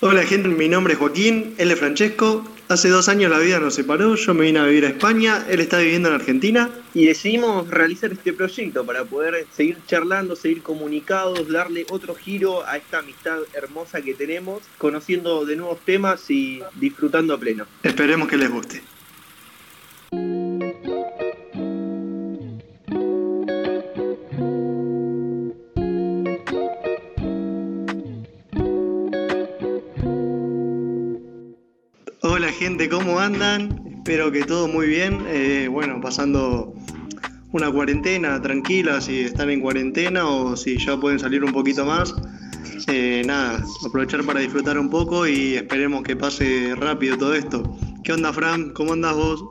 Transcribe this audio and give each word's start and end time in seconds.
Hola 0.00 0.22
gente, 0.22 0.48
mi 0.48 0.68
nombre 0.68 0.92
es 0.92 0.98
Joaquín, 1.00 1.56
él 1.58 1.72
es 1.72 1.78
Francesco. 1.80 2.44
Hace 2.68 2.88
dos 2.88 3.08
años 3.08 3.32
la 3.32 3.40
vida 3.40 3.58
nos 3.58 3.74
separó, 3.74 4.14
yo 4.14 4.32
me 4.32 4.44
vine 4.44 4.60
a 4.60 4.64
vivir 4.64 4.84
a 4.84 4.90
España, 4.90 5.44
él 5.48 5.58
está 5.58 5.78
viviendo 5.78 6.08
en 6.08 6.14
Argentina. 6.14 6.70
Y 6.94 7.06
decidimos 7.06 7.66
realizar 7.66 8.12
este 8.12 8.32
proyecto 8.32 8.86
para 8.86 9.04
poder 9.04 9.44
seguir 9.52 9.78
charlando, 9.88 10.36
seguir 10.36 10.62
comunicados, 10.62 11.48
darle 11.48 11.84
otro 11.90 12.14
giro 12.14 12.64
a 12.64 12.76
esta 12.76 13.00
amistad 13.00 13.38
hermosa 13.54 14.00
que 14.00 14.14
tenemos, 14.14 14.62
conociendo 14.78 15.44
de 15.44 15.56
nuevos 15.56 15.80
temas 15.84 16.30
y 16.30 16.62
disfrutando 16.76 17.34
a 17.34 17.38
pleno. 17.38 17.66
Esperemos 17.82 18.28
que 18.28 18.36
les 18.36 18.50
guste. 18.50 18.80
Gente, 32.78 32.94
¿cómo 32.94 33.18
andan? 33.18 33.82
Espero 33.92 34.30
que 34.30 34.44
todo 34.44 34.68
muy 34.68 34.86
bien. 34.86 35.24
Eh, 35.26 35.66
bueno, 35.68 36.00
pasando 36.00 36.72
una 37.50 37.72
cuarentena 37.72 38.40
tranquila, 38.40 39.00
si 39.00 39.22
están 39.22 39.50
en 39.50 39.60
cuarentena 39.60 40.28
o 40.28 40.56
si 40.56 40.78
ya 40.78 40.96
pueden 40.96 41.18
salir 41.18 41.42
un 41.42 41.52
poquito 41.52 41.84
más. 41.84 42.14
Eh, 42.86 43.24
nada, 43.26 43.64
aprovechar 43.84 44.22
para 44.22 44.38
disfrutar 44.38 44.78
un 44.78 44.88
poco 44.90 45.26
y 45.26 45.56
esperemos 45.56 46.04
que 46.04 46.14
pase 46.14 46.76
rápido 46.76 47.18
todo 47.18 47.34
esto. 47.34 47.64
¿Qué 48.04 48.12
onda, 48.12 48.32
Fran? 48.32 48.70
¿Cómo 48.74 48.92
andas 48.92 49.16
vos? 49.16 49.44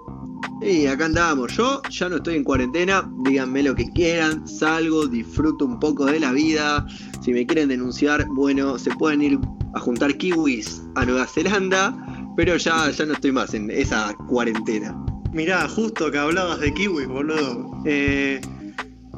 Y 0.61 0.85
acá 0.85 1.07
andamos. 1.07 1.51
Yo 1.57 1.81
ya 1.89 2.07
no 2.07 2.15
estoy 2.15 2.37
en 2.37 2.45
cuarentena. 2.45 3.11
Díganme 3.25 3.61
lo 3.61 3.75
que 3.75 3.89
quieran. 3.91 4.47
Salgo, 4.47 5.05
disfruto 5.05 5.65
un 5.65 5.81
poco 5.81 6.05
de 6.05 6.21
la 6.21 6.31
vida. 6.31 6.87
Si 7.21 7.33
me 7.33 7.45
quieren 7.45 7.67
denunciar, 7.67 8.25
bueno, 8.29 8.79
se 8.79 8.89
pueden 8.91 9.21
ir 9.21 9.39
a 9.73 9.81
juntar 9.81 10.15
kiwis 10.15 10.81
a 10.95 11.03
Nueva 11.03 11.25
Zelanda. 11.25 12.06
Pero 12.37 12.55
ya, 12.55 12.91
ya 12.91 13.05
no 13.05 13.13
estoy 13.13 13.31
más 13.31 13.55
en 13.55 13.71
esa 13.71 14.15
cuarentena. 14.29 14.95
Mirá, 15.33 15.67
justo 15.67 16.11
que 16.11 16.19
hablabas 16.19 16.59
de 16.59 16.71
kiwis, 16.71 17.07
boludo. 17.07 17.81
Eh, 17.83 18.39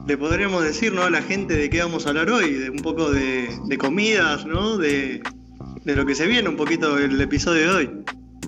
le 0.07 0.17
podríamos 0.17 0.63
decir 0.63 0.93
¿no? 0.93 1.03
a 1.03 1.09
la 1.09 1.21
gente 1.21 1.53
de 1.55 1.69
qué 1.69 1.81
vamos 1.81 2.05
a 2.05 2.09
hablar 2.09 2.31
hoy, 2.31 2.53
de 2.53 2.69
un 2.69 2.77
poco 2.77 3.11
de, 3.11 3.49
de 3.65 3.77
comidas, 3.77 4.45
¿no? 4.45 4.77
De, 4.77 5.21
de 5.83 5.95
lo 5.95 6.05
que 6.05 6.15
se 6.15 6.27
viene 6.27 6.47
un 6.47 6.55
poquito 6.55 6.97
el 6.97 7.19
episodio 7.19 7.69
de 7.69 7.75
hoy. 7.75 7.89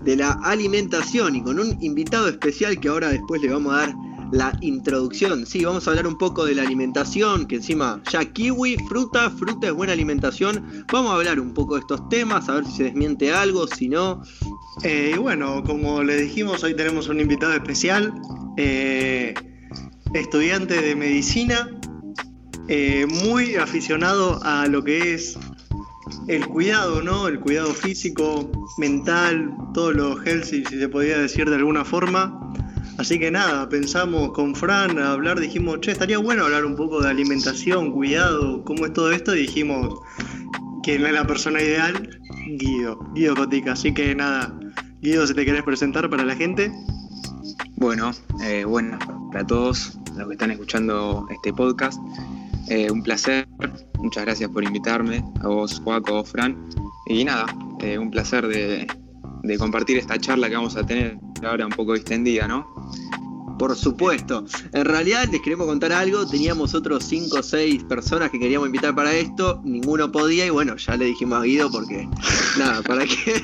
De 0.04 0.16
la 0.16 0.40
alimentación 0.44 1.36
y 1.36 1.44
con 1.44 1.60
un 1.60 1.78
invitado 1.84 2.30
especial 2.30 2.80
que 2.80 2.88
ahora 2.88 3.10
después 3.10 3.42
le 3.42 3.50
vamos 3.50 3.74
a 3.74 3.78
dar 3.78 3.96
la 4.32 4.58
introducción. 4.62 5.46
Sí, 5.46 5.64
vamos 5.66 5.88
a 5.88 5.92
hablar 5.92 6.08
un 6.08 6.18
poco 6.18 6.46
de 6.46 6.56
la 6.56 6.64
alimentación, 6.64 7.46
que 7.46 7.58
encima 7.58 8.02
ya 8.12 8.24
kiwi, 8.26 8.78
fruta, 8.88 9.30
fruta 9.30 9.68
es 9.68 9.74
buena 9.74 9.94
alimentación. 9.94 10.86
Vamos 10.92 11.12
a 11.12 11.16
hablar 11.16 11.40
un 11.40 11.54
poco 11.54 11.76
de 11.76 11.82
estos 11.82 12.08
temas, 12.10 12.48
a 12.50 12.56
ver 12.56 12.66
si 12.66 12.72
se 12.72 12.84
desmiente 12.86 13.34
algo, 13.34 13.68
si 13.68 13.90
no. 13.90 14.24
Eh, 14.84 15.16
bueno, 15.20 15.64
como 15.64 16.02
le 16.02 16.16
dijimos, 16.16 16.64
hoy 16.64 16.74
tenemos 16.74 17.10
un 17.10 17.20
invitado 17.20 17.54
especial, 17.54 18.14
eh, 18.58 19.34
estudiante 20.14 20.82
de 20.82 20.96
medicina, 20.96 21.70
eh, 22.68 23.06
muy 23.06 23.56
aficionado 23.56 24.40
a 24.44 24.66
lo 24.68 24.84
que 24.84 25.14
es 25.14 25.38
el 26.28 26.48
cuidado, 26.48 27.02
¿no? 27.04 27.28
El 27.28 27.40
cuidado 27.40 27.74
físico, 27.74 28.50
mental, 28.78 29.54
todo 29.74 29.92
lo 29.92 30.24
healthy, 30.24 30.64
si 30.66 30.80
se 30.80 30.90
podía 30.90 31.18
decir 31.20 31.50
de 31.50 31.58
alguna 31.58 31.86
forma. 31.86 32.54
Así 32.98 33.20
que 33.20 33.30
nada, 33.30 33.68
pensamos 33.68 34.32
con 34.32 34.56
Fran 34.56 34.98
a 35.00 35.12
hablar, 35.12 35.40
dijimos, 35.40 35.82
che, 35.82 35.92
estaría 35.92 36.18
bueno 36.18 36.46
hablar 36.46 36.66
un 36.66 36.76
poco 36.76 37.02
de 37.02 37.10
alimentación, 37.10 37.92
cuidado, 37.92 38.64
cómo 38.64 38.86
es 38.86 38.94
todo 38.94 39.12
esto, 39.12 39.36
y 39.36 39.42
dijimos, 39.42 40.00
¿quién 40.82 41.06
es 41.06 41.12
la 41.12 41.28
persona 41.28 41.62
ideal? 41.62 42.21
Guido, 42.58 43.00
Guido 43.14 43.36
Cotica. 43.36 43.74
Así 43.74 43.94
que 43.94 44.16
nada, 44.16 44.54
Guido, 45.02 45.26
si 45.28 45.34
te 45.34 45.46
querés 45.46 45.64
presentar 45.64 46.10
para 46.10 46.24
la 46.24 46.36
gente. 46.36 46.72
Bueno, 47.78 48.12
eh, 48.44 48.64
bueno, 48.64 49.00
para 49.31 49.46
todos 49.46 49.98
los 50.16 50.28
que 50.28 50.34
están 50.34 50.52
escuchando 50.52 51.25
este 51.31 51.52
podcast, 51.52 52.00
eh, 52.70 52.92
un 52.92 53.02
placer, 53.02 53.48
muchas 53.98 54.24
gracias 54.24 54.50
por 54.52 54.64
invitarme, 54.64 55.24
a 55.42 55.48
vos, 55.48 55.81
Juaco, 55.84 56.24
Fran, 56.24 56.56
y 57.08 57.25
nada, 57.25 57.48
eh, 57.80 57.98
un 57.98 58.12
placer 58.12 58.48
de, 58.48 58.88
de 59.44 59.58
compartir 59.58 59.98
esta 59.98 60.20
charla 60.20 60.48
que 60.48 60.56
vamos 60.56 60.75
a 60.75 60.86
tener 60.86 61.18
ahora 61.44 61.66
un 61.66 61.72
poco 61.72 61.94
distendida, 61.94 62.48
¿no? 62.48 62.68
Por 63.62 63.76
supuesto. 63.76 64.44
En 64.74 64.86
realidad 64.86 65.30
les 65.32 65.40
queremos 65.40 65.68
contar 65.68 65.92
algo. 65.94 66.26
Teníamos 66.26 66.74
otros 66.74 67.04
5 67.04 67.38
o 67.38 67.44
6 67.44 67.84
personas 67.84 68.32
que 68.32 68.40
queríamos 68.40 68.66
invitar 68.66 68.96
para 68.96 69.14
esto. 69.14 69.62
Ninguno 69.64 70.12
podía 70.12 70.48
y 70.48 70.50
bueno, 70.50 70.78
ya 70.78 70.98
le 70.98 71.06
dijimos 71.06 71.40
a 71.40 71.44
Guido 71.44 71.70
porque... 71.70 72.10
nada, 72.58 72.82
para 72.82 73.06
que 73.06 73.44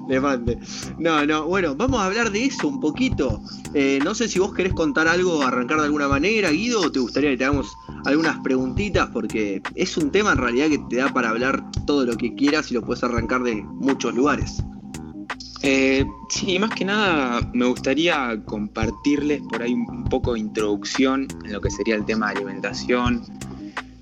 le 0.08 0.18
mande. 0.18 0.58
No, 0.98 1.26
no. 1.26 1.44
Bueno, 1.44 1.76
vamos 1.76 2.00
a 2.00 2.06
hablar 2.06 2.32
de 2.32 2.46
eso 2.46 2.68
un 2.68 2.80
poquito. 2.80 3.42
Eh, 3.74 3.98
no 4.02 4.14
sé 4.14 4.28
si 4.28 4.38
vos 4.38 4.54
querés 4.54 4.72
contar 4.72 5.08
algo, 5.08 5.42
arrancar 5.42 5.76
de 5.80 5.84
alguna 5.84 6.08
manera, 6.08 6.50
Guido, 6.50 6.80
o 6.80 6.90
te 6.90 6.98
gustaría 6.98 7.28
que 7.28 7.36
te 7.36 7.44
hagamos 7.44 7.76
algunas 8.06 8.38
preguntitas 8.38 9.10
porque 9.12 9.60
es 9.74 9.94
un 9.98 10.10
tema 10.10 10.32
en 10.32 10.38
realidad 10.38 10.68
que 10.68 10.78
te 10.88 10.96
da 10.96 11.12
para 11.12 11.28
hablar 11.28 11.62
todo 11.86 12.06
lo 12.06 12.16
que 12.16 12.34
quieras 12.34 12.70
y 12.70 12.74
lo 12.74 12.80
puedes 12.80 13.04
arrancar 13.04 13.42
de 13.42 13.62
muchos 13.62 14.14
lugares. 14.14 14.62
Eh, 15.62 16.04
sí, 16.28 16.58
más 16.58 16.70
que 16.70 16.84
nada 16.84 17.40
me 17.52 17.66
gustaría 17.66 18.40
compartirles 18.44 19.42
por 19.42 19.62
ahí 19.62 19.72
un 19.72 20.04
poco 20.04 20.34
de 20.34 20.40
introducción 20.40 21.26
en 21.44 21.52
lo 21.52 21.60
que 21.60 21.70
sería 21.70 21.96
el 21.96 22.04
tema 22.04 22.28
de 22.28 22.36
alimentación. 22.36 23.24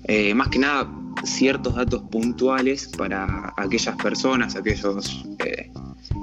Eh, 0.03 0.33
más 0.35 0.49
que 0.49 0.59
nada 0.59 0.87
ciertos 1.23 1.75
datos 1.75 2.03
puntuales 2.03 2.91
para 2.95 3.53
aquellas 3.57 3.95
personas, 3.95 4.55
aquellos 4.55 5.25
eh, 5.39 5.71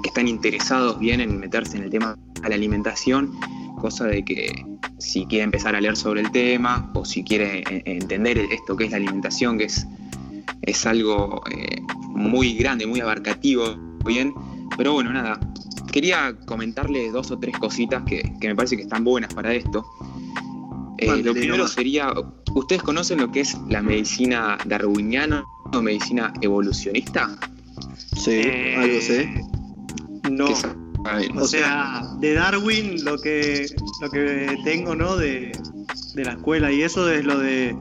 que 0.01 0.07
están 0.07 0.27
interesados 0.27 0.97
bien 0.99 1.19
en 1.19 1.39
meterse 1.39 1.77
en 1.77 1.83
el 1.83 1.89
tema 1.89 2.17
de 2.41 2.49
la 2.49 2.55
alimentación, 2.55 3.37
cosa 3.81 4.05
de 4.05 4.23
que 4.23 4.65
si 4.99 5.25
quiere 5.25 5.43
empezar 5.43 5.75
a 5.75 5.81
leer 5.81 5.97
sobre 5.97 6.21
el 6.21 6.31
tema 6.31 6.89
o 6.93 7.03
si 7.03 7.23
quiere 7.23 7.63
entender 7.85 8.37
esto 8.37 8.77
que 8.77 8.85
es 8.85 8.91
la 8.91 8.97
alimentación, 8.97 9.57
que 9.57 9.65
es, 9.65 9.85
es 10.61 10.85
algo 10.85 11.43
muy 12.07 12.53
grande, 12.53 12.87
muy 12.87 13.01
abarcativo, 13.01 13.75
bien, 14.05 14.33
pero 14.77 14.93
bueno, 14.93 15.11
nada, 15.11 15.39
quería 15.91 16.35
comentarle 16.45 17.11
dos 17.11 17.31
o 17.31 17.39
tres 17.39 17.57
cositas 17.57 18.03
que, 18.03 18.23
me 18.41 18.55
parece 18.55 18.75
que 18.75 18.83
están 18.83 19.03
buenas 19.03 19.33
para 19.33 19.53
esto. 19.53 19.85
Eh, 20.97 21.21
lo 21.23 21.33
primero 21.33 21.67
sería, 21.67 22.13
¿ustedes 22.55 22.81
conocen 22.81 23.19
lo 23.19 23.31
que 23.31 23.41
es 23.41 23.57
la 23.69 23.81
medicina 23.81 24.57
darwiniana 24.65 25.43
o 25.71 25.81
medicina 25.81 26.33
evolucionista? 26.41 27.37
Sí, 28.15 28.31
eh, 28.31 28.75
algo 28.77 29.01
sé. 29.01 29.43
No. 30.31 30.47
O 31.41 31.47
sea, 31.47 32.03
de 32.19 32.33
Darwin 32.33 33.03
lo 33.03 33.17
que, 33.17 33.65
lo 34.01 34.09
que 34.09 34.57
tengo, 34.63 34.95
¿no? 34.95 35.17
De, 35.17 35.51
de 36.15 36.23
la 36.23 36.31
escuela 36.31 36.71
y 36.71 36.81
eso 36.81 37.09
es 37.11 37.25
lo 37.25 37.37
de 37.37 37.75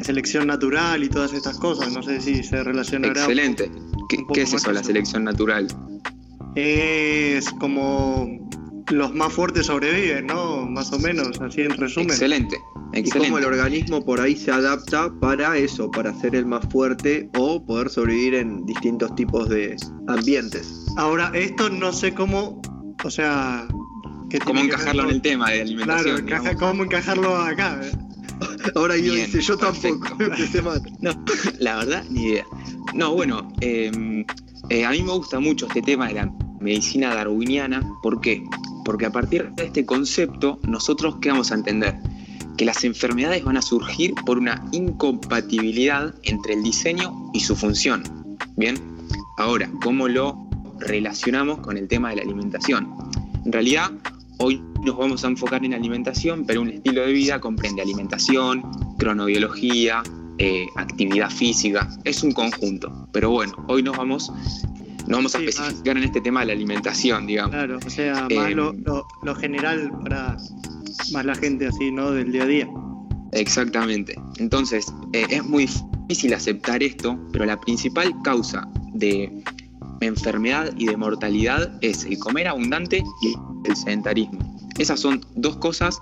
selección 0.00 0.46
natural 0.46 1.04
y 1.04 1.08
todas 1.08 1.34
estas 1.34 1.58
cosas. 1.58 1.92
No 1.92 2.02
sé 2.02 2.20
si 2.20 2.42
se 2.42 2.64
relacionará. 2.64 3.20
Excelente. 3.20 3.70
¿Qué, 4.08 4.18
¿qué 4.32 4.42
es 4.42 4.54
eso, 4.54 4.72
la 4.72 4.82
selección 4.82 5.24
natural? 5.24 5.68
Es 6.54 7.50
como 7.52 8.28
los 8.90 9.14
más 9.14 9.32
fuertes 9.32 9.66
sobreviven, 9.66 10.26
¿no? 10.26 10.66
Más 10.66 10.92
o 10.92 10.98
menos, 10.98 11.40
así 11.40 11.62
en 11.62 11.70
resumen. 11.70 12.10
Excelente, 12.10 12.56
excelente. 12.92 13.18
Y 13.18 13.30
cómo 13.30 13.38
el 13.38 13.44
organismo 13.44 14.04
por 14.04 14.20
ahí 14.20 14.36
se 14.36 14.50
adapta 14.50 15.12
para 15.20 15.56
eso, 15.56 15.90
para 15.90 16.12
ser 16.14 16.34
el 16.34 16.46
más 16.46 16.66
fuerte 16.70 17.30
o 17.38 17.64
poder 17.64 17.88
sobrevivir 17.88 18.34
en 18.34 18.66
distintos 18.66 19.14
tipos 19.14 19.48
de 19.48 19.76
ambientes. 20.08 20.86
Ahora, 20.96 21.30
esto 21.34 21.70
no 21.70 21.92
sé 21.92 22.12
cómo, 22.12 22.60
o 23.04 23.10
sea... 23.10 23.66
¿Cómo 24.46 24.60
encajarlo 24.60 25.02
en 25.02 25.10
el 25.10 25.20
tema 25.20 25.50
de 25.50 25.60
alimentación? 25.60 26.24
Claro, 26.24 26.58
cómo 26.58 26.84
encajarlo 26.84 27.36
acá. 27.36 27.78
¿eh? 27.82 27.92
Ahora 28.74 28.96
yo 28.96 29.14
dice, 29.14 29.40
yo 29.40 29.56
tampoco, 29.56 30.16
No, 31.00 31.24
la 31.58 31.76
verdad, 31.76 32.04
ni 32.10 32.22
idea. 32.28 32.46
No, 32.94 33.14
bueno, 33.14 33.48
eh, 33.60 34.24
eh, 34.68 34.84
a 34.84 34.90
mí 34.90 35.02
me 35.02 35.12
gusta 35.12 35.40
mucho 35.40 35.66
este 35.66 35.82
tema 35.82 36.08
de 36.08 36.14
la 36.14 36.32
medicina 36.62 37.14
darwiniana. 37.14 37.82
¿Por 38.02 38.20
qué? 38.20 38.44
Porque 38.84 39.06
a 39.06 39.10
partir 39.10 39.50
de 39.52 39.66
este 39.66 39.84
concepto, 39.84 40.58
nosotros 40.62 41.16
qué 41.20 41.30
vamos 41.30 41.52
a 41.52 41.54
entender? 41.54 41.96
Que 42.56 42.64
las 42.64 42.84
enfermedades 42.84 43.44
van 43.44 43.56
a 43.56 43.62
surgir 43.62 44.14
por 44.26 44.38
una 44.38 44.64
incompatibilidad 44.72 46.14
entre 46.22 46.54
el 46.54 46.62
diseño 46.62 47.30
y 47.32 47.40
su 47.40 47.56
función. 47.56 48.02
Bien, 48.56 48.76
ahora, 49.38 49.70
¿cómo 49.82 50.08
lo 50.08 50.48
relacionamos 50.78 51.58
con 51.60 51.76
el 51.76 51.88
tema 51.88 52.10
de 52.10 52.16
la 52.16 52.22
alimentación? 52.22 52.88
En 53.44 53.52
realidad, 53.52 53.90
hoy 54.38 54.62
nos 54.84 54.96
vamos 54.96 55.24
a 55.24 55.28
enfocar 55.28 55.64
en 55.64 55.74
alimentación, 55.74 56.44
pero 56.46 56.60
un 56.60 56.68
estilo 56.68 57.02
de 57.02 57.12
vida 57.12 57.40
comprende 57.40 57.82
alimentación, 57.82 58.62
cronobiología, 58.98 60.02
eh, 60.38 60.66
actividad 60.76 61.30
física, 61.30 61.88
es 62.04 62.22
un 62.22 62.32
conjunto. 62.32 63.08
Pero 63.12 63.30
bueno, 63.30 63.52
hoy 63.68 63.82
nos 63.82 63.96
vamos, 63.96 64.32
nos 65.06 65.18
vamos 65.18 65.34
a 65.34 65.38
especificar 65.38 65.96
en 65.96 66.04
este 66.04 66.20
tema 66.20 66.40
de 66.40 66.46
la 66.46 66.52
alimentación, 66.52 67.26
digamos. 67.26 67.52
Claro, 67.52 67.78
o 67.84 67.90
sea, 67.90 68.14
más 68.14 68.50
eh, 68.50 68.54
lo, 68.54 69.34
general 69.34 69.90
para 70.02 70.36
más 71.12 71.24
la 71.24 71.34
gente 71.34 71.66
así, 71.66 71.90
¿no? 71.90 72.10
Del 72.12 72.32
día 72.32 72.44
a 72.44 72.46
día. 72.46 72.68
Exactamente. 73.32 74.14
Entonces, 74.38 74.92
eh, 75.12 75.26
es 75.30 75.44
muy 75.44 75.68
difícil 76.08 76.34
aceptar 76.34 76.82
esto, 76.82 77.18
pero 77.32 77.44
la 77.46 77.58
principal 77.60 78.12
causa 78.22 78.68
de 78.92 79.42
enfermedad 80.00 80.72
y 80.76 80.86
de 80.86 80.96
mortalidad 80.96 81.78
es 81.80 82.04
el 82.04 82.18
comer 82.18 82.48
abundante 82.48 83.02
y 83.22 83.34
el 83.68 83.76
sedentarismo. 83.76 84.38
Esas 84.78 85.00
son 85.00 85.24
dos 85.34 85.56
cosas 85.58 86.00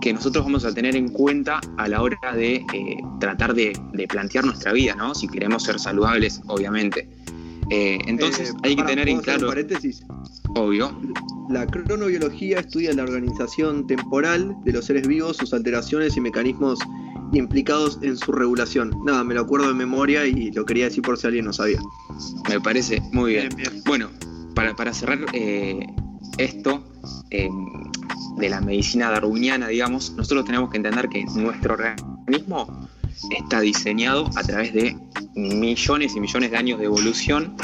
que 0.00 0.12
nosotros 0.12 0.44
vamos 0.44 0.64
a 0.64 0.72
tener 0.72 0.96
en 0.96 1.08
cuenta 1.08 1.60
a 1.76 1.88
la 1.88 2.02
hora 2.02 2.18
de 2.34 2.64
eh, 2.72 2.96
tratar 3.20 3.54
de, 3.54 3.72
plantear 4.08 4.44
nuestra 4.44 4.72
vida, 4.72 4.94
¿no? 4.94 5.14
Si 5.14 5.28
queremos 5.28 5.64
ser 5.64 5.78
saludables, 5.78 6.40
obviamente. 6.46 7.08
Eh, 7.70 7.98
entonces 8.06 8.50
Eh, 8.50 8.54
hay 8.62 8.76
que 8.76 8.82
tener 8.84 9.08
en 9.08 9.16
¿puedo 9.18 9.30
hacer 9.30 9.38
claro, 9.38 9.48
paréntesis. 9.48 10.04
obvio, 10.54 10.96
La 11.48 11.66
cronobiología 11.66 12.60
estudia 12.60 12.92
la 12.92 13.02
organización 13.02 13.86
temporal 13.86 14.56
de 14.64 14.72
los 14.72 14.84
seres 14.84 15.06
vivos, 15.06 15.36
sus 15.36 15.52
alteraciones 15.52 16.16
y 16.16 16.20
mecanismos 16.20 16.78
implicados 17.32 17.98
en 18.02 18.16
su 18.16 18.30
regulación. 18.32 18.96
Nada, 19.04 19.24
me 19.24 19.34
lo 19.34 19.40
acuerdo 19.42 19.68
de 19.68 19.74
memoria 19.74 20.26
y 20.26 20.52
lo 20.52 20.64
quería 20.64 20.84
decir 20.86 21.02
por 21.02 21.18
si 21.18 21.26
alguien 21.26 21.44
no 21.44 21.52
sabía. 21.52 21.80
me 22.48 22.60
parece 22.60 23.00
muy 23.12 23.32
bien. 23.32 23.48
Bien, 23.56 23.70
bien. 23.72 23.82
Bueno, 23.84 24.10
para, 24.54 24.74
para 24.74 24.92
cerrar 24.92 25.18
eh, 25.32 25.84
esto 26.38 26.84
de 27.30 28.48
la 28.48 28.60
medicina 28.60 29.10
darwiniana, 29.10 29.68
digamos, 29.68 30.12
nosotros 30.12 30.44
tenemos 30.44 30.70
que 30.70 30.76
entender 30.76 31.08
que 31.08 31.24
nuestro 31.34 31.74
organismo 31.74 32.85
está 33.30 33.60
diseñado 33.60 34.30
a 34.36 34.42
través 34.42 34.72
de 34.72 34.96
millones 35.34 36.16
y 36.16 36.20
millones 36.20 36.50
de 36.50 36.56
años 36.56 36.78
de 36.78 36.86
evolución 36.86 37.54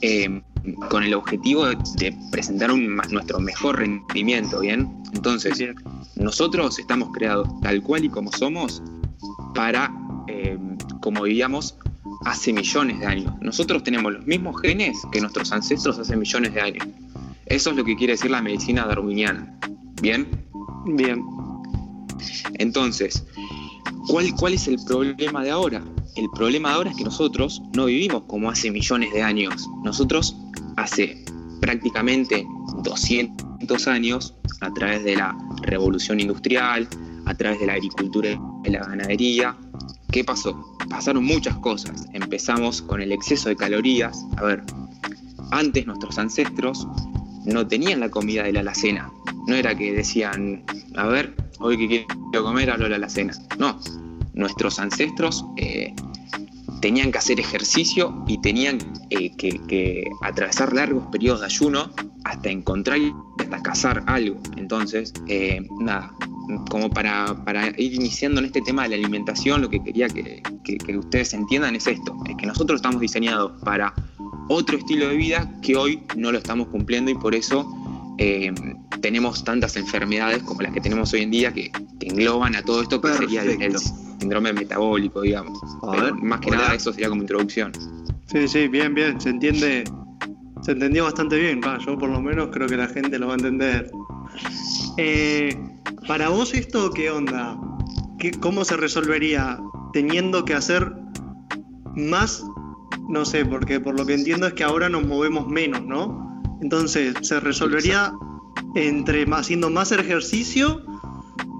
eh, 0.00 0.42
con 0.88 1.02
el 1.02 1.14
objetivo 1.14 1.66
de, 1.66 1.76
de 1.96 2.16
presentar 2.30 2.70
un 2.70 2.96
nuestro 2.96 3.38
mejor 3.40 3.78
rendimiento, 3.78 4.60
¿bien? 4.60 4.90
Entonces, 5.12 5.62
nosotros 6.16 6.78
estamos 6.78 7.10
creados 7.12 7.48
tal 7.60 7.82
cual 7.82 8.04
y 8.04 8.08
como 8.08 8.32
somos 8.32 8.82
para, 9.54 9.92
eh, 10.28 10.58
como 11.00 11.22
vivíamos 11.22 11.76
hace 12.24 12.52
millones 12.52 13.00
de 13.00 13.06
años. 13.06 13.32
Nosotros 13.40 13.82
tenemos 13.82 14.12
los 14.12 14.26
mismos 14.26 14.60
genes 14.60 14.96
que 15.12 15.20
nuestros 15.20 15.52
ancestros 15.52 15.98
hace 15.98 16.16
millones 16.16 16.54
de 16.54 16.60
años. 16.60 16.86
Eso 17.46 17.70
es 17.70 17.76
lo 17.76 17.84
que 17.84 17.96
quiere 17.96 18.14
decir 18.14 18.30
la 18.30 18.42
medicina 18.42 18.86
darwiniana. 18.86 19.58
¿Bien? 20.00 20.26
Bien. 20.86 21.22
Entonces, 22.54 23.24
¿cuál, 24.08 24.34
¿cuál 24.34 24.54
es 24.54 24.68
el 24.68 24.76
problema 24.84 25.42
de 25.42 25.50
ahora? 25.50 25.82
El 26.16 26.30
problema 26.30 26.70
de 26.70 26.74
ahora 26.76 26.90
es 26.90 26.96
que 26.96 27.04
nosotros 27.04 27.62
no 27.74 27.86
vivimos 27.86 28.24
como 28.24 28.50
hace 28.50 28.70
millones 28.70 29.12
de 29.12 29.22
años. 29.22 29.68
Nosotros 29.82 30.36
hace 30.76 31.24
prácticamente 31.60 32.46
200 32.82 33.88
años, 33.88 34.34
a 34.60 34.70
través 34.72 35.02
de 35.04 35.16
la 35.16 35.36
revolución 35.62 36.20
industrial, 36.20 36.88
a 37.26 37.34
través 37.34 37.60
de 37.60 37.66
la 37.66 37.74
agricultura 37.74 38.38
y 38.64 38.70
la 38.70 38.80
ganadería, 38.80 39.56
¿qué 40.10 40.24
pasó? 40.24 40.76
Pasaron 40.88 41.24
muchas 41.24 41.56
cosas. 41.56 42.06
Empezamos 42.12 42.82
con 42.82 43.00
el 43.00 43.12
exceso 43.12 43.48
de 43.48 43.56
calorías. 43.56 44.24
A 44.36 44.42
ver, 44.44 44.62
antes 45.50 45.86
nuestros 45.86 46.18
ancestros 46.18 46.86
no 47.44 47.66
tenían 47.66 48.00
la 48.00 48.10
comida 48.10 48.44
de 48.44 48.52
la 48.52 48.60
alacena. 48.60 49.10
No 49.46 49.54
era 49.54 49.74
que 49.74 49.92
decían, 49.92 50.64
a 50.96 51.06
ver, 51.06 51.34
hoy 51.58 51.76
que 51.76 51.88
quiero 51.88 52.44
comer, 52.44 52.70
hablo 52.70 52.84
de 52.84 52.90
la 52.90 52.96
alacena. 52.96 53.34
No, 53.58 53.78
nuestros 54.34 54.78
ancestros 54.78 55.44
eh, 55.56 55.94
tenían 56.84 57.10
que 57.10 57.16
hacer 57.16 57.40
ejercicio 57.40 58.14
y 58.28 58.36
tenían 58.42 58.76
eh, 59.08 59.34
que, 59.38 60.04
atravesar 60.20 60.74
largos 60.74 61.06
periodos 61.10 61.40
de 61.40 61.46
ayuno 61.46 61.88
hasta 62.24 62.50
encontrar 62.50 62.98
y 62.98 63.10
hasta 63.38 63.62
cazar 63.62 64.02
algo. 64.06 64.36
Entonces, 64.58 65.14
eh, 65.26 65.66
nada, 65.80 66.12
como 66.68 66.90
para, 66.90 67.34
ir 67.78 67.94
iniciando 67.94 68.40
en 68.40 68.44
este 68.48 68.60
tema 68.60 68.82
de 68.82 68.90
la 68.90 68.96
alimentación, 68.96 69.62
lo 69.62 69.70
que 69.70 69.82
quería 69.82 70.10
que, 70.10 70.42
que- 70.62 70.76
que 70.76 70.98
ustedes 70.98 71.32
entiendan 71.32 71.74
es 71.74 71.86
esto, 71.86 72.14
es 72.28 72.36
que 72.36 72.44
nosotros 72.44 72.76
estamos 72.76 73.00
diseñados 73.00 73.52
para 73.62 73.94
otro 74.50 74.76
estilo 74.76 75.08
de 75.08 75.16
vida 75.16 75.50
que 75.62 75.76
hoy 75.76 76.02
no 76.16 76.32
lo 76.32 76.36
estamos 76.36 76.68
cumpliendo 76.68 77.10
y 77.10 77.14
por 77.14 77.34
eso 77.34 77.66
eh, 78.18 78.52
tenemos 79.00 79.44
tantas 79.44 79.76
enfermedades 79.76 80.42
como 80.42 80.62
las 80.62 80.72
que 80.72 80.80
tenemos 80.80 81.12
hoy 81.12 81.22
en 81.22 81.30
día 81.30 81.52
que, 81.52 81.70
que 82.00 82.06
engloban 82.06 82.54
a 82.56 82.62
todo 82.62 82.82
esto 82.82 83.00
que 83.00 83.12
sería 83.14 83.42
el, 83.42 83.50
el 83.50 83.58
Perfecto. 83.72 83.80
síndrome 84.20 84.52
metabólico, 84.52 85.20
digamos. 85.22 85.58
A 85.82 85.90
Pero 85.90 86.02
ver, 86.04 86.14
más 86.14 86.40
que 86.40 86.50
hola. 86.50 86.58
nada 86.58 86.74
eso 86.74 86.92
sería 86.92 87.08
como 87.08 87.22
introducción. 87.22 87.72
Sí, 88.26 88.48
sí, 88.48 88.68
bien, 88.68 88.94
bien. 88.94 89.20
Se 89.20 89.30
entiende. 89.30 89.84
Se 90.62 90.72
entendió 90.72 91.04
bastante 91.04 91.38
bien. 91.38 91.60
Va, 91.64 91.78
yo 91.84 91.98
por 91.98 92.08
lo 92.08 92.20
menos 92.20 92.48
creo 92.52 92.66
que 92.66 92.76
la 92.76 92.88
gente 92.88 93.18
lo 93.18 93.26
va 93.26 93.34
a 93.34 93.36
entender. 93.36 93.90
Eh, 94.96 95.56
para 96.06 96.28
vos 96.30 96.54
esto, 96.54 96.90
¿qué 96.90 97.10
onda? 97.10 97.58
¿Qué, 98.18 98.30
¿Cómo 98.30 98.64
se 98.64 98.76
resolvería 98.76 99.58
teniendo 99.92 100.44
que 100.44 100.54
hacer 100.54 100.90
más? 101.94 102.44
No 103.08 103.24
sé, 103.24 103.44
porque 103.44 103.80
por 103.80 103.98
lo 103.98 104.06
que 104.06 104.14
entiendo 104.14 104.46
es 104.46 104.54
que 104.54 104.64
ahora 104.64 104.88
nos 104.88 105.06
movemos 105.06 105.46
menos, 105.48 105.84
¿no? 105.84 106.33
Entonces, 106.64 107.14
¿se 107.20 107.40
resolvería 107.40 108.12
entre 108.74 109.26
más- 109.26 109.42
haciendo 109.42 109.68
más 109.68 109.92
ejercicio 109.92 110.80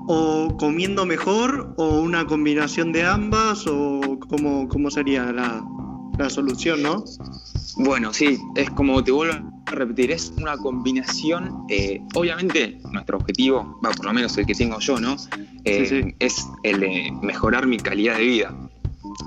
o 0.09 0.57
comiendo 0.59 1.05
mejor 1.05 1.75
o 1.77 2.01
una 2.01 2.27
combinación 2.27 2.91
de 2.91 3.05
ambas 3.05 3.67
o 3.67 4.19
cómo, 4.31 4.67
cómo 4.67 4.91
sería 4.91 5.31
la, 5.31 5.63
la 6.19 6.31
solución, 6.31 6.83
¿no? 6.83 7.05
Bueno, 7.77 8.15
sí, 8.15 8.39
es 8.55 8.71
como 8.71 9.05
te 9.05 9.13
vuelvo 9.13 9.35
a 9.67 9.71
repetir, 9.73 10.11
es 10.13 10.33
una 10.39 10.57
combinación. 10.57 11.65
eh, 11.69 12.01
obviamente, 12.15 12.81
nuestro 12.91 13.19
objetivo, 13.19 13.79
va, 13.85 13.91
por 13.91 14.07
lo 14.07 14.13
menos 14.15 14.37
el 14.39 14.47
que 14.47 14.55
tengo 14.55 14.79
yo, 14.81 14.99
¿no? 15.01 15.17
Eh, 15.65 15.87
Sí, 15.87 16.03
sí. 16.03 16.15
Es 16.19 16.47
el 16.63 16.81
de 16.81 17.13
mejorar 17.23 17.67
mi 17.67 17.77
calidad 17.77 18.17
de 18.17 18.25
vida, 18.25 18.55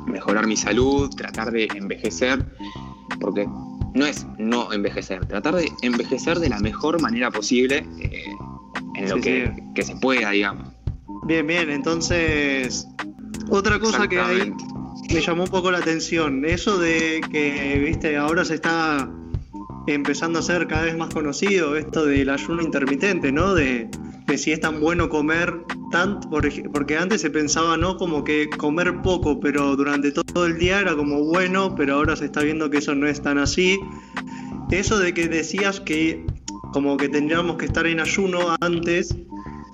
mejorar 0.08 0.48
mi 0.48 0.58
salud, 0.58 1.10
tratar 1.16 1.52
de 1.52 1.68
envejecer, 1.76 2.44
porque 3.20 3.48
no 3.94 4.06
es 4.06 4.26
no 4.38 4.72
envejecer, 4.74 5.26
tratar 5.26 5.56
de 5.56 5.72
envejecer 5.82 6.40
de 6.40 6.50
la 6.50 6.60
mejor 6.60 7.02
manera 7.02 7.32
posible 7.32 7.86
eh, 8.00 8.26
en 8.96 9.10
lo 9.10 9.16
que, 9.18 9.52
sí. 9.56 9.64
que 9.76 9.84
se 9.84 9.96
pueda, 9.96 10.32
digamos. 10.32 10.74
Bien, 11.26 11.46
bien, 11.46 11.70
entonces 11.70 12.88
otra 13.50 13.80
cosa 13.80 14.08
que 14.08 14.20
hay 14.20 14.54
me 15.14 15.22
llamó 15.22 15.44
un 15.44 15.50
poco 15.50 15.72
la 15.72 15.78
atención, 15.78 16.44
eso 16.46 16.78
de 16.78 17.22
que, 17.32 17.82
viste, 17.84 18.18
ahora 18.18 18.44
se 18.44 18.56
está 18.56 19.10
empezando 19.88 20.40
a 20.40 20.42
ser 20.42 20.68
cada 20.68 20.84
vez 20.84 20.98
más 20.98 21.14
conocido 21.14 21.78
esto 21.78 22.06
del 22.06 22.30
ayuno 22.30 22.62
intermitente, 22.62 23.32
¿no? 23.32 23.54
De, 23.54 23.90
de 24.28 24.38
si 24.38 24.52
es 24.52 24.60
tan 24.60 24.82
bueno 24.82 25.08
comer 25.08 25.64
tanto, 25.90 26.30
porque 26.30 26.98
antes 26.98 27.22
se 27.22 27.30
pensaba, 27.30 27.78
¿no? 27.78 27.98
Como 27.98 28.24
que 28.26 28.50
comer 28.50 29.02
poco, 29.02 29.40
pero 29.40 29.76
durante 29.78 30.12
todo 30.12 30.46
el 30.46 30.58
día 30.58 30.82
era 30.82 30.96
como 30.96 31.24
bueno, 31.24 31.74
pero 31.76 31.96
ahora 31.96 32.16
se 32.16 32.26
está 32.26 32.42
viendo 32.42 32.70
que 32.70 32.80
eso 32.80 32.94
no 32.94 33.08
es 33.08 33.22
tan 33.22 33.38
así. 33.38 33.80
Eso 34.70 35.00
de 35.00 35.14
que 35.14 35.30
decías 35.30 35.80
que 35.80 36.26
como 36.74 36.98
que 36.98 37.08
tendríamos 37.08 37.56
que 37.56 37.66
estar 37.66 37.88
en 37.88 38.02
ayuno 38.02 38.56
antes 38.60 39.16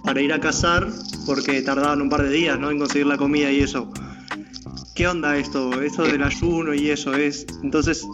para 0.04 0.22
ir 0.22 0.32
a 0.32 0.40
cazar, 0.40 0.88
porque 1.26 1.62
tardaban 1.64 2.02
un 2.02 2.10
par 2.10 2.22
de 2.22 2.30
días, 2.30 2.60
¿no? 2.60 2.70
En 2.70 2.78
conseguir 2.78 3.08
la 3.08 3.18
comida 3.18 3.52
y 3.52 3.62
eso. 3.62 3.92
¿Qué 4.94 5.08
onda 5.08 5.36
esto? 5.36 5.82
Eso 5.82 6.04
del 6.04 6.22
ayuno 6.22 6.76
y 6.76 6.92
eso 6.92 7.16
es. 7.16 7.48
Entonces, 7.64 8.06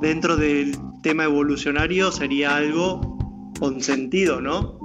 dentro 0.00 0.36
del 0.36 0.78
tema 1.02 1.24
evolucionario 1.24 2.12
sería 2.12 2.54
algo 2.54 3.18
con 3.58 3.80
sentido, 3.80 4.40
¿no? 4.40 4.75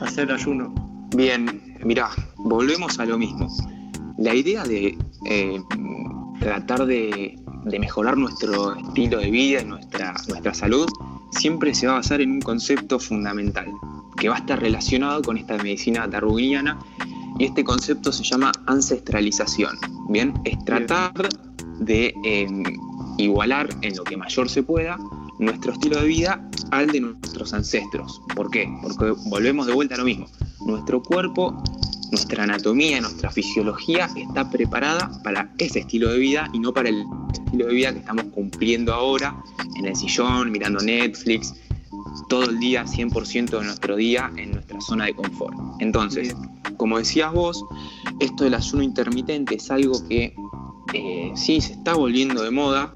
Hacer 0.00 0.32
ayuno. 0.32 0.74
Bien, 1.14 1.76
mirá, 1.84 2.10
volvemos 2.36 2.98
a 2.98 3.04
lo 3.04 3.18
mismo. 3.18 3.48
La 4.18 4.34
idea 4.34 4.64
de 4.64 4.96
eh, 5.26 5.60
tratar 6.40 6.86
de, 6.86 7.36
de 7.64 7.78
mejorar 7.78 8.16
nuestro 8.16 8.74
estilo 8.76 9.18
de 9.18 9.30
vida 9.30 9.60
y 9.60 9.64
nuestra, 9.64 10.14
nuestra 10.28 10.54
salud 10.54 10.88
siempre 11.32 11.74
se 11.74 11.86
va 11.86 11.94
a 11.94 11.96
basar 11.96 12.20
en 12.20 12.32
un 12.32 12.40
concepto 12.40 12.98
fundamental, 12.98 13.66
que 14.16 14.28
va 14.28 14.36
a 14.36 14.38
estar 14.38 14.60
relacionado 14.60 15.22
con 15.22 15.36
esta 15.36 15.56
medicina 15.58 16.06
darwiniana, 16.06 16.78
y 17.38 17.44
este 17.44 17.64
concepto 17.64 18.12
se 18.12 18.24
llama 18.24 18.52
ancestralización. 18.66 19.76
Bien, 20.08 20.34
es 20.44 20.62
tratar 20.64 21.28
de 21.78 22.12
eh, 22.24 22.46
igualar 23.16 23.68
en 23.82 23.96
lo 23.96 24.04
que 24.04 24.16
mayor 24.16 24.48
se 24.48 24.62
pueda 24.62 24.98
nuestro 25.40 25.72
estilo 25.72 26.00
de 26.00 26.06
vida 26.06 26.48
al 26.70 26.86
de 26.88 27.00
nuestros 27.00 27.52
ancestros. 27.54 28.20
¿Por 28.36 28.50
qué? 28.50 28.68
Porque 28.82 29.12
volvemos 29.26 29.66
de 29.66 29.72
vuelta 29.72 29.94
a 29.94 29.98
lo 29.98 30.04
mismo. 30.04 30.26
Nuestro 30.66 31.02
cuerpo, 31.02 31.62
nuestra 32.10 32.44
anatomía, 32.44 33.00
nuestra 33.00 33.30
fisiología 33.30 34.08
está 34.16 34.48
preparada 34.50 35.10
para 35.24 35.52
ese 35.58 35.80
estilo 35.80 36.10
de 36.10 36.18
vida 36.18 36.48
y 36.52 36.58
no 36.58 36.72
para 36.72 36.90
el 36.90 37.04
estilo 37.32 37.66
de 37.66 37.74
vida 37.74 37.92
que 37.92 37.98
estamos 38.00 38.26
cumpliendo 38.26 38.92
ahora 38.92 39.34
en 39.76 39.86
el 39.86 39.96
sillón, 39.96 40.52
mirando 40.52 40.80
Netflix, 40.80 41.54
todo 42.28 42.44
el 42.44 42.58
día, 42.60 42.84
100% 42.84 43.58
de 43.58 43.64
nuestro 43.64 43.96
día 43.96 44.30
en 44.36 44.52
nuestra 44.52 44.80
zona 44.80 45.06
de 45.06 45.14
confort. 45.14 45.56
Entonces, 45.80 46.36
como 46.76 46.98
decías 46.98 47.32
vos, 47.32 47.64
esto 48.20 48.44
del 48.44 48.54
ayuno 48.54 48.82
intermitente 48.82 49.56
es 49.56 49.70
algo 49.70 50.06
que 50.06 50.34
eh, 50.92 51.32
sí 51.34 51.60
se 51.60 51.72
está 51.72 51.94
volviendo 51.94 52.42
de 52.42 52.50
moda, 52.50 52.94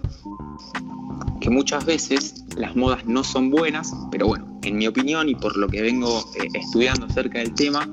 que 1.44 1.50
muchas 1.50 1.84
veces 1.84 2.42
las 2.56 2.74
modas 2.74 3.04
no 3.04 3.22
son 3.22 3.50
buenas, 3.50 3.92
pero 4.10 4.26
bueno, 4.26 4.58
en 4.62 4.78
mi 4.78 4.86
opinión 4.86 5.28
y 5.28 5.34
por 5.34 5.58
lo 5.58 5.68
que 5.68 5.82
vengo 5.82 6.20
eh, 6.40 6.48
estudiando 6.54 7.04
acerca 7.04 7.38
del 7.40 7.52
tema, 7.54 7.86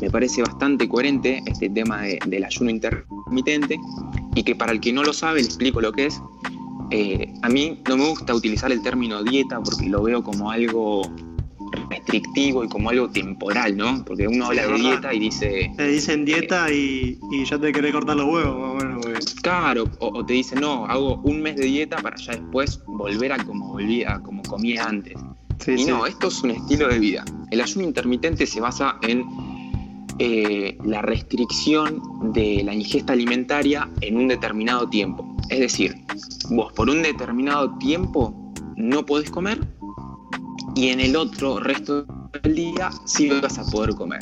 me 0.00 0.08
parece 0.08 0.40
bastante 0.40 0.88
coherente 0.88 1.42
este 1.46 1.68
tema 1.68 2.02
de- 2.02 2.20
del 2.28 2.44
ayuno 2.44 2.70
intermitente 2.70 3.76
y 4.36 4.44
que 4.44 4.54
para 4.54 4.70
el 4.70 4.80
que 4.80 4.92
no 4.92 5.02
lo 5.02 5.12
sabe 5.12 5.40
le 5.40 5.46
explico 5.46 5.80
lo 5.80 5.90
que 5.90 6.06
es. 6.06 6.20
eh, 6.92 7.32
a 7.42 7.48
mí 7.48 7.80
no 7.88 7.96
me 7.96 8.08
gusta 8.08 8.34
utilizar 8.34 8.70
el 8.70 8.82
término 8.82 9.22
dieta 9.24 9.58
porque 9.60 9.88
lo 9.88 10.02
veo 10.02 10.22
como 10.22 10.50
algo 10.52 11.02
restrictivo 11.92 12.64
y 12.64 12.68
como 12.68 12.90
algo 12.90 13.08
temporal, 13.10 13.76
¿no? 13.76 14.04
Porque 14.04 14.26
uno 14.26 14.46
habla 14.46 14.66
de 14.66 14.74
dieta 14.74 15.14
y 15.14 15.18
dice... 15.18 15.70
Te 15.76 15.88
dicen 15.88 16.24
dieta 16.24 16.70
y, 16.70 17.18
ya 17.44 17.58
te 17.58 17.72
querés 17.72 17.92
cortar 17.92 18.16
los 18.16 18.26
huevos, 18.26 18.74
bueno, 18.74 19.00
Claro, 19.42 19.84
o, 19.98 20.24
te 20.24 20.34
dicen, 20.34 20.60
no, 20.60 20.86
hago 20.86 21.20
un 21.24 21.42
mes 21.42 21.56
de 21.56 21.66
dieta 21.66 21.96
para 21.96 22.16
ya 22.16 22.32
después 22.32 22.80
volver 22.86 23.32
a 23.32 23.44
como 23.44 23.68
volvía, 23.68 24.20
como 24.22 24.42
comía 24.42 24.84
antes. 24.84 25.14
y 25.66 25.84
no, 25.84 26.06
esto 26.06 26.28
es 26.28 26.42
un 26.42 26.50
estilo 26.50 26.88
de 26.88 26.98
vida. 26.98 27.24
El 27.50 27.60
ayuno 27.60 27.86
intermitente 27.86 28.46
se 28.46 28.60
basa 28.60 28.96
en 29.02 29.24
eh, 30.18 30.78
la 30.84 31.02
restricción 31.02 32.32
de 32.32 32.62
la 32.64 32.74
ingesta 32.74 33.12
alimentaria 33.12 33.88
en 34.00 34.16
un 34.16 34.28
determinado 34.28 34.88
tiempo. 34.88 35.36
Es 35.48 35.58
decir, 35.58 35.96
vos 36.50 36.72
por 36.72 36.88
un 36.88 37.02
determinado 37.02 37.76
tiempo 37.78 38.34
no 38.76 39.04
podés 39.04 39.30
comer 39.30 39.58
y 40.74 40.88
en 40.88 41.00
el 41.00 41.16
otro 41.16 41.60
resto 41.60 42.04
del 42.42 42.54
día 42.54 42.90
sí 43.04 43.28
vas 43.40 43.58
a 43.58 43.64
poder 43.64 43.94
comer. 43.94 44.20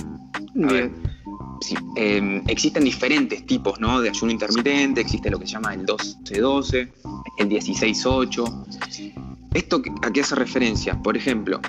Em, 1.97 2.43
existen 2.49 2.85
diferentes 2.85 3.45
tipos 3.47 3.79
¿no? 3.81 4.01
de 4.01 4.09
ayuno 4.09 4.33
intermitente, 4.33 5.01
existe 5.01 5.31
lo 5.31 5.39
que 5.39 5.47
se 5.47 5.53
llama 5.53 5.75
el 5.75 5.87
12-12, 5.87 6.91
el 7.39 7.49
16-8. 7.49 9.31
¿Esto 9.55 9.83
a 10.03 10.11
qué 10.11 10.21
hace 10.21 10.35
referencia? 10.35 11.01
Por 11.03 11.17
ejemplo, 11.17 11.61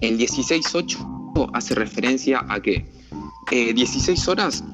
el 0.00 0.18
16-8 0.18 1.50
hace 1.52 1.74
referencia 1.74 2.44
a 2.48 2.60
que 2.60 2.86
16 3.50 4.08
eh, 4.08 4.30
horas 4.30 4.64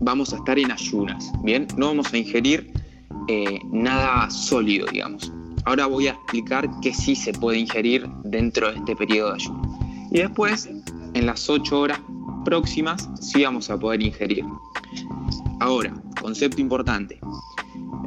vamos 0.00 0.32
a 0.32 0.36
estar 0.36 0.58
en 0.58 0.70
ayunas, 0.70 1.32
¿bien? 1.42 1.66
No 1.76 1.88
vamos 1.88 2.12
a 2.12 2.18
ingerir 2.18 2.72
eh, 3.28 3.60
nada 3.70 4.28
sólido, 4.30 4.86
digamos. 4.90 5.32
Ahora 5.66 5.86
voy 5.86 6.08
a 6.08 6.12
explicar 6.12 6.68
qué 6.82 6.92
sí 6.92 7.16
se 7.16 7.32
puede 7.32 7.58
ingerir 7.58 8.06
dentro 8.24 8.70
de 8.70 8.78
este 8.78 8.94
periodo 8.96 9.30
de 9.30 9.34
ayuno. 9.36 10.08
Y 10.10 10.18
después, 10.18 10.68
en 11.14 11.26
las 11.26 11.48
8 11.48 11.80
horas 11.80 12.00
próximas, 12.44 13.08
sí 13.20 13.42
vamos 13.42 13.70
a 13.70 13.78
poder 13.78 14.02
ingerir. 14.02 14.44
Ahora, 15.60 15.94
concepto 16.20 16.60
importante. 16.60 17.18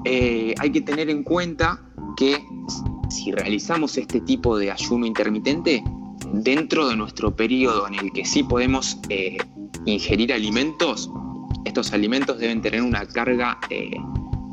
Eh, 0.05 0.53
hay 0.59 0.71
que 0.71 0.81
tener 0.81 1.09
en 1.09 1.23
cuenta 1.23 1.81
que 2.15 2.43
si 3.09 3.31
realizamos 3.31 3.97
este 3.97 4.21
tipo 4.21 4.57
de 4.57 4.71
ayuno 4.71 5.05
intermitente, 5.05 5.83
dentro 6.33 6.87
de 6.87 6.95
nuestro 6.95 7.35
periodo 7.35 7.87
en 7.87 7.95
el 7.95 8.11
que 8.11 8.25
sí 8.25 8.43
podemos 8.43 8.97
eh, 9.09 9.37
ingerir 9.85 10.33
alimentos, 10.33 11.09
estos 11.65 11.93
alimentos 11.93 12.37
deben 12.37 12.61
tener 12.61 12.81
una 12.81 13.05
carga 13.05 13.59
eh, 13.69 13.97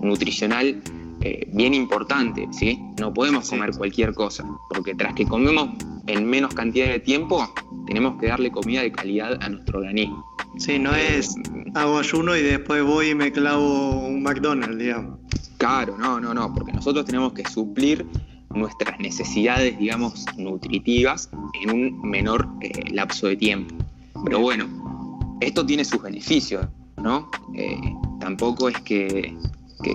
nutricional 0.00 0.82
eh, 1.26 1.48
bien 1.54 1.72
importante, 1.72 2.46
¿sí? 2.50 2.78
No 3.00 3.14
podemos 3.14 3.48
comer 3.48 3.70
cualquier 3.74 4.12
cosa, 4.12 4.44
porque 4.68 4.94
tras 4.94 5.14
que 5.14 5.24
comemos 5.24 5.70
en 6.06 6.26
menos 6.26 6.52
cantidad 6.52 6.88
de 6.88 7.00
tiempo, 7.00 7.50
tenemos 7.86 8.20
que 8.20 8.26
darle 8.26 8.50
comida 8.50 8.82
de 8.82 8.92
calidad 8.92 9.42
a 9.42 9.48
nuestro 9.48 9.78
organismo. 9.78 10.22
Sí, 10.58 10.78
no 10.78 10.94
eh, 10.94 11.16
es 11.16 11.34
hago 11.74 11.98
ayuno 11.98 12.36
y 12.36 12.42
después 12.42 12.84
voy 12.84 13.08
y 13.08 13.14
me 13.14 13.32
clavo 13.32 14.06
un 14.06 14.22
McDonald's, 14.22 14.76
digamos. 14.76 15.18
Claro, 15.56 15.96
no, 15.96 16.20
no, 16.20 16.34
no, 16.34 16.52
porque 16.52 16.72
nosotros 16.72 17.06
tenemos 17.06 17.32
que 17.32 17.48
suplir 17.48 18.06
nuestras 18.50 19.00
necesidades, 19.00 19.78
digamos, 19.78 20.26
nutritivas 20.36 21.30
en 21.62 21.70
un 21.70 22.02
menor 22.02 22.46
eh, 22.60 22.70
lapso 22.92 23.28
de 23.28 23.36
tiempo. 23.36 23.74
Pero 24.26 24.40
bueno, 24.40 25.38
esto 25.40 25.64
tiene 25.64 25.86
sus 25.86 26.02
beneficios, 26.02 26.66
¿no? 27.02 27.30
tampoco 28.20 28.68
es 28.68 28.78
que, 28.82 29.34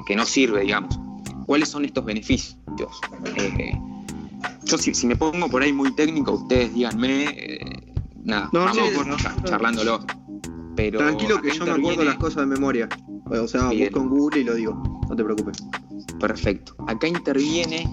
que 0.08 0.16
no 0.16 0.26
sirve, 0.26 0.62
digamos. 0.62 1.00
¿Cuáles 1.50 1.70
son 1.70 1.84
estos 1.84 2.06
beneficios? 2.06 2.56
Eh, 3.36 3.76
yo 4.66 4.78
si, 4.78 5.08
me 5.08 5.16
pongo 5.16 5.50
por 5.50 5.64
ahí 5.64 5.74
muy 5.74 5.92
técnico, 5.96 6.34
ustedes 6.34 6.72
díganme, 6.76 7.24
eh, 7.24 7.94
nada, 8.24 8.52
no, 8.54 8.66
vamos 8.66 9.18
charlándolo. 9.46 10.06
Pero 10.76 11.00
Tranquilo 11.00 11.42
que 11.42 11.50
yo 11.50 11.66
me 11.66 11.72
acuerdo 11.72 12.04
las 12.04 12.18
cosas 12.18 12.42
de 12.42 12.46
memoria. 12.46 12.88
O 13.26 13.48
sea, 13.48 13.72
busco 13.72 14.00
en 14.00 14.10
Google 14.10 14.42
y 14.42 14.44
lo 14.44 14.54
digo, 14.54 15.02
no 15.10 15.16
te 15.16 15.24
preocupes. 15.24 15.58
Perfecto. 16.20 16.76
Acá 16.88 17.08
interviene, 17.08 17.90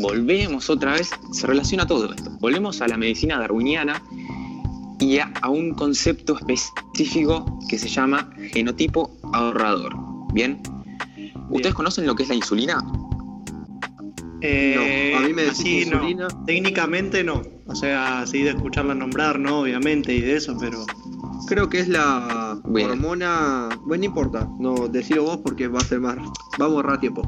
volvemos 0.00 0.70
otra 0.70 0.94
vez, 0.94 1.10
se 1.32 1.46
relaciona 1.46 1.86
todo 1.86 2.14
esto. 2.14 2.30
Volvemos 2.40 2.80
a 2.80 2.88
la 2.88 2.96
medicina 2.96 3.38
darwiniana 3.38 4.02
y 5.00 5.18
a, 5.18 5.30
a 5.42 5.50
un 5.50 5.74
concepto 5.74 6.38
específico 6.38 7.58
que 7.68 7.78
se 7.78 7.90
llama 7.90 8.30
genotipo 8.54 9.10
ahorrador. 9.34 9.94
Bien, 10.32 10.62
¿Ustedes 11.50 11.74
conocen 11.74 12.06
lo 12.06 12.14
que 12.14 12.22
es 12.24 12.28
la 12.28 12.34
insulina? 12.34 12.82
Eh, 14.40 15.12
no, 15.12 15.18
a 15.18 15.26
mí 15.26 15.32
me 15.32 15.42
decís 15.42 15.86
insulina. 15.86 16.28
Técnicamente 16.46 17.24
no. 17.24 17.42
O 17.66 17.74
sea, 17.74 18.26
sí 18.26 18.42
de 18.42 18.50
escucharla 18.50 18.94
nombrar, 18.94 19.38
¿no? 19.38 19.60
Obviamente, 19.60 20.14
y 20.14 20.20
de 20.20 20.36
eso, 20.36 20.56
pero. 20.58 20.84
Creo 21.46 21.68
que 21.68 21.80
es 21.80 21.88
la 21.88 22.58
hormona. 22.64 23.68
Bueno, 23.82 24.00
no 24.00 24.04
importa. 24.04 24.48
No, 24.58 24.88
decilo 24.88 25.24
vos 25.24 25.38
porque 25.38 25.68
va 25.68 25.78
a 25.78 25.84
ser 25.84 26.00
más. 26.00 26.16
Va 26.60 26.66
a 26.66 26.68
borrar 26.68 27.00
tiempo. 27.00 27.22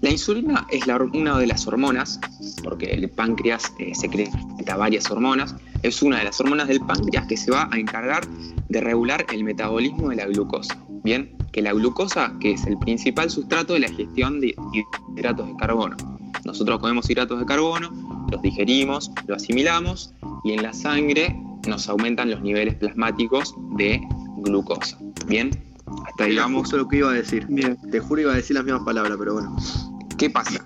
La 0.00 0.10
insulina 0.10 0.66
es 0.70 0.84
una 1.12 1.38
de 1.38 1.46
las 1.46 1.66
hormonas, 1.66 2.18
porque 2.62 2.86
el 2.86 3.10
páncreas 3.10 3.72
eh, 3.78 3.94
secreta 3.94 4.76
varias 4.76 5.10
hormonas. 5.10 5.54
Es 5.82 6.02
una 6.02 6.18
de 6.18 6.24
las 6.24 6.40
hormonas 6.40 6.68
del 6.68 6.80
páncreas 6.80 7.26
que 7.26 7.36
se 7.36 7.50
va 7.50 7.68
a 7.70 7.78
encargar 7.78 8.26
de 8.68 8.80
regular 8.80 9.26
el 9.32 9.44
metabolismo 9.44 10.08
de 10.08 10.16
la 10.16 10.26
glucosa. 10.26 10.82
Bien, 11.02 11.36
que 11.52 11.62
la 11.62 11.72
glucosa, 11.72 12.34
que 12.40 12.52
es 12.52 12.66
el 12.66 12.78
principal 12.78 13.30
sustrato 13.30 13.74
de 13.74 13.80
la 13.80 13.88
gestión 13.88 14.40
de 14.40 14.54
hidratos 15.16 15.46
de 15.48 15.56
carbono. 15.56 15.96
Nosotros 16.44 16.78
comemos 16.78 17.08
hidratos 17.08 17.38
de 17.38 17.46
carbono, 17.46 17.90
los 18.30 18.42
digerimos, 18.42 19.10
los 19.26 19.42
asimilamos 19.42 20.12
y 20.44 20.52
en 20.52 20.62
la 20.62 20.72
sangre 20.72 21.36
nos 21.66 21.88
aumentan 21.88 22.30
los 22.30 22.40
niveles 22.40 22.74
plasmáticos 22.76 23.54
de 23.76 24.00
glucosa. 24.38 24.98
Bien, 25.26 25.50
hasta 26.06 26.24
digamos. 26.24 26.72
lo 26.72 26.88
que 26.88 26.98
iba 26.98 27.10
a 27.10 27.14
decir. 27.14 27.46
Bien. 27.48 27.78
Te 27.90 28.00
juro 28.00 28.22
iba 28.22 28.32
a 28.32 28.36
decir 28.36 28.56
las 28.56 28.64
mismas 28.64 28.84
palabras, 28.84 29.16
pero 29.18 29.34
bueno. 29.34 29.56
¿Qué 30.16 30.30
pasa? 30.30 30.64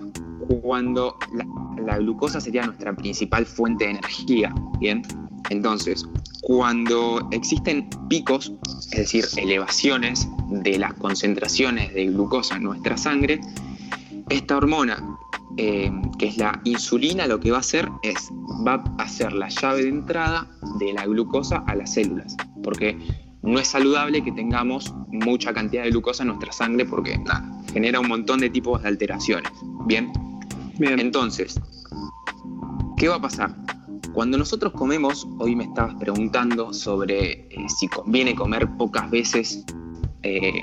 Cuando 0.62 1.16
la, 1.32 1.46
la 1.82 1.98
glucosa 1.98 2.40
sería 2.40 2.66
nuestra 2.66 2.94
principal 2.94 3.46
fuente 3.46 3.84
de 3.84 3.92
energía, 3.92 4.54
¿bien? 4.78 5.02
Entonces, 5.50 6.06
cuando 6.44 7.26
existen 7.30 7.88
picos, 8.10 8.52
es 8.92 8.98
decir, 8.98 9.24
elevaciones 9.38 10.28
de 10.50 10.78
las 10.78 10.92
concentraciones 10.92 11.94
de 11.94 12.06
glucosa 12.06 12.56
en 12.56 12.64
nuestra 12.64 12.98
sangre, 12.98 13.40
esta 14.28 14.58
hormona, 14.58 15.02
eh, 15.56 15.90
que 16.18 16.26
es 16.26 16.36
la 16.36 16.60
insulina, 16.64 17.26
lo 17.26 17.40
que 17.40 17.50
va 17.50 17.56
a 17.56 17.60
hacer 17.60 17.88
es, 18.02 18.30
va 18.66 18.84
a 18.98 19.08
ser 19.08 19.32
la 19.32 19.48
llave 19.48 19.84
de 19.84 19.88
entrada 19.88 20.46
de 20.78 20.92
la 20.92 21.06
glucosa 21.06 21.64
a 21.66 21.74
las 21.76 21.94
células, 21.94 22.36
porque 22.62 22.98
no 23.42 23.58
es 23.58 23.68
saludable 23.68 24.22
que 24.22 24.32
tengamos 24.32 24.92
mucha 25.12 25.54
cantidad 25.54 25.84
de 25.84 25.90
glucosa 25.90 26.24
en 26.24 26.28
nuestra 26.28 26.52
sangre 26.52 26.84
porque 26.84 27.18
genera 27.72 28.00
un 28.00 28.08
montón 28.08 28.40
de 28.40 28.50
tipos 28.50 28.82
de 28.82 28.88
alteraciones. 28.88 29.50
Bien. 29.86 30.12
Bien. 30.78 31.00
Entonces, 31.00 31.58
¿qué 32.98 33.08
va 33.08 33.16
a 33.16 33.20
pasar? 33.22 33.54
Cuando 34.14 34.38
nosotros 34.38 34.72
comemos, 34.72 35.26
hoy 35.40 35.56
me 35.56 35.64
estabas 35.64 35.96
preguntando 35.96 36.72
sobre 36.72 37.32
eh, 37.32 37.48
si 37.66 37.88
conviene 37.88 38.36
comer 38.36 38.68
pocas 38.78 39.10
veces, 39.10 39.64
eh, 40.22 40.62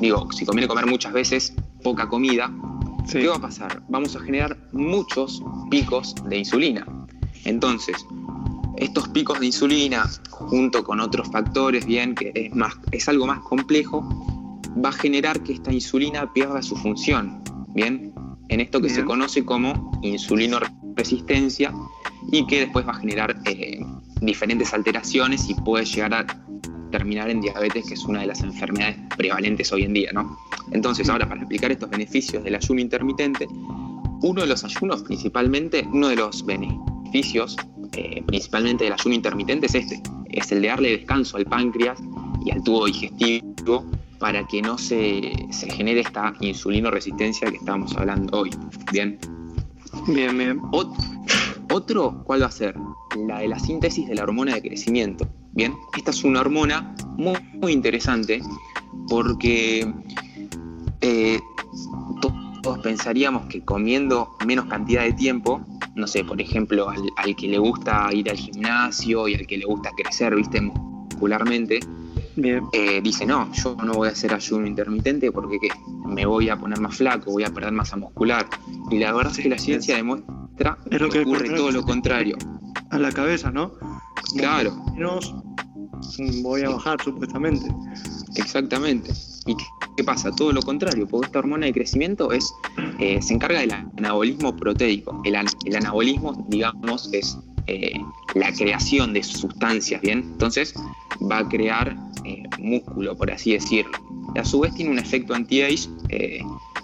digo, 0.00 0.30
si 0.30 0.46
conviene 0.46 0.68
comer 0.68 0.86
muchas 0.86 1.12
veces 1.12 1.52
poca 1.82 2.08
comida, 2.08 2.48
¿qué 3.10 3.26
va 3.26 3.36
a 3.36 3.40
pasar? 3.40 3.82
Vamos 3.88 4.14
a 4.14 4.20
generar 4.20 4.56
muchos 4.72 5.42
picos 5.68 6.14
de 6.28 6.38
insulina. 6.38 6.86
Entonces, 7.44 8.06
estos 8.76 9.08
picos 9.08 9.40
de 9.40 9.46
insulina, 9.46 10.08
junto 10.30 10.84
con 10.84 11.00
otros 11.00 11.28
factores, 11.32 11.84
bien, 11.86 12.14
que 12.14 12.30
es, 12.36 12.54
más, 12.54 12.74
es 12.92 13.08
algo 13.08 13.26
más 13.26 13.40
complejo, 13.40 14.08
va 14.84 14.90
a 14.90 14.92
generar 14.92 15.42
que 15.42 15.54
esta 15.54 15.72
insulina 15.72 16.32
pierda 16.32 16.62
su 16.62 16.76
función, 16.76 17.42
bien, 17.74 18.14
en 18.48 18.60
esto 18.60 18.80
que 18.80 18.90
se 18.90 19.04
conoce 19.04 19.44
como 19.44 19.90
insulinoresistencia 20.96 21.72
y 22.32 22.46
que 22.46 22.60
después 22.60 22.86
va 22.86 22.92
a 22.92 22.96
generar 22.96 23.36
eh, 23.44 23.80
diferentes 24.20 24.72
alteraciones 24.72 25.48
y 25.48 25.54
puede 25.54 25.84
llegar 25.84 26.14
a 26.14 26.26
terminar 26.90 27.28
en 27.30 27.40
diabetes, 27.40 27.86
que 27.86 27.94
es 27.94 28.04
una 28.04 28.20
de 28.20 28.26
las 28.28 28.40
enfermedades 28.40 28.96
prevalentes 29.16 29.72
hoy 29.72 29.82
en 29.82 29.92
día, 29.92 30.10
¿no? 30.12 30.38
Entonces, 30.72 31.08
ahora 31.08 31.28
para 31.28 31.40
explicar 31.40 31.70
estos 31.70 31.90
beneficios 31.90 32.42
del 32.42 32.54
ayuno 32.54 32.80
intermitente, 32.80 33.46
uno 34.22 34.40
de 34.40 34.46
los 34.46 34.64
ayunos 34.64 35.02
principalmente, 35.02 35.86
uno 35.92 36.08
de 36.08 36.16
los 36.16 36.44
beneficios 36.46 37.56
eh, 37.92 38.22
principalmente 38.26 38.84
del 38.84 38.94
ayuno 38.94 39.14
intermitente 39.14 39.66
es 39.66 39.74
este, 39.74 40.02
es 40.30 40.52
el 40.52 40.62
de 40.62 40.68
darle 40.68 40.90
descanso 40.90 41.36
al 41.36 41.44
páncreas 41.44 41.98
y 42.44 42.50
al 42.50 42.62
tubo 42.62 42.86
digestivo 42.86 43.84
para 44.18 44.46
que 44.46 44.62
no 44.62 44.78
se, 44.78 45.32
se 45.50 45.70
genere 45.70 46.00
esta 46.00 46.34
insulinoresistencia 46.40 47.50
que 47.50 47.56
estábamos 47.56 47.94
hablando 47.96 48.40
hoy. 48.40 48.50
Bien. 48.92 49.18
Bien, 50.06 50.36
bien. 50.36 50.60
Otro, 51.72 52.22
¿cuál 52.24 52.42
va 52.42 52.46
a 52.46 52.50
ser? 52.50 52.76
La 53.26 53.40
de 53.40 53.48
la 53.48 53.58
síntesis 53.58 54.06
de 54.08 54.14
la 54.14 54.22
hormona 54.22 54.54
de 54.54 54.62
crecimiento. 54.62 55.28
Bien, 55.52 55.74
esta 55.96 56.10
es 56.10 56.22
una 56.24 56.40
hormona 56.40 56.94
muy, 57.16 57.72
interesante 57.72 58.40
porque 59.08 59.90
eh, 61.00 61.40
todos 62.20 62.46
todos 62.62 62.78
pensaríamos 62.80 63.46
que 63.46 63.64
comiendo 63.64 64.36
menos 64.44 64.66
cantidad 64.66 65.04
de 65.04 65.12
tiempo, 65.12 65.60
no 65.94 66.08
sé, 66.08 66.24
por 66.24 66.40
ejemplo, 66.40 66.88
al, 66.88 67.00
al 67.16 67.36
que 67.36 67.46
le 67.46 67.58
gusta 67.58 68.08
ir 68.12 68.28
al 68.28 68.36
gimnasio 68.36 69.28
y 69.28 69.36
al 69.36 69.46
que 69.46 69.58
le 69.58 69.66
gusta 69.66 69.90
crecer, 69.96 70.34
viste, 70.34 70.60
muscularmente, 70.60 71.78
Bien. 72.36 72.64
eh, 72.72 73.00
dice, 73.02 73.24
no, 73.26 73.50
yo 73.52 73.74
no 73.82 73.94
voy 73.94 74.08
a 74.08 74.12
hacer 74.12 74.32
ayuno 74.34 74.66
intermitente 74.66 75.32
porque 75.32 75.58
¿qué? 75.60 75.68
me 76.06 76.26
voy 76.26 76.48
a 76.50 76.56
poner 76.56 76.78
más 76.80 76.96
flaco, 76.96 77.32
voy 77.32 77.44
a 77.44 77.50
perder 77.50 77.72
masa 77.72 77.96
muscular. 77.96 78.46
Y 78.90 78.98
la 78.98 79.12
verdad 79.12 79.32
es 79.32 79.38
que 79.42 79.48
la 79.48 79.58
ciencia 79.58 79.96
demuestra 79.96 80.78
Es 80.90 81.00
lo 81.00 81.08
que 81.08 81.18
que 81.20 81.24
ocurre 81.24 81.50
todo 81.50 81.70
lo 81.70 81.82
contrario. 81.82 82.36
A 82.90 82.98
la 82.98 83.10
cabeza, 83.10 83.50
¿no? 83.50 83.70
Como 83.72 83.96
Claro. 84.38 84.76
menos, 84.94 85.34
voy 86.42 86.62
a 86.62 86.70
bajar, 86.70 87.02
supuestamente. 87.02 87.66
Exactamente. 88.36 89.12
¿Y 89.46 89.56
qué, 89.56 89.64
qué 89.96 90.04
pasa? 90.04 90.30
Todo 90.30 90.52
lo 90.52 90.60
contrario, 90.62 91.06
porque 91.08 91.26
esta 91.26 91.38
hormona 91.38 91.66
de 91.66 91.72
crecimiento 91.72 92.32
es, 92.32 92.52
eh, 92.98 93.20
se 93.22 93.34
encarga 93.34 93.60
del 93.60 93.72
anabolismo 93.72 94.54
proteico. 94.56 95.20
El, 95.24 95.36
an- 95.36 95.46
el 95.64 95.76
anabolismo, 95.76 96.44
digamos, 96.48 97.08
es 97.12 97.38
eh, 97.66 98.00
la 98.34 98.52
creación 98.52 99.12
de 99.12 99.22
sustancias, 99.22 100.00
¿bien? 100.00 100.18
Entonces 100.32 100.74
va 101.30 101.38
a 101.38 101.48
crear 101.48 101.96
eh, 102.24 102.42
músculo, 102.58 103.16
por 103.16 103.30
así 103.30 103.52
decirlo. 103.52 103.92
Y 104.34 104.38
a 104.38 104.44
su 104.44 104.60
vez 104.60 104.74
tiene 104.74 104.90
un 104.90 104.98
efecto 104.98 105.34
anti-age. 105.34 105.88
eh, 106.10 106.40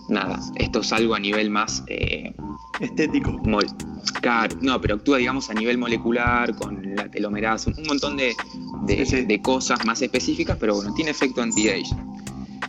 nada, 0.08 0.40
esto 0.56 0.80
es 0.80 0.92
algo 0.92 1.14
a 1.14 1.20
nivel 1.20 1.50
más 1.50 1.84
Estético. 2.80 3.40
claro, 4.20 4.56
no, 4.60 4.80
pero 4.80 4.96
actúa, 4.96 5.18
digamos, 5.18 5.48
a 5.50 5.54
nivel 5.54 5.78
molecular, 5.78 6.54
con 6.56 6.94
la 6.96 7.08
telomerasa, 7.10 7.70
un 7.76 7.86
montón 7.86 8.16
de, 8.16 8.34
de- 8.86 9.06
Sí, 9.06 9.16
sí. 9.18 9.24
de 9.24 9.40
cosas 9.40 9.84
más 9.84 10.02
específicas, 10.02 10.56
pero 10.58 10.74
bueno, 10.76 10.92
tiene 10.94 11.10
efecto 11.12 11.42
anti-age. 11.42 11.94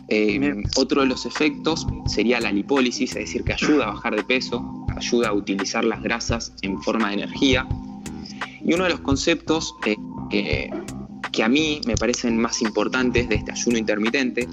Eh, 0.08 0.62
otro 0.76 1.00
de 1.00 1.08
los 1.08 1.24
efectos 1.26 1.86
sería 2.06 2.38
la 2.38 2.52
lipólisis, 2.52 3.10
es 3.12 3.16
decir, 3.26 3.42
que 3.42 3.54
ayuda 3.54 3.84
a 3.84 3.94
bajar 3.94 4.14
de 4.14 4.22
peso, 4.22 4.86
ayuda 4.96 5.28
a 5.28 5.32
utilizar 5.32 5.84
las 5.84 6.02
grasas 6.02 6.52
en 6.62 6.80
forma 6.82 7.08
de 7.08 7.14
energía. 7.14 7.66
Y 8.64 8.74
uno 8.74 8.84
de 8.84 8.90
los 8.90 9.00
conceptos 9.00 9.74
eh, 9.84 10.70
que, 11.32 11.42
a 11.42 11.48
mí 11.48 11.80
me 11.86 11.94
parecen 11.96 12.38
más 12.38 12.62
importantes 12.62 13.28
de 13.28 13.34
este 13.36 13.52
ayuno 13.52 13.78
intermitente, 13.78 14.48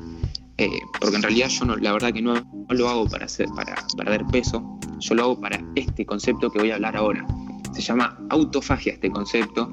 eh, 0.57 0.69
porque 0.99 1.15
en 1.15 1.21
realidad 1.21 1.47
yo 1.49 1.65
no, 1.65 1.75
la 1.77 1.93
verdad 1.93 2.11
que 2.13 2.21
no, 2.21 2.33
lo 2.69 2.89
hago 2.89 3.07
para, 3.07 3.25
hacer, 3.25 3.47
para 3.55 3.75
perder 3.97 4.25
peso, 4.27 4.63
yo 4.99 5.15
lo 5.15 5.23
hago 5.23 5.39
para 5.41 5.63
este 5.75 6.05
concepto 6.05 6.49
que 6.51 6.59
voy 6.59 6.71
a 6.71 6.75
hablar 6.75 6.95
ahora. 6.97 7.25
Se 7.73 7.81
llama 7.81 8.17
autofagia 8.29 8.93
este 8.93 9.09
concepto 9.09 9.71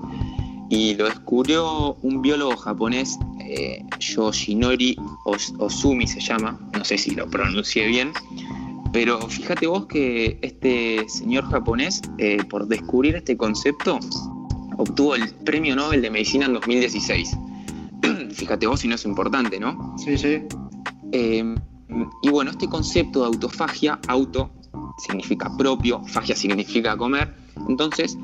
y 0.70 0.94
lo 0.94 1.06
descubrió 1.06 1.94
un 2.02 2.22
biólogo 2.22 2.56
japonés, 2.56 3.18
eh, 3.40 3.82
Yoshinori 3.98 4.96
Os- 5.24 5.54
Ozumi 5.58 6.06
se 6.06 6.20
llama, 6.20 6.58
no 6.76 6.84
sé 6.84 6.96
si 6.98 7.12
lo 7.12 7.28
pronuncié 7.28 7.86
bien, 7.86 8.12
pero 8.92 9.20
fíjate 9.28 9.66
vos 9.66 9.86
que 9.86 10.38
este 10.42 11.08
señor 11.08 11.44
japonés, 11.50 12.00
eh, 12.18 12.38
por 12.48 12.66
descubrir 12.66 13.16
este 13.16 13.36
concepto, 13.36 13.98
obtuvo 14.76 15.14
el 15.14 15.28
Premio 15.44 15.76
Nobel 15.76 16.02
de 16.02 16.10
Medicina 16.10 16.46
en 16.46 16.54
2016. 16.54 17.36
fíjate 18.32 18.66
vos 18.66 18.80
si 18.80 18.88
no 18.88 18.94
es 18.94 19.04
importante, 19.04 19.60
¿no? 19.60 19.96
Sí, 19.98 20.16
sí. 20.16 20.42
Eh, 21.12 21.54
y 22.22 22.30
bueno, 22.30 22.50
este 22.50 22.68
concepto 22.68 23.20
de 23.20 23.26
autofagia, 23.26 23.98
auto 24.08 24.50
significa 24.98 25.50
propio, 25.56 26.02
fagia 26.04 26.36
significa 26.36 26.96
comer, 26.96 27.34
entonces 27.68 28.18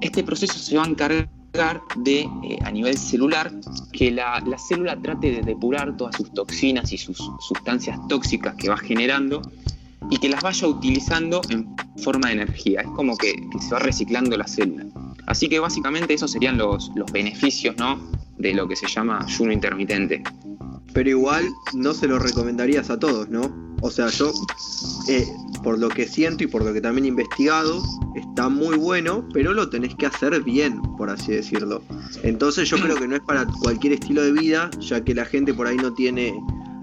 este 0.00 0.22
proceso 0.22 0.58
se 0.58 0.76
va 0.76 0.84
a 0.84 0.88
encargar 0.88 1.82
de, 1.96 2.20
eh, 2.20 2.58
a 2.64 2.70
nivel 2.70 2.96
celular, 2.96 3.52
que 3.92 4.10
la, 4.10 4.40
la 4.40 4.58
célula 4.58 5.00
trate 5.00 5.30
de 5.30 5.42
depurar 5.42 5.96
todas 5.96 6.16
sus 6.16 6.32
toxinas 6.32 6.92
y 6.92 6.98
sus 6.98 7.18
sustancias 7.40 7.98
tóxicas 8.08 8.54
que 8.56 8.68
va 8.68 8.76
generando 8.76 9.42
y 10.10 10.18
que 10.18 10.28
las 10.28 10.42
vaya 10.42 10.66
utilizando 10.68 11.40
en 11.50 11.74
forma 11.98 12.28
de 12.28 12.34
energía. 12.34 12.82
Es 12.82 12.88
como 12.88 13.16
que, 13.16 13.34
se 13.60 13.70
va 13.70 13.78
reciclando 13.78 14.36
la 14.36 14.46
célula. 14.46 14.86
Así 15.26 15.48
que 15.48 15.58
básicamente 15.58 16.14
esos 16.14 16.32
serían 16.32 16.58
los, 16.58 16.90
los 16.94 17.10
beneficios 17.10 17.76
¿no? 17.78 17.98
de 18.38 18.54
lo 18.54 18.68
que 18.68 18.76
se 18.76 18.86
llama 18.86 19.20
ayuno 19.24 19.52
intermitente. 19.52 20.22
Pero 20.92 21.10
igual 21.10 21.44
no 21.72 21.94
se 21.94 22.06
lo 22.06 22.18
recomendarías 22.18 22.90
a 22.90 22.98
todos, 22.98 23.28
¿no? 23.28 23.74
O 23.80 23.90
sea, 23.90 24.08
yo, 24.08 24.32
eh, 25.08 25.26
por 25.62 25.78
lo 25.78 25.88
que 25.88 26.06
siento 26.06 26.44
y 26.44 26.46
por 26.46 26.64
lo 26.64 26.72
que 26.72 26.80
también 26.80 27.04
he 27.04 27.08
investigado, 27.08 27.82
está 28.14 28.48
muy 28.48 28.78
bueno, 28.78 29.28
pero 29.34 29.52
lo 29.52 29.68
tenés 29.68 29.94
que 29.96 30.06
hacer 30.06 30.40
bien, 30.42 30.80
por 30.96 31.10
así 31.10 31.32
decirlo. 31.32 31.82
Entonces 32.22 32.68
yo 32.68 32.78
creo 32.78 32.96
que 32.96 33.08
no 33.08 33.16
es 33.16 33.22
para 33.22 33.44
cualquier 33.46 33.94
estilo 33.94 34.22
de 34.22 34.32
vida, 34.32 34.70
ya 34.80 35.04
que 35.04 35.14
la 35.14 35.24
gente 35.24 35.52
por 35.52 35.66
ahí 35.66 35.76
no 35.76 35.92
tiene 35.92 36.34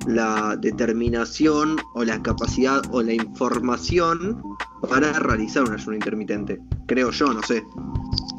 la 0.08 0.56
determinación 0.58 1.78
o 1.94 2.04
la 2.04 2.22
capacidad 2.22 2.82
o 2.92 3.02
la 3.02 3.14
información 3.14 4.42
para 4.90 5.14
realizar 5.20 5.64
un 5.64 5.74
ayuno 5.74 5.96
intermitente. 5.96 6.60
Creo 6.88 7.12
yo, 7.12 7.28
no 7.28 7.42
sé. 7.44 7.64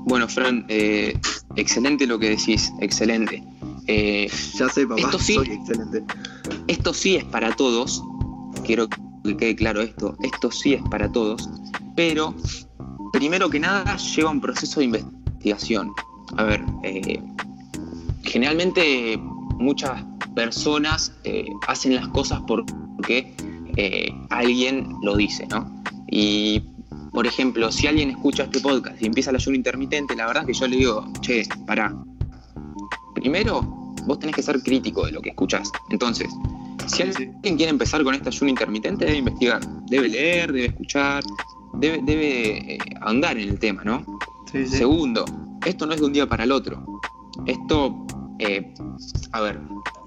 Bueno, 0.05 0.29
Fran, 0.29 0.65
eh, 0.69 1.17
excelente 1.57 2.07
lo 2.07 2.19
que 2.19 2.31
decís, 2.31 2.73
excelente. 2.81 3.43
Eh, 3.87 4.29
Ya 4.59 4.69
sé, 4.69 4.87
papá, 4.87 5.01
Esto 5.01 5.19
sí. 5.19 5.35
soy 5.35 5.51
excelente. 5.53 6.05
esto 6.69 6.93
sí 6.95 7.17
es 7.17 7.25
para 7.25 7.55
todos, 7.55 8.03
quiero 8.65 8.89
que 8.89 9.37
quede 9.37 9.57
claro 9.57 9.81
esto, 9.81 10.17
esto 10.23 10.51
sí 10.51 10.75
es 10.75 10.83
para 10.91 11.11
todos, 11.11 11.49
pero 11.97 12.35
primero 13.13 13.49
que 13.51 13.61
nada 13.61 13.97
lleva 13.97 14.31
un 14.31 14.41
proceso 14.41 14.81
de 14.81 14.87
investigación. 14.87 15.93
A 16.37 16.45
ver, 16.45 16.65
eh, 16.83 17.23
generalmente 18.25 19.21
muchas 19.59 20.05
personas 20.35 21.13
eh, 21.25 21.47
hacen 21.67 21.95
las 21.95 22.09
cosas 22.09 22.41
porque 22.47 23.35
eh, 23.77 24.13
alguien 24.31 24.95
lo 25.03 25.17
dice, 25.17 25.47
¿no? 25.47 25.83
Y, 26.11 26.63
por 27.13 27.27
ejemplo, 27.27 27.71
si 27.73 27.87
alguien 27.87 28.11
escucha 28.11 28.45
este 28.45 28.61
podcast 28.61 29.01
y 29.01 29.07
empieza 29.07 29.31
el 29.31 29.37
ayuno 29.37 29.57
intermitente, 29.57 30.15
la 30.17 30.27
verdad 30.27 30.43
es 30.43 30.47
que 30.47 30.61
yo 30.61 30.69
le 30.69 30.77
digo, 30.77 31.13
che, 31.21 31.45
pará. 31.67 31.95
Primero, 33.15 33.63
vos 34.07 34.19
tenés 34.19 34.35
que 34.35 34.43
ser 34.43 34.63
crítico 34.63 35.07
de 35.07 35.13
lo 35.13 35.21
que 35.21 35.31
escuchás. 35.31 35.71
Entonces, 35.91 36.29
si 36.87 37.03
alguien 37.03 37.57
quiere 37.57 37.71
empezar 37.71 38.03
con 38.05 38.15
este 38.15 38.29
ayuno 38.29 38.51
intermitente, 38.51 39.05
debe 39.05 39.19
investigar, 39.19 39.61
debe 39.87 40.09
leer, 40.09 40.53
debe 40.53 40.67
escuchar, 40.67 41.23
debe, 41.75 42.01
debe 42.03 42.75
eh, 42.75 42.79
ahondar 43.01 43.39
en 43.39 43.49
el 43.49 43.59
tema, 43.59 43.85
¿no? 43.85 44.05
Sí, 44.51 44.67
sí. 44.67 44.79
Segundo, 44.79 45.25
esto 45.65 45.87
no 45.87 45.95
es 45.95 46.01
de 46.01 46.07
un 46.07 46.13
día 46.13 46.29
para 46.29 46.45
el 46.45 46.53
otro. 46.53 46.85
Esto, 47.47 48.02
eh, 48.47 48.75
a 49.33 49.41
ver, 49.41 49.61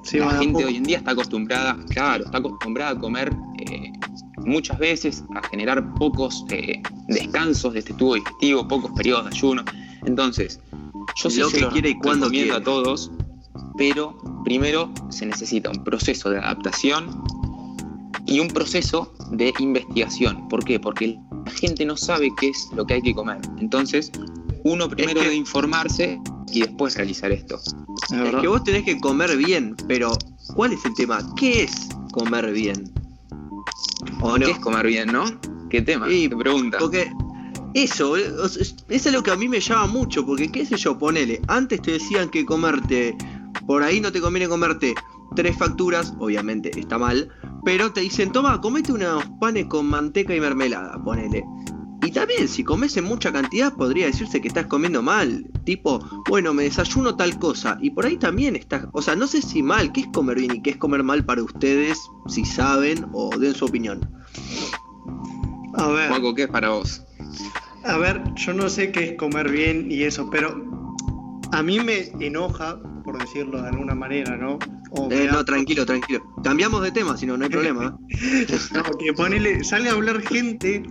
Sí, 0.03 0.19
la 0.19 0.29
gente 0.37 0.53
poco. 0.53 0.67
hoy 0.67 0.75
en 0.77 0.83
día 0.83 0.97
está 0.99 1.11
acostumbrada, 1.11 1.75
claro, 1.89 2.25
está 2.25 2.37
acostumbrada 2.37 2.91
a 2.91 2.99
comer 2.99 3.35
eh, 3.59 3.91
muchas 4.37 4.77
veces, 4.77 5.23
a 5.35 5.47
generar 5.47 5.93
pocos 5.95 6.45
eh, 6.49 6.81
descansos 7.07 7.73
de 7.73 7.79
este 7.79 7.93
tubo 7.93 8.13
digestivo, 8.15 8.67
pocos 8.67 8.91
periodos 8.91 9.25
de 9.25 9.31
ayuno. 9.35 9.63
Entonces, 10.05 10.59
yo 11.15 11.29
sí 11.29 11.39
Lo 11.39 11.49
que 11.49 11.67
quiere 11.69 11.89
y 11.89 11.95
cuando 11.97 12.29
quiere. 12.29 12.51
a 12.51 12.61
todos, 12.63 13.09
pero 13.77 14.15
primero 14.43 14.91
se 15.09 15.25
necesita 15.25 15.71
un 15.71 15.83
proceso 15.83 16.29
de 16.29 16.37
adaptación 16.37 17.23
y 18.27 18.39
un 18.39 18.47
proceso 18.49 19.11
de 19.31 19.53
investigación. 19.59 20.47
¿Por 20.49 20.63
qué? 20.63 20.79
Porque 20.79 21.17
la 21.45 21.51
gente 21.51 21.83
no 21.85 21.97
sabe 21.97 22.29
qué 22.39 22.49
es 22.49 22.69
lo 22.75 22.85
que 22.85 22.95
hay 22.95 23.01
que 23.01 23.13
comer. 23.15 23.39
Entonces, 23.59 24.11
uno 24.65 24.89
primero 24.89 25.19
que- 25.19 25.25
debe 25.27 25.35
informarse 25.35 26.19
y 26.51 26.61
después 26.61 26.95
realizar 26.95 27.31
esto. 27.31 27.59
Es 28.11 28.35
que 28.41 28.47
vos 28.47 28.63
tenés 28.63 28.83
que 28.83 28.99
comer 28.99 29.35
bien, 29.37 29.75
pero 29.87 30.11
¿cuál 30.55 30.73
es 30.73 30.83
el 30.85 30.93
tema? 30.95 31.19
¿Qué 31.35 31.63
es 31.63 31.89
comer 32.11 32.51
bien? 32.51 32.91
¿O 34.21 34.37
no? 34.37 34.45
¿Qué 34.45 34.51
es 34.51 34.59
comer 34.59 34.85
bien, 34.87 35.11
no? 35.11 35.25
¿Qué 35.69 35.81
tema? 35.81 36.11
Y- 36.11 36.29
¿Qué 36.29 36.35
pregunta? 36.35 36.77
Porque 36.79 37.11
eso, 37.73 38.17
eh, 38.17 38.25
eso 38.43 38.75
es 39.09 39.11
lo 39.13 39.23
que 39.23 39.31
a 39.31 39.35
mí 39.35 39.47
me 39.47 39.59
llama 39.59 39.87
mucho, 39.87 40.25
porque 40.25 40.51
qué 40.51 40.65
sé 40.65 40.77
yo, 40.77 40.97
ponele, 40.97 41.41
antes 41.47 41.81
te 41.81 41.91
decían 41.91 42.29
que 42.29 42.45
comerte, 42.45 43.15
por 43.67 43.83
ahí 43.83 43.99
no 44.01 44.11
te 44.11 44.21
conviene 44.21 44.47
comerte 44.47 44.93
tres 45.35 45.57
facturas, 45.57 46.13
obviamente 46.19 46.71
está 46.79 46.97
mal, 46.97 47.29
pero 47.65 47.91
te 47.91 48.01
dicen, 48.01 48.31
toma, 48.31 48.61
comete 48.61 48.91
unos 48.93 49.23
panes 49.39 49.65
con 49.65 49.85
manteca 49.87 50.33
y 50.35 50.39
mermelada, 50.39 50.97
ponele. 51.03 51.43
Y 52.05 52.11
también, 52.11 52.47
si 52.47 52.63
comes 52.63 52.95
en 52.97 53.05
mucha 53.05 53.31
cantidad, 53.31 53.73
podría 53.73 54.05
decirse 54.05 54.39
que 54.39 54.47
estás 54.47 54.67
comiendo 54.67 55.01
mal. 55.01 55.45
Tipo, 55.63 55.99
bueno, 56.29 56.53
me 56.53 56.63
desayuno 56.63 57.15
tal 57.15 57.39
cosa. 57.39 57.77
Y 57.81 57.89
por 57.89 58.05
ahí 58.05 58.17
también 58.17 58.55
estás. 58.55 58.85
O 58.91 59.01
sea, 59.01 59.15
no 59.15 59.25
sé 59.25 59.41
si 59.41 59.63
mal, 59.63 59.91
qué 59.91 60.01
es 60.01 60.07
comer 60.13 60.37
bien 60.37 60.55
y 60.55 60.61
qué 60.61 60.71
es 60.71 60.77
comer 60.77 61.03
mal 61.03 61.25
para 61.25 61.41
ustedes, 61.41 61.99
si 62.27 62.45
saben 62.45 63.07
o 63.13 63.35
den 63.37 63.55
su 63.55 63.65
opinión. 63.65 64.07
A 65.73 65.87
ver, 65.87 66.09
Juaco, 66.09 66.35
¿qué 66.35 66.43
es 66.43 66.49
para 66.49 66.69
vos? 66.69 67.01
a 67.85 67.97
ver, 67.97 68.21
yo 68.35 68.53
no 68.53 68.69
sé 68.69 68.91
qué 68.91 69.03
es 69.03 69.17
comer 69.17 69.51
bien 69.51 69.91
y 69.91 70.03
eso, 70.03 70.29
pero 70.29 70.65
a 71.51 71.61
mí 71.61 71.79
me 71.79 72.11
enoja, 72.19 72.79
por 73.03 73.19
decirlo 73.19 73.61
de 73.61 73.69
alguna 73.69 73.93
manera, 73.93 74.35
¿no? 74.37 74.57
Eh, 75.11 75.27
no, 75.31 75.43
tranquilo, 75.45 75.85
tranquilo. 75.85 76.23
Cambiamos 76.43 76.81
de 76.81 76.91
tema, 76.91 77.17
si 77.17 77.25
no, 77.25 77.37
no 77.37 77.45
hay 77.45 77.51
problema. 77.51 77.97
No, 78.73 78.83
que 78.97 79.13
ponele, 79.13 79.63
sale 79.63 79.89
a 79.89 79.93
hablar 79.93 80.21
gente 80.21 80.83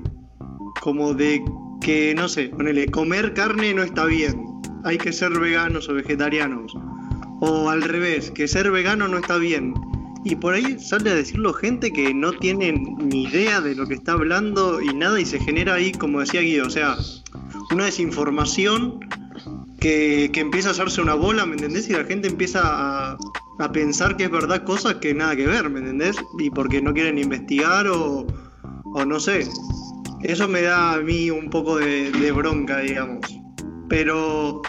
como 0.85 1.15
de 1.15 1.43
que, 1.81 2.15
no 2.15 2.29
sé, 2.29 2.51
ponele, 2.51 2.89
comer 2.89 3.33
carne 3.33 3.73
no 3.73 3.83
está 3.83 4.05
bien, 4.05 4.45
hay 4.85 4.99
que 4.99 5.15
ser 5.15 5.31
veganos 5.41 5.89
o 5.89 5.95
vegetarianos. 5.95 6.77
O 7.41 7.71
al 7.71 7.81
revés, 7.81 8.31
que 8.31 8.47
ser 8.47 8.71
vegano 8.71 9.09
no 9.09 9.17
está 9.17 9.39
bien. 9.39 9.73
y 10.27 10.37
por 10.37 10.53
ahí 10.53 10.79
sale 10.79 11.09
a 11.09 11.15
decirlo 11.15 11.55
gente 11.55 11.91
que 11.91 12.13
no 12.13 12.33
tiene 12.33 12.73
ni 12.73 13.25
idea 13.25 13.63
de 13.63 13.75
lo 13.75 13.87
que 13.87 13.95
está 13.95 14.13
hablando 14.13 14.83
y 14.83 14.93
nada 14.93 15.19
y 15.19 15.25
se 15.25 15.41
genera 15.41 15.73
ahí, 15.73 15.91
como 15.93 16.21
decía 16.21 16.43
Guido, 16.43 16.67
o 16.67 16.71
sea, 16.71 16.97
una 17.71 17.87
desinformación 17.87 19.01
que, 19.81 20.31
empieza 20.35 20.69
a 20.69 20.73
hacerse 20.73 21.01
una 21.01 21.15
bola, 21.15 21.47
¿me 21.47 21.55
entendés? 21.55 21.89
Y 21.89 21.95
la 21.95 22.05
gente 22.05 22.29
empieza 22.29 22.61
a, 22.63 23.19
pensar 23.73 24.19
que 24.19 24.25
es 24.25 24.31
verdad 24.31 24.65
cosas 24.65 24.97
que 24.97 25.15
nada 25.15 25.35
que 25.35 25.47
ver, 25.47 25.71
¿me 25.71 25.81
entendés? 25.81 26.17
Y 26.39 26.51
porque 26.51 26.83
no 26.83 26.93
quieren 26.93 27.19
investigar 27.19 27.87
o, 27.89 28.27
o 28.85 29.05
no 29.07 29.19
sé. 29.19 29.49
Eso 30.25 30.49
me 30.49 30.63
da 30.63 30.95
a 30.95 31.01
mí 31.01 31.31
un 31.31 31.51
poco 31.51 31.77
de, 31.77 32.33
bronca, 32.33 32.79
digamos. 32.79 33.21
Pero 33.91 34.63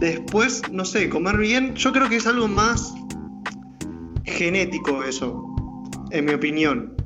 después, 0.00 0.60
no 0.72 0.84
sé, 0.84 1.08
comer 1.08 1.36
bien, 1.36 1.76
yo 1.76 1.92
creo 1.92 2.08
que 2.08 2.16
es 2.16 2.26
algo 2.26 2.48
más 2.48 2.92
genético 4.24 5.04
eso, 5.04 5.40
en 6.10 6.24
mi 6.24 6.32
opinión. 6.32 6.96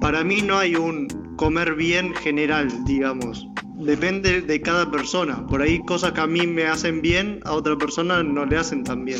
Para 0.00 0.22
mí 0.22 0.40
no 0.40 0.56
hay 0.56 0.76
un 0.76 1.08
comer 1.36 1.74
bien 1.74 2.14
general, 2.14 2.68
digamos. 2.84 3.48
Depende 3.74 4.40
de 4.40 4.60
cada 4.62 4.88
persona. 4.88 5.44
Por 5.48 5.62
ahí 5.62 5.80
cosas 5.80 6.12
que 6.12 6.20
a 6.20 6.28
mí 6.28 6.46
me 6.46 6.66
hacen 6.66 7.02
bien, 7.02 7.40
a 7.44 7.54
otra 7.54 7.76
persona 7.76 8.22
no 8.22 8.46
le 8.46 8.56
hacen 8.56 8.84
tan 8.84 9.04
bien. 9.04 9.18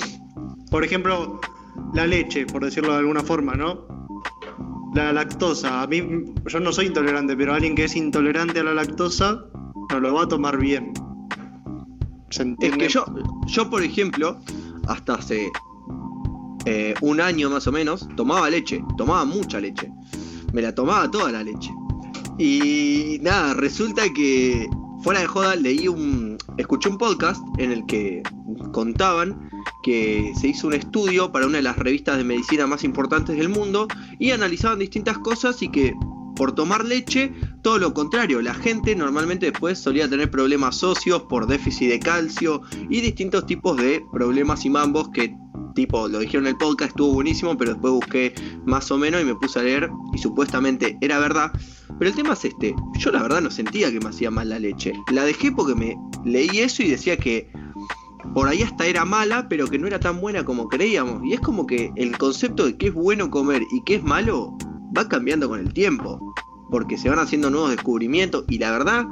Por 0.70 0.84
ejemplo, 0.84 1.40
la 1.92 2.06
leche, 2.06 2.46
por 2.46 2.64
decirlo 2.64 2.92
de 2.92 2.98
alguna 2.98 3.22
forma, 3.22 3.54
¿no? 3.54 4.05
La 4.96 5.12
lactosa. 5.12 5.82
A 5.82 5.86
mí, 5.86 6.02
yo 6.46 6.58
no 6.58 6.72
soy 6.72 6.86
intolerante, 6.86 7.36
pero 7.36 7.52
alguien 7.52 7.74
que 7.74 7.84
es 7.84 7.94
intolerante 7.96 8.60
a 8.60 8.64
la 8.64 8.72
lactosa 8.72 9.44
no 9.90 10.00
lo 10.00 10.14
va 10.14 10.22
a 10.22 10.28
tomar 10.28 10.56
bien. 10.56 10.94
es 12.30 12.76
que 12.78 12.88
yo, 12.88 13.04
yo, 13.46 13.68
por 13.68 13.82
ejemplo, 13.82 14.40
hasta 14.88 15.16
hace 15.16 15.50
eh, 16.64 16.94
un 17.02 17.20
año 17.20 17.50
más 17.50 17.66
o 17.66 17.72
menos, 17.72 18.08
tomaba 18.16 18.48
leche, 18.48 18.82
tomaba 18.96 19.26
mucha 19.26 19.60
leche. 19.60 19.92
Me 20.54 20.62
la 20.62 20.74
tomaba 20.74 21.10
toda 21.10 21.30
la 21.30 21.42
leche. 21.42 21.70
Y 22.38 23.18
nada, 23.20 23.52
resulta 23.52 24.10
que 24.14 24.66
fuera 25.02 25.20
de 25.20 25.26
joda 25.26 25.56
leí 25.56 25.88
un. 25.88 26.38
escuché 26.56 26.88
un 26.88 26.98
podcast 26.98 27.42
en 27.58 27.72
el 27.72 27.86
que 27.86 28.22
contaban 28.72 29.50
que 29.82 30.32
se 30.40 30.48
hizo 30.48 30.66
un 30.66 30.74
estudio 30.74 31.30
para 31.32 31.46
una 31.46 31.58
de 31.58 31.62
las 31.62 31.78
revistas 31.78 32.16
de 32.16 32.24
medicina 32.24 32.66
más 32.66 32.84
importantes 32.84 33.36
del 33.36 33.48
mundo 33.48 33.88
y 34.18 34.30
analizaban 34.32 34.78
distintas 34.78 35.18
cosas 35.18 35.62
y 35.62 35.68
que 35.68 35.94
por 36.36 36.54
tomar 36.54 36.84
leche, 36.84 37.32
todo 37.62 37.78
lo 37.78 37.94
contrario, 37.94 38.42
la 38.42 38.54
gente 38.54 38.94
normalmente 38.94 39.50
después 39.50 39.78
solía 39.78 40.08
tener 40.08 40.30
problemas 40.30 40.76
socios 40.76 41.22
por 41.22 41.46
déficit 41.46 41.88
de 41.88 41.98
calcio 41.98 42.60
y 42.90 43.00
distintos 43.00 43.46
tipos 43.46 43.76
de 43.78 44.04
problemas 44.12 44.64
y 44.66 44.70
mambos 44.70 45.08
que 45.08 45.34
tipo, 45.74 46.08
lo 46.08 46.18
dijeron 46.18 46.46
en 46.46 46.52
el 46.52 46.56
podcast, 46.56 46.90
estuvo 46.90 47.12
buenísimo, 47.12 47.56
pero 47.56 47.72
después 47.72 47.92
busqué 47.92 48.34
más 48.64 48.90
o 48.90 48.98
menos 48.98 49.20
y 49.22 49.24
me 49.24 49.34
puse 49.36 49.60
a 49.60 49.62
leer 49.62 49.88
y 50.12 50.18
supuestamente 50.18 50.98
era 51.00 51.18
verdad. 51.18 51.52
Pero 51.98 52.10
el 52.10 52.16
tema 52.16 52.34
es 52.34 52.44
este, 52.44 52.74
yo 52.98 53.10
la 53.10 53.22
verdad 53.22 53.40
no 53.40 53.50
sentía 53.50 53.90
que 53.90 54.00
me 54.00 54.08
hacía 54.08 54.30
mal 54.30 54.48
la 54.48 54.58
leche. 54.58 54.92
La 55.12 55.24
dejé 55.24 55.52
porque 55.52 55.74
me 55.74 55.96
leí 56.24 56.58
eso 56.58 56.82
y 56.82 56.90
decía 56.90 57.16
que 57.16 57.50
por 58.34 58.48
ahí 58.48 58.62
hasta 58.62 58.86
era 58.86 59.04
mala, 59.04 59.48
pero 59.48 59.66
que 59.66 59.78
no 59.78 59.86
era 59.86 60.00
tan 60.00 60.20
buena 60.20 60.44
como 60.44 60.68
creíamos. 60.68 61.24
Y 61.24 61.32
es 61.32 61.40
como 61.40 61.66
que 61.66 61.92
el 61.96 62.16
concepto 62.18 62.66
de 62.66 62.76
qué 62.76 62.88
es 62.88 62.94
bueno 62.94 63.30
comer 63.30 63.62
y 63.72 63.82
qué 63.84 63.96
es 63.96 64.02
malo 64.02 64.56
va 64.96 65.08
cambiando 65.08 65.48
con 65.48 65.60
el 65.60 65.72
tiempo. 65.72 66.34
Porque 66.70 66.98
se 66.98 67.08
van 67.08 67.20
haciendo 67.20 67.48
nuevos 67.48 67.70
descubrimientos 67.70 68.44
y 68.48 68.58
la 68.58 68.72
verdad 68.72 69.06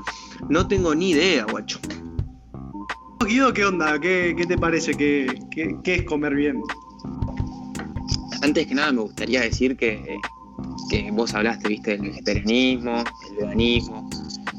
no 0.49 0.67
tengo 0.67 0.95
ni 0.95 1.11
idea, 1.11 1.45
guacho. 1.45 1.79
Guido, 3.27 3.55
¿qué 3.55 3.65
onda? 3.65 3.99
¿Qué, 4.01 4.45
te 4.47 4.59
parece? 4.59 4.95
¿Qué, 4.95 5.27
es 5.85 6.03
comer 6.03 6.35
bien? 6.35 6.61
Antes 8.43 8.67
que 8.67 8.75
nada 8.75 8.93
me 8.93 9.01
gustaría 9.01 9.41
decir 9.41 9.77
que, 9.77 10.19
que 10.91 11.11
vos 11.11 11.35
hablaste, 11.35 11.69
viste, 11.69 11.93
del 11.93 12.03
vegetarianismo, 12.03 13.05
del 13.29 13.37
veganismo. 13.37 14.09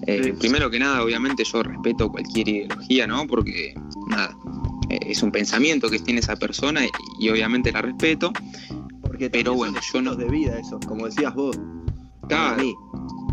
Eh, 0.08 0.34
primero 0.40 0.70
que 0.70 0.80
nada, 0.80 1.04
obviamente 1.04 1.44
yo 1.44 1.64
respeto 1.64 2.12
cualquier 2.12 2.48
ideología, 2.48 3.08
¿no? 3.08 3.26
Porque, 3.28 3.74
nada, 4.08 4.36
eh, 4.90 5.00
es 5.08 5.24
un 5.24 5.32
pensamiento 5.32 5.90
que 5.90 6.00
tiene 6.00 6.20
esa 6.20 6.36
persona 6.36 6.82
y, 7.20 7.30
obviamente 7.30 7.72
la 7.72 7.82
respeto. 7.82 8.32
Porque 9.02 9.30
pero 9.30 9.54
bueno, 9.54 9.80
yo 9.94 10.02
no... 10.02 10.16
de 10.16 10.26
vida 10.26 10.60
eso, 10.60 10.80
como 10.88 11.06
decías 11.06 11.34
vos. 11.34 11.60
Claro. 12.28 12.64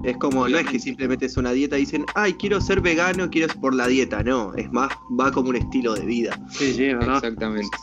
Es 0.05 0.17
como, 0.17 0.49
no 0.49 0.59
es 0.59 0.67
que 0.67 0.81
simplemente 0.81 1.27
es 1.27 1.37
una 1.37 1.53
dieta 1.53 1.77
y 1.77 1.83
dicen, 1.83 2.05
ay, 2.15 2.35
quiero 2.35 2.61
ser 2.61 2.81
vegano, 2.81 3.31
quiero 3.31 3.49
ser 3.49 3.61
por 3.61 3.75
la 3.75 3.87
dieta. 3.87 4.23
No, 4.23 4.53
es 4.55 4.71
más, 4.73 4.91
va 5.19 5.31
como 5.31 5.51
un 5.51 5.57
estilo 5.57 5.95
de 5.95 6.05
vida. 6.05 6.39
Sí, 6.51 6.73
sí, 6.75 6.87
¿verdad? 6.87 7.17
Exactamente. 7.17 7.77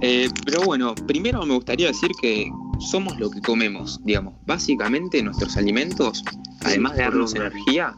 Eh, 0.00 0.28
pero 0.46 0.62
bueno, 0.62 0.94
primero 0.94 1.44
me 1.44 1.54
gustaría 1.54 1.88
decir 1.88 2.10
que 2.20 2.50
somos 2.80 3.18
lo 3.18 3.30
que 3.30 3.40
comemos, 3.40 4.00
digamos. 4.04 4.34
Básicamente 4.46 5.22
nuestros 5.22 5.56
alimentos, 5.56 6.24
además 6.64 6.96
de 6.96 7.02
darnos 7.02 7.34
energía, 7.34 7.94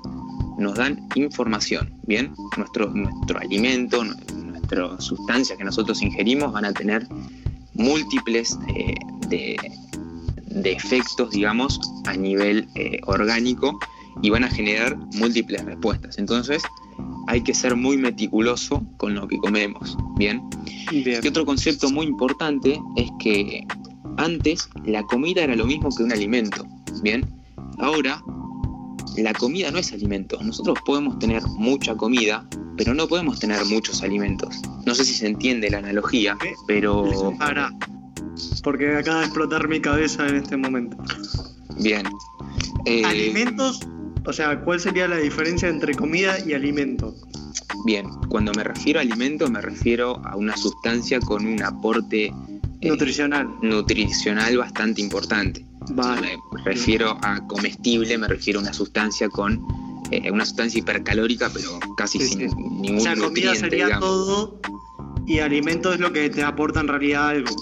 nos 0.58 0.74
dan 0.74 1.08
información, 1.14 1.92
¿bien? 2.04 2.34
Nuestro, 2.56 2.90
nuestro 2.90 3.38
alimento, 3.38 4.04
nuestra 4.04 5.00
sustancia 5.00 5.56
que 5.56 5.64
nosotros 5.64 6.02
ingerimos 6.02 6.52
van 6.52 6.64
a 6.64 6.72
tener 6.72 7.06
múltiples 7.74 8.58
eh, 8.76 8.94
de 9.28 9.56
de 10.54 10.72
efectos, 10.72 11.30
digamos, 11.30 11.80
a 12.06 12.14
nivel 12.14 12.68
eh, 12.74 13.00
orgánico 13.06 13.78
y 14.20 14.30
van 14.30 14.44
a 14.44 14.48
generar 14.48 14.96
múltiples 15.14 15.64
respuestas. 15.64 16.18
Entonces, 16.18 16.62
hay 17.26 17.42
que 17.42 17.54
ser 17.54 17.76
muy 17.76 17.96
meticuloso 17.96 18.82
con 18.98 19.14
lo 19.14 19.26
que 19.26 19.38
comemos, 19.38 19.96
¿bien? 20.16 20.42
Y 20.90 21.26
otro 21.26 21.46
concepto 21.46 21.90
muy 21.90 22.06
importante 22.06 22.78
es 22.96 23.10
que 23.18 23.66
antes 24.16 24.68
la 24.84 25.02
comida 25.04 25.42
era 25.42 25.56
lo 25.56 25.64
mismo 25.64 25.88
que 25.94 26.02
un 26.02 26.12
alimento, 26.12 26.66
¿bien? 27.02 27.26
Ahora, 27.78 28.22
la 29.16 29.32
comida 29.34 29.70
no 29.70 29.78
es 29.78 29.92
alimento. 29.92 30.38
Nosotros 30.42 30.78
podemos 30.84 31.18
tener 31.18 31.42
mucha 31.56 31.94
comida, 31.96 32.46
pero 32.76 32.94
no 32.94 33.06
podemos 33.06 33.38
tener 33.38 33.64
muchos 33.66 34.02
alimentos. 34.02 34.60
No 34.86 34.94
sé 34.94 35.04
si 35.04 35.14
se 35.14 35.26
entiende 35.26 35.70
la 35.70 35.78
analogía, 35.78 36.36
pero 36.66 37.34
porque 38.62 38.96
acaba 38.96 39.20
de 39.20 39.24
explotar 39.26 39.68
mi 39.68 39.80
cabeza 39.80 40.26
en 40.26 40.36
este 40.36 40.56
momento. 40.56 40.96
Bien. 41.78 42.06
Eh, 42.86 43.04
Alimentos, 43.04 43.80
o 44.26 44.32
sea, 44.32 44.60
¿cuál 44.60 44.80
sería 44.80 45.08
la 45.08 45.16
diferencia 45.16 45.68
entre 45.68 45.94
comida 45.94 46.36
y 46.44 46.54
alimento? 46.54 47.14
Bien, 47.84 48.06
cuando 48.28 48.52
me 48.52 48.64
refiero 48.64 49.00
a 49.00 49.02
alimento 49.02 49.50
me 49.50 49.60
refiero 49.60 50.20
a 50.24 50.36
una 50.36 50.56
sustancia 50.56 51.18
con 51.20 51.46
un 51.46 51.62
aporte 51.62 52.32
eh, 52.82 52.88
nutricional. 52.88 53.48
nutricional 53.62 54.56
bastante 54.58 55.00
importante. 55.00 55.64
Vale. 55.90 56.38
Me 56.52 56.62
refiero 56.64 57.18
a 57.22 57.46
comestible, 57.46 58.16
me 58.18 58.28
refiero 58.28 58.60
a 58.60 58.62
una 58.62 58.72
sustancia 58.72 59.28
con 59.28 59.60
eh, 60.10 60.30
una 60.30 60.44
sustancia 60.44 60.78
hipercalórica, 60.78 61.50
pero 61.52 61.80
casi 61.96 62.20
sin 62.20 62.50
ningún 62.82 62.98
O 62.98 63.00
sea, 63.00 63.16
comida 63.16 63.54
sería 63.54 63.98
todo 63.98 64.60
y 65.26 65.38
alimento 65.38 65.92
es 65.92 66.00
lo 66.00 66.12
que 66.12 66.28
te 66.30 66.42
aporta 66.42 66.80
en 66.80 66.88
realidad 66.88 67.28
algo. 67.28 67.54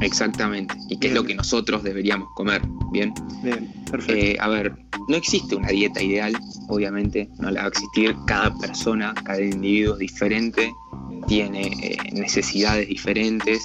Exactamente, 0.00 0.74
y 0.88 0.98
que 0.98 1.08
es 1.08 1.14
lo 1.14 1.24
que 1.24 1.34
nosotros 1.34 1.82
deberíamos 1.82 2.28
comer, 2.34 2.62
¿bien? 2.92 3.14
Bien, 3.42 3.72
perfecto. 3.90 4.12
Eh, 4.14 4.36
a 4.40 4.48
ver, 4.48 4.74
no 5.08 5.16
existe 5.16 5.54
una 5.54 5.68
dieta 5.68 6.02
ideal, 6.02 6.36
obviamente, 6.68 7.28
no 7.38 7.50
la 7.50 7.60
va 7.60 7.66
a 7.66 7.68
existir, 7.68 8.14
cada 8.26 8.52
persona, 8.58 9.14
cada 9.24 9.40
individuo 9.40 9.94
es 9.94 10.00
diferente, 10.00 10.74
tiene 11.26 11.66
eh, 11.82 11.96
necesidades 12.12 12.88
diferentes, 12.88 13.62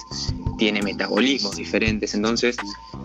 tiene 0.58 0.82
metabolismos 0.82 1.56
diferentes, 1.56 2.14
entonces... 2.14 2.56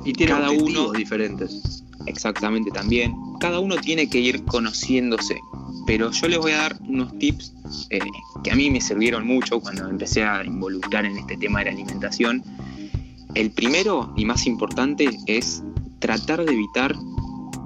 Y 0.04 0.14
tiene 0.14 0.34
cada 0.34 0.52
uno 0.52 0.92
diferentes. 0.92 1.84
Exactamente 2.06 2.70
también. 2.70 3.16
Cada 3.40 3.60
uno 3.60 3.76
tiene 3.78 4.08
que 4.08 4.20
ir 4.20 4.44
conociéndose, 4.46 5.40
pero 5.88 6.12
yo 6.12 6.28
les 6.28 6.38
voy 6.38 6.52
a 6.52 6.58
dar 6.58 6.78
unos 6.88 7.18
tips 7.18 7.54
eh, 7.90 8.00
que 8.44 8.52
a 8.52 8.56
mí 8.56 8.70
me 8.70 8.80
sirvieron 8.82 9.26
mucho 9.26 9.60
cuando 9.60 9.90
empecé 9.90 10.24
a 10.24 10.44
involucrar 10.44 11.06
en 11.06 11.18
este 11.18 11.38
tema 11.38 11.60
de 11.60 11.66
la 11.66 11.72
alimentación 11.72 12.44
el 13.36 13.52
primero 13.52 14.14
y 14.16 14.26
más 14.26 14.48
importante 14.48 15.10
es 15.28 15.62
tratar 16.00 16.46
de 16.46 16.54
evitar 16.54 16.96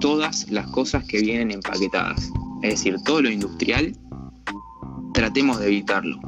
todas 0.00 0.50
las 0.50 0.66
cosas 0.66 1.04
que 1.04 1.20
vienen 1.20 1.52
empaquetadas. 1.52 2.32
Es 2.62 2.70
decir, 2.70 2.96
todo 3.04 3.22
lo 3.22 3.30
industrial, 3.30 3.96
tratemos 5.14 5.60
de 5.60 5.68
evitarlo. 5.68 6.20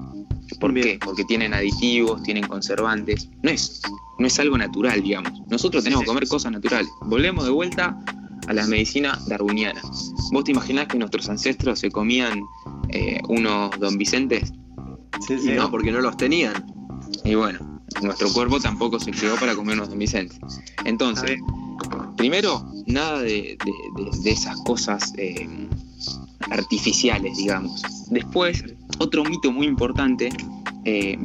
¿Por 0.62 0.72
qué? 0.75 0.98
Porque 1.05 1.25
tienen 1.25 1.55
aditivos, 1.55 2.22
tienen 2.22 2.46
conservantes. 2.46 3.29
No 3.42 3.51
es, 3.51 3.83
no 4.18 4.27
es 4.29 4.38
algo 4.38 4.57
natural, 4.57 5.03
digamos. 5.03 5.33
Nosotros 5.48 5.83
tenemos 5.83 6.05
que 6.05 6.07
comer 6.07 6.29
cosas 6.29 6.53
naturales. 6.53 6.88
Volvemos 7.03 7.44
de 7.44 7.51
vuelta 7.51 7.98
a 8.46 8.53
la 8.53 8.64
medicina 8.68 9.18
darwiniana. 9.27 9.83
¿Vos 10.31 10.44
te 10.44 10.53
imaginás 10.53 10.87
que 10.87 10.98
nuestros 10.98 11.29
ancestros 11.29 11.81
se 11.81 11.90
comían 11.90 12.42
eh, 12.90 13.20
unos 13.29 13.77
don 13.81 13.98
Vicentes? 13.98 14.53
Sí, 15.27 15.37
sí. 15.38 15.53
no, 15.53 15.68
porque 15.68 15.90
no 15.90 16.01
los 16.01 16.16
tenían. 16.16 16.64
Y 17.25 17.35
bueno, 17.35 17.59
nuestro 18.01 18.33
cuerpo 18.33 18.61
tampoco 18.61 19.01
se 19.01 19.11
creó 19.11 19.35
para 19.35 19.57
comernos 19.57 19.88
Don 19.88 19.98
Vicente. 19.98 20.37
Entonces, 20.85 21.40
primero, 22.16 22.64
nada 22.87 23.20
de, 23.20 23.59
esas 24.25 24.57
cosas 24.62 25.12
eh, 25.18 25.48
artificiales, 26.51 27.37
digamos. 27.37 27.83
Después, 28.11 28.64
otro 28.98 29.24
mito 29.24 29.52
muy 29.52 29.66
importante, 29.66 30.31
eh, 30.85 31.18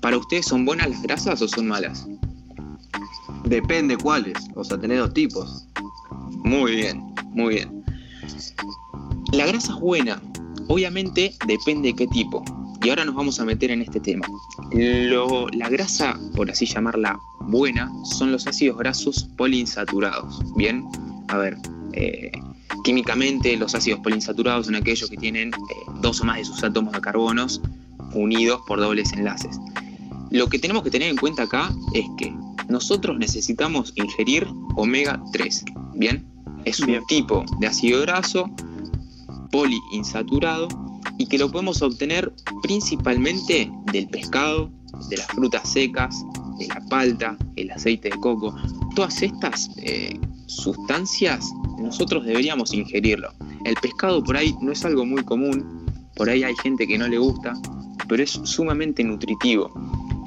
¿para 0.00 0.18
ustedes 0.18 0.46
son 0.46 0.64
buenas 0.64 0.90
las 0.90 1.02
grasas 1.02 1.42
o 1.42 1.48
son 1.48 1.68
malas? 1.68 2.06
Depende 3.44 3.96
cuáles, 3.96 4.36
o 4.54 4.64
sea, 4.64 4.78
tenés 4.78 4.98
dos 4.98 5.14
tipos. 5.14 5.66
Muy 6.44 6.76
bien, 6.76 7.14
muy 7.32 7.54
bien. 7.54 7.84
La 9.32 9.46
grasa 9.46 9.72
es 9.72 9.80
buena, 9.80 10.20
obviamente 10.68 11.34
depende 11.46 11.88
de 11.88 11.94
qué 11.94 12.06
tipo. 12.08 12.44
Y 12.82 12.90
ahora 12.90 13.04
nos 13.04 13.14
vamos 13.14 13.40
a 13.40 13.44
meter 13.44 13.70
en 13.70 13.82
este 13.82 13.98
tema. 14.00 14.26
la 14.72 15.68
grasa, 15.68 16.18
por 16.34 16.50
así 16.50 16.66
llamarla 16.66 17.18
buena, 17.40 17.90
son 18.04 18.32
los 18.32 18.46
ácidos 18.46 18.78
grasos 18.78 19.24
poliinsaturados. 19.36 20.40
Bien, 20.54 20.84
a 21.28 21.38
ver, 21.38 21.56
eh, 21.94 22.30
químicamente 22.86 23.56
los 23.56 23.74
ácidos 23.74 23.98
poliinsaturados 23.98 24.66
son 24.66 24.76
aquellos 24.76 25.10
que 25.10 25.16
tienen 25.16 25.48
eh, 25.48 25.90
dos 26.00 26.20
o 26.20 26.24
más 26.24 26.36
de 26.36 26.44
sus 26.44 26.62
átomos 26.62 26.92
de 26.92 27.00
carbonos 27.00 27.60
unidos 28.14 28.60
por 28.68 28.78
dobles 28.78 29.12
enlaces. 29.12 29.58
Lo 30.30 30.46
que 30.46 30.60
tenemos 30.60 30.84
que 30.84 30.90
tener 30.92 31.10
en 31.10 31.16
cuenta 31.16 31.42
acá 31.42 31.74
es 31.94 32.04
que 32.16 32.32
nosotros 32.68 33.18
necesitamos 33.18 33.92
ingerir 33.96 34.46
omega 34.76 35.20
3. 35.32 35.64
Bien, 35.96 36.24
es 36.64 36.78
un 36.78 36.96
tipo 37.08 37.44
de 37.58 37.66
ácido 37.66 38.02
graso 38.02 38.48
poliinsaturado 39.50 40.68
y 41.18 41.26
que 41.26 41.38
lo 41.38 41.50
podemos 41.50 41.82
obtener 41.82 42.32
principalmente 42.62 43.68
del 43.90 44.06
pescado, 44.10 44.70
de 45.08 45.16
las 45.16 45.26
frutas 45.26 45.68
secas, 45.68 46.24
de 46.60 46.68
la 46.68 46.80
palta, 46.88 47.36
el 47.56 47.68
aceite 47.72 48.10
de 48.10 48.16
coco. 48.20 48.54
Todas 48.94 49.22
estas 49.22 49.70
eh, 49.78 50.20
sustancias 50.46 51.50
nosotros 51.86 52.24
deberíamos 52.24 52.72
ingerirlo. 52.74 53.30
El 53.64 53.74
pescado 53.76 54.22
por 54.22 54.36
ahí 54.36 54.54
no 54.60 54.72
es 54.72 54.84
algo 54.84 55.04
muy 55.04 55.24
común, 55.24 55.86
por 56.14 56.28
ahí 56.28 56.44
hay 56.44 56.54
gente 56.62 56.86
que 56.86 56.98
no 56.98 57.08
le 57.08 57.18
gusta, 57.18 57.54
pero 58.08 58.22
es 58.22 58.30
sumamente 58.30 59.02
nutritivo. 59.04 59.72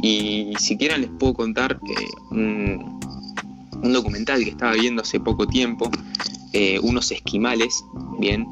Y 0.01 0.53
siquiera 0.57 0.97
les 0.97 1.09
puedo 1.19 1.33
contar 1.33 1.79
eh, 1.87 2.07
un, 2.31 2.99
documental 3.83 4.43
que 4.43 4.49
estaba 4.49 4.73
viendo 4.73 5.01
hace 5.01 5.19
poco 5.19 5.47
tiempo, 5.47 5.89
eh, 6.53 6.79
unos 6.81 7.11
esquimales, 7.11 7.83
bien, 8.19 8.47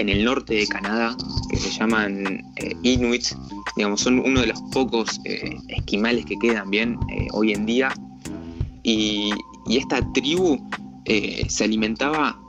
en 0.00 0.08
el 0.08 0.24
norte 0.24 0.54
de 0.54 0.66
Canadá, 0.66 1.16
que 1.50 1.56
se 1.56 1.70
llaman 1.70 2.42
eh, 2.56 2.74
Inuits, 2.82 3.36
digamos, 3.76 4.00
son 4.00 4.20
uno 4.20 4.40
de 4.40 4.48
los 4.48 4.60
pocos 4.72 5.20
eh, 5.24 5.56
esquimales 5.68 6.24
que 6.24 6.38
quedan 6.38 6.70
bien 6.70 6.98
eh, 7.12 7.28
hoy 7.32 7.52
en 7.52 7.66
día. 7.66 7.92
Y, 8.82 9.30
esta 9.68 10.00
tribu 10.12 10.58
se 11.48 11.64
alimentaba 11.64 12.40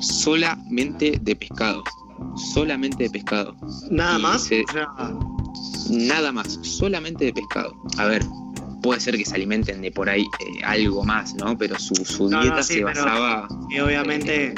solamente 0.00 1.18
de 1.20 1.36
pescado. 1.36 1.82
Solamente 2.52 3.04
de 3.04 3.10
pescado. 3.10 3.56
¿Nada 3.90 4.18
más? 4.18 4.50
Nada 5.90 6.32
más, 6.32 6.58
solamente 6.62 7.26
de 7.26 7.32
pescado. 7.32 7.74
A 7.98 8.06
ver, 8.06 8.24
puede 8.82 9.00
ser 9.00 9.16
que 9.16 9.24
se 9.24 9.34
alimenten 9.34 9.82
de 9.82 9.90
por 9.90 10.08
ahí 10.08 10.24
algo 10.64 11.04
más, 11.04 11.34
¿no? 11.34 11.56
Pero 11.58 11.78
su, 11.78 12.28
dieta 12.28 12.62
se 12.62 12.84
basaba. 12.84 13.48
Y 13.70 13.80
obviamente 13.80 14.54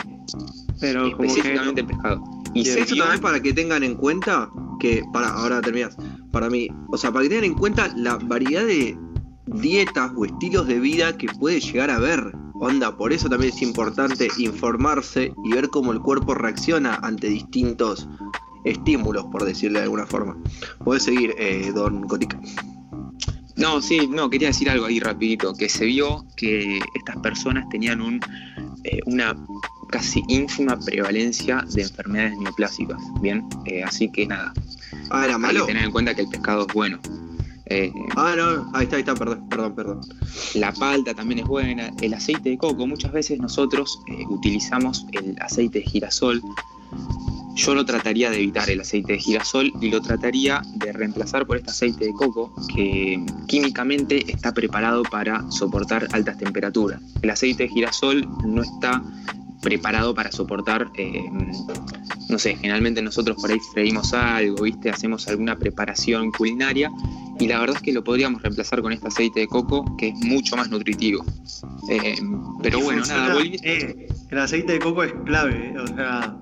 pero 0.83 1.07
específicamente 1.07 1.85
pescado. 1.85 2.23
Y 2.55 2.69
eso 2.69 2.97
también 2.97 3.21
para 3.21 3.41
que 3.41 3.55
tengan 3.55 3.83
en 3.83 3.95
cuenta 3.95 4.51
que, 4.81 5.03
para, 5.13 5.29
ahora 5.29 5.63
terminas, 5.63 5.97
para 6.33 6.51
mí, 6.51 6.69
o 6.91 6.99
sea, 6.99 7.13
para 7.13 7.23
que 7.23 7.29
tengan 7.31 7.45
en 7.45 7.55
cuenta 7.55 7.93
la 7.97 8.17
variedad 8.17 8.67
de 8.67 8.99
dietas 9.47 10.11
o 10.17 10.25
estilos 10.27 10.67
de 10.67 10.81
vida 10.81 11.17
que 11.17 11.29
puede 11.39 11.61
llegar 11.61 11.89
a 11.89 11.97
haber. 11.97 12.33
Onda, 12.65 12.97
por 12.97 13.13
eso 13.13 13.29
también 13.29 13.53
es 13.53 13.61
importante 13.61 14.29
informarse 14.39 15.33
y 15.45 15.53
ver 15.53 15.69
cómo 15.69 15.91
el 15.91 15.99
cuerpo 15.99 16.33
reacciona 16.33 16.95
ante 17.03 17.27
distintos 17.27 18.09
estímulos, 18.65 19.25
por 19.33 19.45
decirlo 19.45 19.81
de 19.81 19.87
alguna 19.87 20.07
forma. 20.07 20.37
Puedes 20.85 21.03
seguir, 21.03 21.35
eh, 21.39 21.73
don 21.75 22.07
Cotica. 22.07 22.41
No, 23.57 23.83
sí, 23.83 24.07
no, 24.07 24.31
quería 24.31 24.47
decir 24.47 24.71
algo 24.71 24.87
ahí 24.87 25.01
rapidito, 25.01 25.55
que 25.55 25.69
se 25.69 25.87
vio 25.87 26.25
que 26.37 26.79
estas 26.95 27.17
personas 27.17 27.69
tenían 27.69 28.01
un, 28.01 28.21
eh, 28.85 29.01
una 29.07 29.37
casi 29.91 30.23
ínfima 30.29 30.79
prevalencia 30.79 31.67
de 31.75 31.83
enfermedades 31.83 32.39
neoplásicas. 32.39 33.03
Bien, 33.21 33.45
eh, 33.65 33.83
así 33.83 34.09
que 34.13 34.25
nada. 34.25 34.53
Ah, 35.11 35.25
era 35.25 35.37
malo. 35.37 35.63
Hay 35.63 35.67
que 35.67 35.73
tener 35.73 35.87
en 35.87 35.91
cuenta 35.91 36.15
que 36.15 36.23
el 36.23 36.29
pescado 36.29 36.65
es 36.69 36.73
bueno. 36.73 37.01
Eh, 37.75 37.91
ah, 38.17 38.35
no, 38.37 38.71
ahí 38.75 38.85
está, 38.85 38.97
ahí 38.97 39.01
está, 39.01 39.15
perdón, 39.15 39.49
perdón, 39.49 39.75
perdón. 39.75 40.01
La 40.55 40.73
palta 40.73 41.15
también 41.15 41.41
es 41.41 41.47
buena. 41.47 41.91
El 42.03 42.13
aceite 42.13 42.51
de 42.51 42.59
coco, 42.59 42.87
muchas 42.87 43.13
veces 43.13 43.39
nosotros 43.39 43.99
eh, 44.09 44.25
utilizamos 44.29 45.07
el 45.13 45.37
aceite 45.41 45.79
de 45.79 45.87
girasol. 45.87 46.43
Yo 47.55 47.75
lo 47.75 47.87
trataría 47.87 48.29
de 48.31 48.37
evitar 48.37 48.69
el 48.69 48.83
aceite 48.83 49.15
de 49.15 49.19
girasol 49.19 49.73
y 49.81 49.91
lo 49.91 50.03
trataría 50.03 50.61
de 50.75 50.93
reemplazar 50.93 51.47
por 51.47 51.57
este 51.57 51.71
aceite 51.71 52.05
de 52.05 52.13
coco 52.13 52.55
que 52.75 53.25
químicamente 53.47 54.31
está 54.31 54.53
preparado 54.53 55.03
para 55.05 55.51
soportar 55.51 56.09
altas 56.13 56.37
temperaturas. 56.37 57.01
El 57.23 57.31
aceite 57.31 57.63
de 57.63 57.69
girasol 57.71 58.29
no 58.45 58.63
está 58.63 59.03
preparado 59.63 60.15
para 60.15 60.31
soportar, 60.31 60.91
eh, 60.99 61.25
no 62.29 62.39
sé, 62.39 62.57
generalmente 62.57 63.01
nosotros 63.01 63.39
por 63.41 63.51
ahí 63.51 63.61
freímos 63.73 64.13
algo, 64.13 64.65
¿viste? 64.65 64.91
Hacemos 64.91 65.27
alguna 65.29 65.57
preparación 65.57 66.33
culinaria 66.33 66.91
y 67.43 67.49
la 67.49 67.59
verdad 67.59 67.77
es 67.77 67.83
que 67.83 67.93
lo 67.93 68.05
podríamos 68.05 68.41
reemplazar 68.43 68.83
con 68.83 68.93
este 68.93 69.09
aceite 69.09 69.41
de 69.41 69.49
coco 69.49 69.85
que 69.97 70.09
es 70.09 70.15
mucho 70.15 70.57
más 70.57 70.71
nutritivo. 70.71 71.25
Eh, 71.91 72.17
pero 72.63 72.81
bueno, 72.81 73.03
nada, 73.07 73.37
eh, 73.43 74.09
el 74.31 74.39
aceite 74.39 74.75
de 74.75 74.79
coco 74.79 75.03
es 75.03 75.13
clave, 75.25 75.75
o 75.79 75.87
sea, 75.89 76.37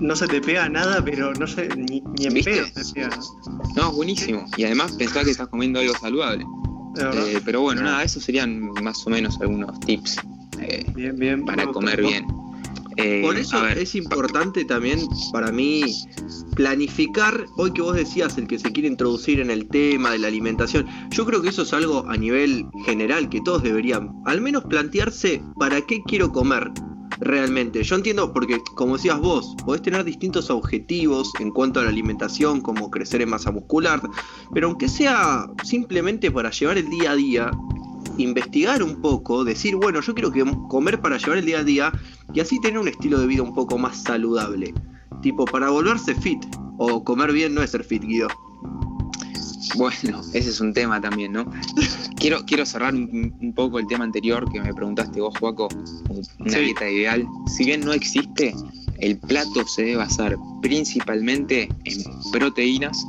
no 0.00 0.16
se 0.16 0.26
te 0.28 0.40
pega 0.40 0.68
nada, 0.68 1.04
pero 1.04 1.34
no 1.34 1.46
sé, 1.46 1.68
ni, 1.76 2.02
en 2.24 2.44
pedo 2.44 2.66
se 2.74 2.94
pega. 2.94 3.10
No, 3.76 3.92
buenísimo. 3.92 4.46
Y 4.56 4.64
además 4.64 4.92
pensá 4.92 5.24
que 5.24 5.30
estás 5.30 5.48
comiendo 5.48 5.80
algo 5.80 5.92
saludable. 5.94 6.46
pero 7.44 7.60
bueno, 7.60 7.82
nada, 7.82 8.02
esos 8.02 8.24
serían 8.24 8.60
más 8.82 9.06
o 9.06 9.10
menos 9.10 9.38
algunos 9.40 9.78
tips 9.80 10.16
bien, 10.94 11.16
bien, 11.16 11.44
para 11.44 11.66
comer 11.66 12.02
bien. 12.02 12.26
Eh, 13.00 13.22
Por 13.22 13.38
eso 13.38 13.64
es 13.68 13.94
importante 13.94 14.64
también 14.64 14.98
para 15.32 15.52
mí 15.52 15.84
planificar, 16.56 17.46
hoy 17.56 17.72
que 17.72 17.80
vos 17.80 17.94
decías, 17.94 18.36
el 18.38 18.48
que 18.48 18.58
se 18.58 18.72
quiere 18.72 18.88
introducir 18.88 19.38
en 19.38 19.52
el 19.52 19.68
tema 19.68 20.10
de 20.10 20.18
la 20.18 20.26
alimentación, 20.26 20.84
yo 21.10 21.24
creo 21.24 21.40
que 21.40 21.50
eso 21.50 21.62
es 21.62 21.72
algo 21.72 22.04
a 22.08 22.16
nivel 22.16 22.66
general 22.84 23.28
que 23.28 23.40
todos 23.40 23.62
deberían 23.62 24.10
al 24.24 24.40
menos 24.40 24.64
plantearse 24.64 25.40
para 25.60 25.80
qué 25.82 26.02
quiero 26.08 26.32
comer 26.32 26.72
realmente. 27.20 27.84
Yo 27.84 27.94
entiendo 27.94 28.32
porque, 28.32 28.60
como 28.74 28.96
decías 28.96 29.20
vos, 29.20 29.54
podés 29.64 29.82
tener 29.82 30.02
distintos 30.02 30.50
objetivos 30.50 31.30
en 31.38 31.52
cuanto 31.52 31.78
a 31.78 31.84
la 31.84 31.90
alimentación, 31.90 32.60
como 32.60 32.90
crecer 32.90 33.22
en 33.22 33.30
masa 33.30 33.52
muscular, 33.52 34.02
pero 34.52 34.66
aunque 34.66 34.88
sea 34.88 35.46
simplemente 35.62 36.32
para 36.32 36.50
llevar 36.50 36.78
el 36.78 36.90
día 36.90 37.12
a 37.12 37.16
día, 37.16 37.50
investigar 38.18 38.82
un 38.82 39.00
poco, 39.00 39.44
decir, 39.44 39.76
bueno, 39.76 40.00
yo 40.00 40.14
quiero 40.14 40.32
comer 40.68 41.00
para 41.00 41.18
llevar 41.18 41.38
el 41.38 41.46
día 41.46 41.60
a 41.60 41.64
día 41.64 41.92
y 42.34 42.40
así 42.40 42.60
tener 42.60 42.78
un 42.78 42.88
estilo 42.88 43.18
de 43.18 43.26
vida 43.26 43.42
un 43.42 43.54
poco 43.54 43.78
más 43.78 44.02
saludable. 44.02 44.74
Tipo, 45.22 45.44
para 45.44 45.70
volverse 45.70 46.14
fit. 46.14 46.44
O 46.80 47.02
comer 47.02 47.32
bien 47.32 47.54
no 47.54 47.62
es 47.62 47.70
ser 47.70 47.82
fit, 47.82 48.02
Guido. 48.04 48.28
Bueno, 49.76 50.20
ese 50.32 50.50
es 50.50 50.60
un 50.60 50.72
tema 50.72 51.00
también, 51.00 51.32
¿no? 51.32 51.50
quiero, 52.16 52.44
quiero 52.44 52.64
cerrar 52.64 52.94
un, 52.94 53.52
poco 53.54 53.78
el 53.78 53.86
tema 53.86 54.04
anterior 54.04 54.50
que 54.50 54.60
me 54.60 54.72
preguntaste 54.72 55.20
vos, 55.20 55.36
Juaco, 55.38 55.68
una 56.38 56.58
dieta 56.58 56.88
ideal. 56.88 57.26
Si 57.46 57.64
bien 57.64 57.80
no 57.80 57.92
existe, 57.92 58.54
el 58.98 59.18
plato 59.18 59.66
se 59.66 59.82
debe 59.82 59.96
basar 59.96 60.36
principalmente 60.62 61.68
en 61.84 61.98
proteínas. 62.32 63.04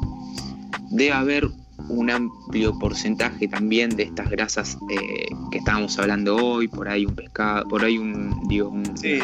Debe 0.90 1.12
haber 1.12 1.50
un 1.90 2.10
amplio 2.10 2.78
porcentaje 2.78 3.48
también 3.48 3.96
de 3.96 4.04
estas 4.04 4.30
grasas 4.30 4.78
eh, 4.90 5.28
que 5.52 5.58
estábamos 5.58 5.98
hablando 6.00 6.36
hoy, 6.36 6.68
por 6.68 6.88
ahí 6.88 7.06
un 7.06 7.16
pescado, 7.16 7.68
por 7.68 7.84
ahí 7.84 7.98
un, 7.98 8.48
digo, 8.48 8.70
un 8.70 8.84
eh, 9.04 9.24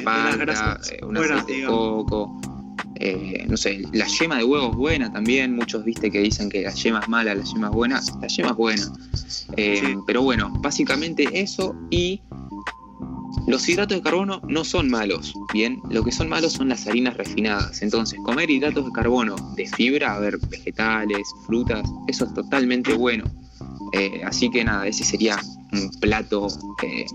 un 1.03 1.17
aceite 1.17 1.53
de 1.53 1.65
coco, 1.65 2.41
eh, 2.95 3.45
no 3.47 3.57
sé, 3.57 3.81
la 3.93 4.07
yema 4.07 4.37
de 4.37 4.43
huevo 4.43 4.71
es 4.71 4.75
buena 4.75 5.11
también, 5.11 5.55
muchos 5.55 5.83
viste 5.83 6.09
que 6.09 6.19
dicen 6.19 6.49
que 6.49 6.63
la 6.63 6.71
yema 6.71 6.99
es 6.99 7.07
mala, 7.07 7.35
la 7.35 7.43
yema 7.43 7.67
es 7.67 7.73
buena, 7.73 8.01
la 8.21 8.27
yema 8.27 8.49
es 8.49 8.55
buena. 8.55 8.93
Pero 10.07 10.21
bueno, 10.21 10.51
básicamente 10.61 11.27
eso 11.33 11.75
y 11.89 12.21
los 13.47 13.69
hidratos 13.69 13.97
de 13.97 14.03
carbono 14.03 14.41
no 14.47 14.63
son 14.63 14.89
malos, 14.89 15.33
bien, 15.53 15.79
lo 15.89 16.03
que 16.03 16.11
son 16.11 16.29
malos 16.29 16.53
son 16.53 16.69
las 16.69 16.87
harinas 16.87 17.15
refinadas. 17.15 17.81
Entonces, 17.81 18.19
comer 18.23 18.49
hidratos 18.49 18.85
de 18.85 18.91
carbono 18.91 19.35
de 19.55 19.67
fibra, 19.67 20.15
a 20.15 20.19
ver, 20.19 20.37
vegetales, 20.49 21.27
frutas, 21.45 21.87
eso 22.07 22.25
es 22.25 22.33
totalmente 22.33 22.93
bueno. 22.93 23.25
Eh, 23.93 24.21
así 24.25 24.49
que 24.49 24.63
nada, 24.63 24.87
ese 24.87 25.03
sería 25.03 25.39
un 25.71 25.91
plato 25.99 26.47
eh, 26.83 27.05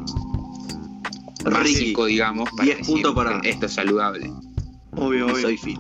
básico, 1.44 2.06
digamos, 2.06 2.48
para 2.56 2.64
10 2.64 2.86
puntos 2.86 3.14
para 3.14 3.40
esto 3.40 3.66
es 3.66 3.72
saludable. 3.72 4.30
Obvio, 4.92 5.26
obvio. 5.26 5.42
Soy 5.42 5.56
fit. 5.56 5.78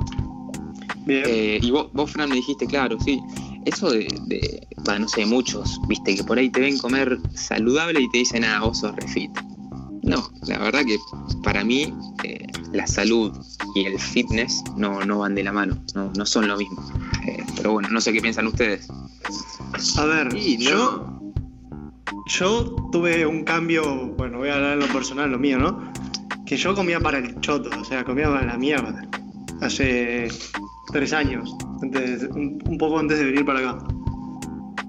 Bien. 1.06 1.22
Eh, 1.26 1.58
y 1.62 1.70
vos, 1.70 1.92
vos, 1.92 2.10
Fran, 2.10 2.28
me 2.28 2.36
dijiste, 2.36 2.66
claro, 2.66 2.98
sí. 3.00 3.20
Eso 3.66 3.90
de, 3.90 4.08
de 4.26 4.66
no 4.98 5.08
sé, 5.08 5.26
muchos, 5.26 5.78
viste, 5.86 6.16
que 6.16 6.24
por 6.24 6.38
ahí 6.38 6.50
te 6.50 6.60
ven 6.60 6.78
comer 6.78 7.18
saludable 7.34 8.00
y 8.00 8.10
te 8.10 8.18
dicen, 8.18 8.44
ah, 8.44 8.60
vos 8.60 8.80
sos 8.80 8.96
refit. 8.96 9.30
No, 10.10 10.28
la 10.48 10.58
verdad 10.58 10.84
que 10.84 10.98
para 11.44 11.62
mí 11.62 11.94
eh, 12.24 12.44
la 12.72 12.84
salud 12.88 13.32
y 13.76 13.84
el 13.84 13.96
fitness 13.96 14.60
no, 14.76 15.04
no 15.04 15.20
van 15.20 15.36
de 15.36 15.44
la 15.44 15.52
mano, 15.52 15.80
no, 15.94 16.26
son 16.26 16.48
lo 16.48 16.56
mismo. 16.56 16.82
Eh, 17.28 17.44
pero 17.56 17.74
bueno, 17.74 17.88
no 17.92 18.00
sé 18.00 18.12
qué 18.12 18.20
piensan 18.20 18.48
ustedes. 18.48 18.88
A 19.98 20.04
ver, 20.06 20.34
yo, 20.34 21.32
yo 22.26 22.74
tuve 22.90 23.24
un 23.24 23.44
cambio, 23.44 24.08
bueno, 24.18 24.38
voy 24.38 24.48
a 24.48 24.56
hablar 24.56 24.72
en 24.72 24.80
lo 24.80 24.92
personal, 24.92 25.30
lo 25.30 25.38
mío, 25.38 25.58
¿no? 25.58 25.92
Que 26.44 26.56
yo 26.56 26.74
comía 26.74 26.98
para 26.98 27.18
el 27.18 27.40
choto, 27.40 27.70
o 27.80 27.84
sea, 27.84 28.02
comía 28.04 28.28
para 28.28 28.44
la 28.44 28.58
mierda. 28.58 29.08
Hace 29.60 30.26
tres 30.92 31.12
años, 31.12 31.54
un, 32.34 32.76
poco 32.80 32.98
antes 32.98 33.16
de 33.20 33.26
venir 33.26 33.44
para 33.44 33.60
acá. 33.60 33.86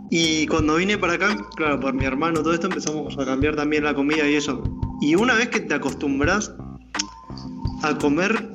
Y 0.09 0.47
cuando 0.47 0.77
vine 0.77 0.97
para 0.97 1.13
acá, 1.13 1.37
claro, 1.55 1.79
por 1.79 1.93
mi 1.93 2.05
hermano, 2.05 2.41
todo 2.41 2.55
esto 2.55 2.65
empezamos 2.65 3.15
a 3.19 3.23
cambiar 3.23 3.55
también 3.55 3.83
la 3.83 3.93
comida 3.93 4.27
y 4.27 4.33
eso. 4.33 4.63
Y 5.01 5.15
una 5.15 5.33
vez 5.33 5.49
que 5.49 5.59
te 5.59 5.73
acostumbras 5.73 6.53
a 7.81 7.97
comer 7.97 8.51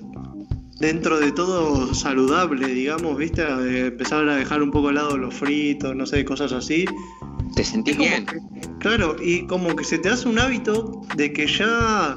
dentro 0.78 1.18
de 1.18 1.32
todo 1.32 1.92
saludable, 1.94 2.68
digamos, 2.68 3.16
¿viste? 3.16 3.42
A 3.42 3.59
empezar 3.61 4.28
a 4.28 4.37
dejar 4.37 4.62
un 4.62 4.70
poco 4.70 4.88
al 4.88 4.96
lado 4.96 5.16
los 5.16 5.35
fritos, 5.35 5.96
no 5.96 6.06
sé, 6.06 6.24
cosas 6.24 6.52
así. 6.52 6.85
Te 7.54 7.64
sentís 7.64 7.98
bien. 7.98 8.26
claro, 8.78 9.16
y 9.20 9.46
como 9.46 9.74
que 9.74 9.85
se 9.85 9.98
te 9.98 10.09
hace 10.09 10.28
un 10.28 10.38
hábito 10.38 11.02
de 11.16 11.32
que 11.32 11.46
ya, 11.46 12.16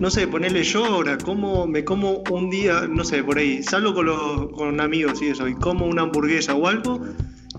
no 0.00 0.10
sé, 0.10 0.26
ponerle 0.26 0.64
yo 0.64 0.84
ahora, 0.84 1.18
como, 1.18 1.66
me 1.66 1.84
como 1.84 2.22
un 2.30 2.50
día, 2.50 2.88
no 2.88 3.04
sé, 3.04 3.22
por 3.22 3.38
ahí, 3.38 3.62
salgo 3.62 3.94
con, 3.94 4.06
los, 4.06 4.50
con 4.52 4.80
amigos 4.80 5.20
y 5.22 5.26
eso, 5.26 5.46
y 5.46 5.54
como 5.54 5.86
una 5.86 6.02
hamburguesa 6.02 6.54
o 6.54 6.66
algo, 6.66 7.00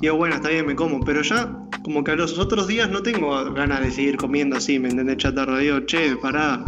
digo, 0.02 0.16
bueno, 0.16 0.36
está 0.36 0.50
bien, 0.50 0.66
me 0.66 0.76
como, 0.76 1.00
pero 1.02 1.22
ya, 1.22 1.56
como 1.84 2.04
que 2.04 2.12
a 2.12 2.16
los 2.16 2.38
otros 2.38 2.68
días 2.68 2.90
no 2.90 3.02
tengo 3.02 3.52
ganas 3.54 3.82
de 3.82 3.92
seguir 3.92 4.18
comiendo 4.18 4.58
así, 4.58 4.80
¿me 4.80 4.90
entendés? 4.90 5.18
Chatarra, 5.18 5.60
digo, 5.60 5.80
che, 5.82 6.16
pará. 6.18 6.64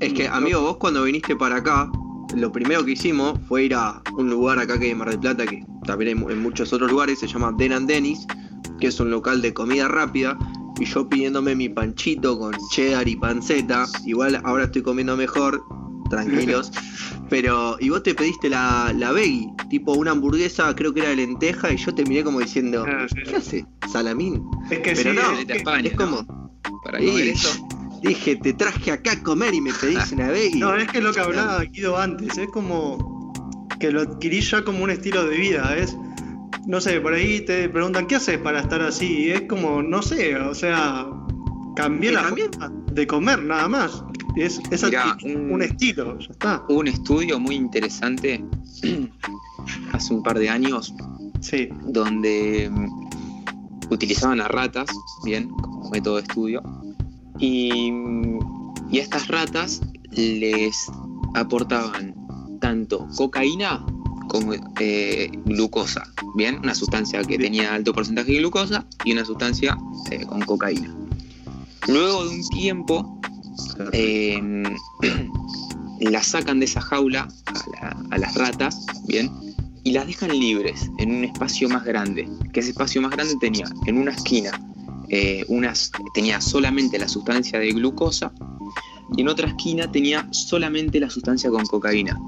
Es 0.00 0.12
que, 0.12 0.28
amigo, 0.28 0.60
vos 0.60 0.76
cuando 0.76 1.04
viniste 1.04 1.36
para 1.36 1.56
acá, 1.56 1.90
lo 2.36 2.50
primero 2.50 2.84
que 2.84 2.92
hicimos 2.92 3.38
fue 3.48 3.64
ir 3.64 3.74
a 3.74 4.02
un 4.16 4.28
lugar 4.28 4.58
acá 4.58 4.78
que 4.78 4.86
hay 4.86 4.90
en 4.90 4.98
Mar 4.98 5.10
del 5.10 5.20
Plata, 5.20 5.46
que 5.46 5.64
también 5.86 6.18
hay 6.18 6.32
en 6.32 6.42
muchos 6.42 6.72
otros 6.72 6.90
lugares, 6.90 7.20
se 7.20 7.26
llama 7.26 7.54
Den 7.56 7.86
Denis, 7.86 8.26
que 8.80 8.88
es 8.88 9.00
un 9.00 9.10
local 9.10 9.40
de 9.40 9.54
comida 9.54 9.88
rápida. 9.88 10.36
Y 10.80 10.86
yo 10.86 11.08
pidiéndome 11.08 11.54
mi 11.54 11.68
panchito 11.68 12.36
con 12.36 12.52
cheddar 12.70 13.06
y 13.06 13.14
panceta. 13.14 13.86
Igual 14.06 14.40
ahora 14.42 14.64
estoy 14.64 14.82
comiendo 14.82 15.16
mejor, 15.16 15.62
tranquilos. 16.10 16.72
Pero, 17.30 17.76
y 17.80 17.88
vos 17.88 18.02
te 18.02 18.14
pediste 18.14 18.48
la, 18.48 18.92
la 18.96 19.12
veggie, 19.12 19.48
tipo 19.70 19.92
una 19.94 20.10
hamburguesa, 20.12 20.74
creo 20.74 20.92
que 20.92 21.00
era 21.00 21.10
de 21.10 21.16
lenteja, 21.16 21.72
y 21.72 21.76
yo 21.76 21.94
te 21.94 22.04
miré 22.04 22.22
como 22.22 22.40
diciendo, 22.40 22.84
ah, 22.86 23.06
¿qué 23.24 23.36
hace? 23.36 23.66
¿Salamín? 23.90 24.44
Es 24.70 24.78
que 24.80 24.92
Pero 24.92 25.12
sí, 25.12 25.18
no, 25.18 25.78
es, 25.78 25.94
como. 25.94 26.60
Para 26.84 26.98
eso. 26.98 27.66
Dije, 28.02 28.36
te 28.36 28.52
traje 28.52 28.92
acá 28.92 29.12
a 29.12 29.22
comer 29.22 29.54
y 29.54 29.62
me 29.62 29.72
pedís 29.72 30.12
una 30.12 30.28
veggie. 30.28 30.60
No, 30.60 30.76
es 30.76 30.86
que 30.88 31.00
lo 31.00 31.12
que 31.12 31.20
hablaba 31.20 31.64
Guido 31.64 31.98
antes, 31.98 32.36
es 32.36 32.48
como 32.48 33.32
que 33.80 33.90
lo 33.90 34.02
adquirí 34.02 34.40
ya 34.42 34.62
como 34.62 34.84
un 34.84 34.90
estilo 34.90 35.26
de 35.26 35.36
vida, 35.36 35.74
es 35.76 35.96
no 36.66 36.80
sé, 36.80 37.00
por 37.00 37.14
ahí 37.14 37.40
te 37.42 37.68
preguntan, 37.68 38.06
¿qué 38.06 38.16
haces 38.16 38.38
para 38.38 38.60
estar 38.60 38.80
así? 38.80 39.24
Y 39.24 39.30
es 39.30 39.42
como, 39.42 39.82
no 39.82 40.02
sé, 40.02 40.36
o 40.36 40.54
sea, 40.54 41.06
cambié 41.74 42.12
la 42.12 42.24
forma 42.24 42.72
de 42.92 43.06
comer 43.06 43.42
nada 43.42 43.68
más. 43.68 44.04
Es, 44.36 44.58
un, 44.58 45.62
estilo, 45.62 46.18
ya 46.18 46.28
está. 46.30 46.64
Hubo 46.68 46.80
un 46.80 46.88
estudio 46.88 47.38
muy 47.38 47.54
interesante 47.54 48.44
hace 49.92 50.14
un 50.14 50.22
par 50.22 50.38
de 50.38 50.48
años 50.48 50.92
sí. 51.40 51.68
donde 51.84 52.68
mm, 52.68 53.92
utilizaban 53.92 54.40
a 54.40 54.48
ratas, 54.48 54.88
bien, 55.24 55.48
como 55.50 55.90
método 55.90 56.16
de 56.16 56.22
estudio, 56.22 56.62
y, 57.38 57.92
y 58.90 58.98
a 58.98 59.02
estas 59.02 59.28
ratas 59.28 59.80
les 60.10 60.90
aportaban 61.34 62.14
tanto 62.60 63.06
cocaína 63.16 63.84
como 64.28 64.54
eh, 64.80 65.30
glucosa, 65.44 66.02
¿bien? 66.34 66.58
Una 66.58 66.74
sustancia 66.74 67.22
que 67.22 67.38
tenía 67.38 67.74
alto 67.74 67.92
porcentaje 67.92 68.32
de 68.32 68.38
glucosa 68.38 68.86
y 69.04 69.12
una 69.12 69.24
sustancia 69.24 69.76
eh, 70.10 70.24
con 70.26 70.40
cocaína. 70.40 71.03
Luego 71.88 72.24
de 72.24 72.30
un 72.30 72.48
tiempo, 72.48 73.20
em, 73.92 74.64
la 76.00 76.22
sacan 76.22 76.58
de 76.60 76.66
esa 76.66 76.80
jaula 76.80 77.28
a, 78.10 78.18
las 78.18 78.34
ratas, 78.34 78.86
¿bien? 79.06 79.30
Y 79.84 79.92
las 79.92 80.06
dejan 80.06 80.30
libres 80.30 80.90
en 80.98 81.10
un 81.10 81.24
espacio 81.24 81.68
más 81.68 81.84
grande, 81.84 82.28
que 82.52 82.60
ese 82.60 82.70
espacio 82.70 83.02
más 83.02 83.10
grande 83.10 83.34
tenía 83.40 83.66
en 83.86 83.98
una 83.98 84.12
esquina 84.12 84.58
eh, 85.08 85.44
unas, 85.48 85.92
tenía 86.14 86.40
solamente 86.40 86.98
la 86.98 87.08
sustancia 87.08 87.58
de 87.58 87.70
glucosa 87.72 88.32
y 89.16 89.20
en 89.20 89.28
otra 89.28 89.48
esquina 89.48 89.90
tenía 89.90 90.26
solamente 90.30 90.98
la 90.98 91.10
sustancia 91.10 91.50
con 91.50 91.64
cocaína. 91.66 92.18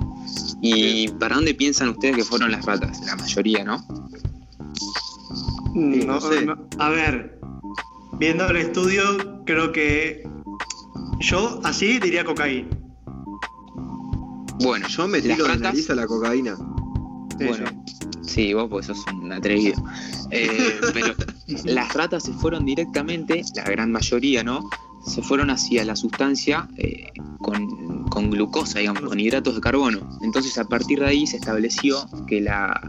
¿Y 0.60 1.08
para 1.08 1.36
dónde 1.36 1.54
piensan 1.54 1.88
ustedes 1.88 2.16
que 2.16 2.24
fueron 2.24 2.52
las 2.52 2.64
ratas? 2.64 3.00
La 3.06 3.16
mayoría, 3.16 3.64
¿no? 3.64 3.84
No, 5.74 6.20
sé. 6.20 6.46
a 6.78 6.88
ver, 6.90 7.35
viendo 8.18 8.46
el 8.48 8.56
estudio, 8.56 9.44
creo 9.44 9.72
que 9.72 10.28
yo 11.20 11.60
así 11.64 11.98
diría 11.98 12.24
cocaína. 12.24 12.68
Bueno, 14.60 14.88
yo 14.88 15.06
me 15.06 15.20
tiro 15.20 15.46
de 15.46 15.58
nariz 15.58 15.90
a 15.90 15.94
la 15.94 16.06
cocaína. 16.06 16.56
bueno, 17.36 17.84
sí, 18.22 18.54
vos 18.54 18.68
pues 18.70 18.86
sos 18.86 19.04
un 19.12 19.32
atrevido. 19.32 19.82
Eh, 20.30 20.80
pero 20.94 21.14
las 21.64 21.92
ratas 21.94 22.24
se 22.24 22.32
fueron 22.32 22.64
directamente, 22.64 23.42
la 23.54 23.64
gran 23.64 23.92
mayoría, 23.92 24.42
¿no? 24.42 24.68
se 25.06 25.22
fueron 25.22 25.50
hacia 25.50 25.84
la 25.84 25.96
sustancia 25.96 26.68
eh, 26.76 27.12
con, 27.38 28.30
glucosa, 28.30 28.80
digamos, 28.80 29.02
con 29.02 29.20
hidratos 29.20 29.54
de 29.54 29.60
carbono. 29.60 30.18
Entonces 30.22 30.58
a 30.58 30.64
partir 30.64 30.98
de 30.98 31.06
ahí 31.06 31.26
se 31.26 31.36
estableció 31.36 32.08
que, 32.26 32.40
la, 32.40 32.80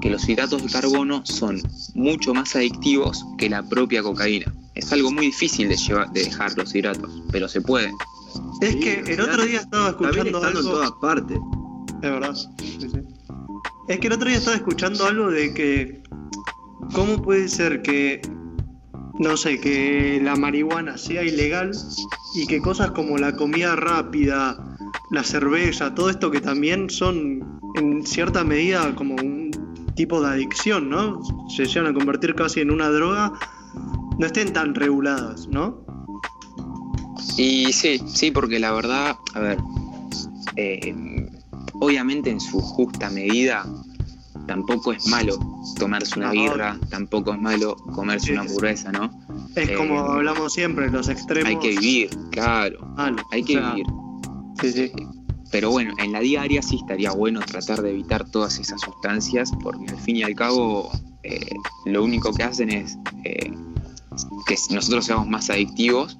que 0.00 0.10
los 0.10 0.28
hidratos 0.28 0.62
de 0.62 0.70
carbono 0.70 1.24
son 1.24 1.60
mucho 1.94 2.34
más 2.34 2.56
adictivos 2.56 3.24
que 3.38 3.48
la 3.48 3.62
propia 3.62 4.02
cocaína. 4.02 4.52
Es 4.74 4.92
algo 4.92 5.10
muy 5.10 5.26
difícil 5.26 5.68
de, 5.68 5.76
llevar, 5.76 6.10
de 6.12 6.24
dejar 6.24 6.56
los 6.56 6.74
hidratos, 6.74 7.22
pero 7.30 7.48
se 7.48 7.60
puede. 7.60 7.92
Es 8.60 8.76
que 8.76 9.00
el 9.06 9.20
otro 9.20 9.44
día 9.44 9.60
estaba 9.60 9.90
escuchando 9.90 10.42
algo... 10.42 10.60
en 10.60 10.66
todas 10.66 10.92
partes. 11.00 11.38
Es 12.02 12.10
verdad. 12.10 12.36
Es 13.88 13.98
que 13.98 14.06
el 14.06 14.12
otro 14.12 14.28
día 14.28 14.38
estaba 14.38 14.56
escuchando 14.56 15.06
algo 15.06 15.30
de 15.30 15.52
que... 15.52 16.02
¿Cómo 16.92 17.22
puede 17.22 17.48
ser 17.48 17.82
que 17.82 18.20
no 19.20 19.36
sé, 19.36 19.60
que 19.60 20.18
la 20.22 20.34
marihuana 20.34 20.96
sea 20.96 21.22
ilegal 21.22 21.72
y 22.34 22.46
que 22.46 22.62
cosas 22.62 22.92
como 22.92 23.18
la 23.18 23.36
comida 23.36 23.76
rápida, 23.76 24.56
la 25.10 25.22
cerveza, 25.22 25.94
todo 25.94 26.08
esto 26.08 26.30
que 26.30 26.40
también 26.40 26.88
son 26.88 27.60
en 27.74 28.06
cierta 28.06 28.44
medida 28.44 28.94
como 28.94 29.16
un 29.16 29.39
tipo 29.94 30.20
de 30.20 30.28
adicción, 30.28 30.88
¿no? 30.88 31.20
Se 31.48 31.66
llegan 31.66 31.86
a 31.86 31.94
convertir 31.94 32.34
casi 32.34 32.60
en 32.60 32.70
una 32.70 32.88
droga, 32.90 33.32
no 34.18 34.26
estén 34.26 34.52
tan 34.52 34.74
reguladas, 34.74 35.48
¿no? 35.48 35.84
Y 37.36 37.72
sí, 37.72 38.00
sí, 38.06 38.30
porque 38.30 38.58
la 38.58 38.72
verdad, 38.72 39.16
a 39.34 39.40
ver, 39.40 39.58
eh, 40.56 40.94
obviamente 41.80 42.30
en 42.30 42.40
su 42.40 42.60
justa 42.60 43.10
medida 43.10 43.66
tampoco 44.46 44.92
es 44.92 45.06
malo 45.06 45.38
tomarse 45.78 46.18
una 46.18 46.32
birra, 46.32 46.78
tampoco 46.90 47.32
es 47.32 47.40
malo 47.40 47.76
comerse 47.94 48.32
una 48.32 48.42
hamburguesa, 48.42 48.90
¿no? 48.92 49.10
Es 49.54 49.70
como 49.72 49.94
eh, 49.94 50.12
hablamos 50.16 50.52
siempre, 50.52 50.90
los 50.90 51.08
extremos. 51.08 51.48
Hay 51.48 51.58
que 51.58 51.78
vivir, 51.78 52.10
claro. 52.30 52.94
hay 53.30 53.42
que 53.44 53.60
vivir. 53.60 53.86
Sí, 54.60 54.72
sí. 54.72 54.92
Pero 55.50 55.70
bueno, 55.70 55.94
en 55.98 56.12
la 56.12 56.20
diaria 56.20 56.62
sí 56.62 56.76
estaría 56.76 57.10
bueno 57.10 57.40
tratar 57.40 57.82
de 57.82 57.90
evitar 57.90 58.28
todas 58.30 58.58
esas 58.58 58.80
sustancias, 58.80 59.50
porque 59.62 59.90
al 59.90 59.98
fin 59.98 60.16
y 60.16 60.22
al 60.22 60.34
cabo 60.34 60.90
eh, 61.22 61.54
lo 61.86 62.04
único 62.04 62.32
que 62.32 62.44
hacen 62.44 62.70
es 62.70 62.96
eh, 63.24 63.50
que 64.46 64.56
nosotros 64.70 65.06
seamos 65.06 65.28
más 65.28 65.50
adictivos 65.50 66.18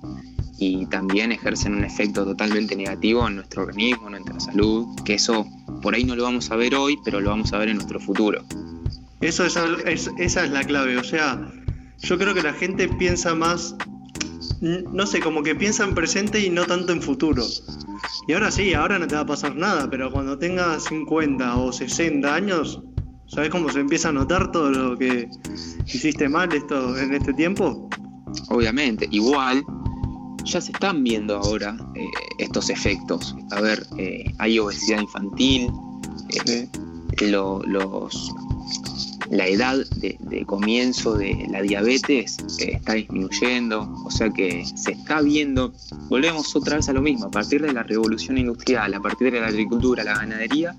y 0.58 0.84
también 0.86 1.32
ejercen 1.32 1.74
un 1.74 1.84
efecto 1.84 2.24
totalmente 2.24 2.76
negativo 2.76 3.26
en 3.26 3.36
nuestro 3.36 3.62
organismo, 3.62 4.06
en 4.06 4.12
nuestra 4.12 4.40
salud, 4.40 4.86
que 5.04 5.14
eso 5.14 5.46
por 5.80 5.94
ahí 5.94 6.04
no 6.04 6.14
lo 6.14 6.24
vamos 6.24 6.50
a 6.50 6.56
ver 6.56 6.74
hoy, 6.74 6.98
pero 7.02 7.20
lo 7.20 7.30
vamos 7.30 7.52
a 7.52 7.58
ver 7.58 7.70
en 7.70 7.76
nuestro 7.76 7.98
futuro. 7.98 8.44
Eso 9.20 9.44
es, 9.44 9.56
esa 10.18 10.44
es 10.44 10.50
la 10.50 10.64
clave, 10.64 10.98
o 10.98 11.04
sea, 11.04 11.50
yo 11.98 12.18
creo 12.18 12.34
que 12.34 12.42
la 12.42 12.52
gente 12.52 12.88
piensa 12.88 13.34
más, 13.34 13.74
no 14.60 15.06
sé, 15.06 15.20
como 15.20 15.42
que 15.42 15.54
piensa 15.54 15.84
en 15.84 15.94
presente 15.94 16.40
y 16.44 16.50
no 16.50 16.66
tanto 16.66 16.92
en 16.92 17.02
futuro. 17.02 17.44
Y 18.26 18.32
ahora 18.32 18.50
sí, 18.50 18.74
ahora 18.74 18.98
no 18.98 19.06
te 19.06 19.14
va 19.14 19.22
a 19.22 19.26
pasar 19.26 19.56
nada, 19.56 19.88
pero 19.90 20.10
cuando 20.10 20.38
tengas 20.38 20.84
50 20.84 21.56
o 21.56 21.72
60 21.72 22.34
años, 22.34 22.82
¿sabes 23.26 23.50
cómo 23.50 23.70
se 23.70 23.80
empieza 23.80 24.10
a 24.10 24.12
notar 24.12 24.52
todo 24.52 24.70
lo 24.70 24.98
que 24.98 25.28
hiciste 25.86 26.28
mal 26.28 26.52
esto 26.52 26.96
en 26.98 27.14
este 27.14 27.32
tiempo? 27.32 27.88
Obviamente, 28.48 29.08
igual 29.10 29.64
ya 30.44 30.60
se 30.60 30.72
están 30.72 31.02
viendo 31.02 31.36
ahora 31.36 31.76
eh, 31.94 32.04
estos 32.38 32.70
efectos. 32.70 33.34
A 33.50 33.60
ver, 33.60 33.86
eh, 33.98 34.24
hay 34.38 34.58
obesidad 34.58 35.00
infantil, 35.00 35.70
eh, 36.46 36.68
los, 37.22 38.32
la 39.30 39.46
edad 39.46 39.78
de, 39.96 40.44
comienzo 40.44 41.16
de 41.16 41.46
la 41.50 41.62
diabetes 41.62 42.36
está 42.58 42.94
disminuyendo, 42.94 43.88
o 44.04 44.10
sea 44.10 44.30
que 44.30 44.64
se 44.74 44.92
está 44.92 45.22
viendo, 45.22 45.72
volvemos 46.08 46.54
otra 46.56 46.76
vez 46.76 46.88
a 46.88 46.92
lo 46.92 47.00
mismo, 47.00 47.26
a 47.26 47.30
partir 47.30 47.62
de 47.62 47.72
la 47.72 47.84
revolución 47.84 48.38
industrial, 48.38 48.92
a 48.92 49.00
partir 49.00 49.32
de 49.32 49.40
la 49.40 49.46
agricultura, 49.46 50.02
la 50.02 50.14
ganadería, 50.14 50.74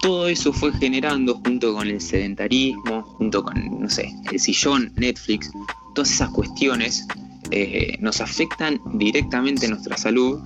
todo 0.00 0.28
eso 0.28 0.52
fue 0.52 0.72
generando 0.72 1.40
junto 1.44 1.74
con 1.74 1.88
el 1.88 2.00
sedentarismo, 2.00 3.02
junto 3.02 3.42
con, 3.42 3.80
no 3.80 3.90
sé, 3.90 4.12
el 4.30 4.38
sillón, 4.38 4.92
Netflix, 4.96 5.50
todas 5.94 6.12
esas 6.12 6.30
cuestiones 6.30 7.06
eh, 7.50 7.96
nos 8.00 8.20
afectan 8.20 8.80
directamente 8.94 9.68
nuestra 9.68 9.96
salud 9.96 10.40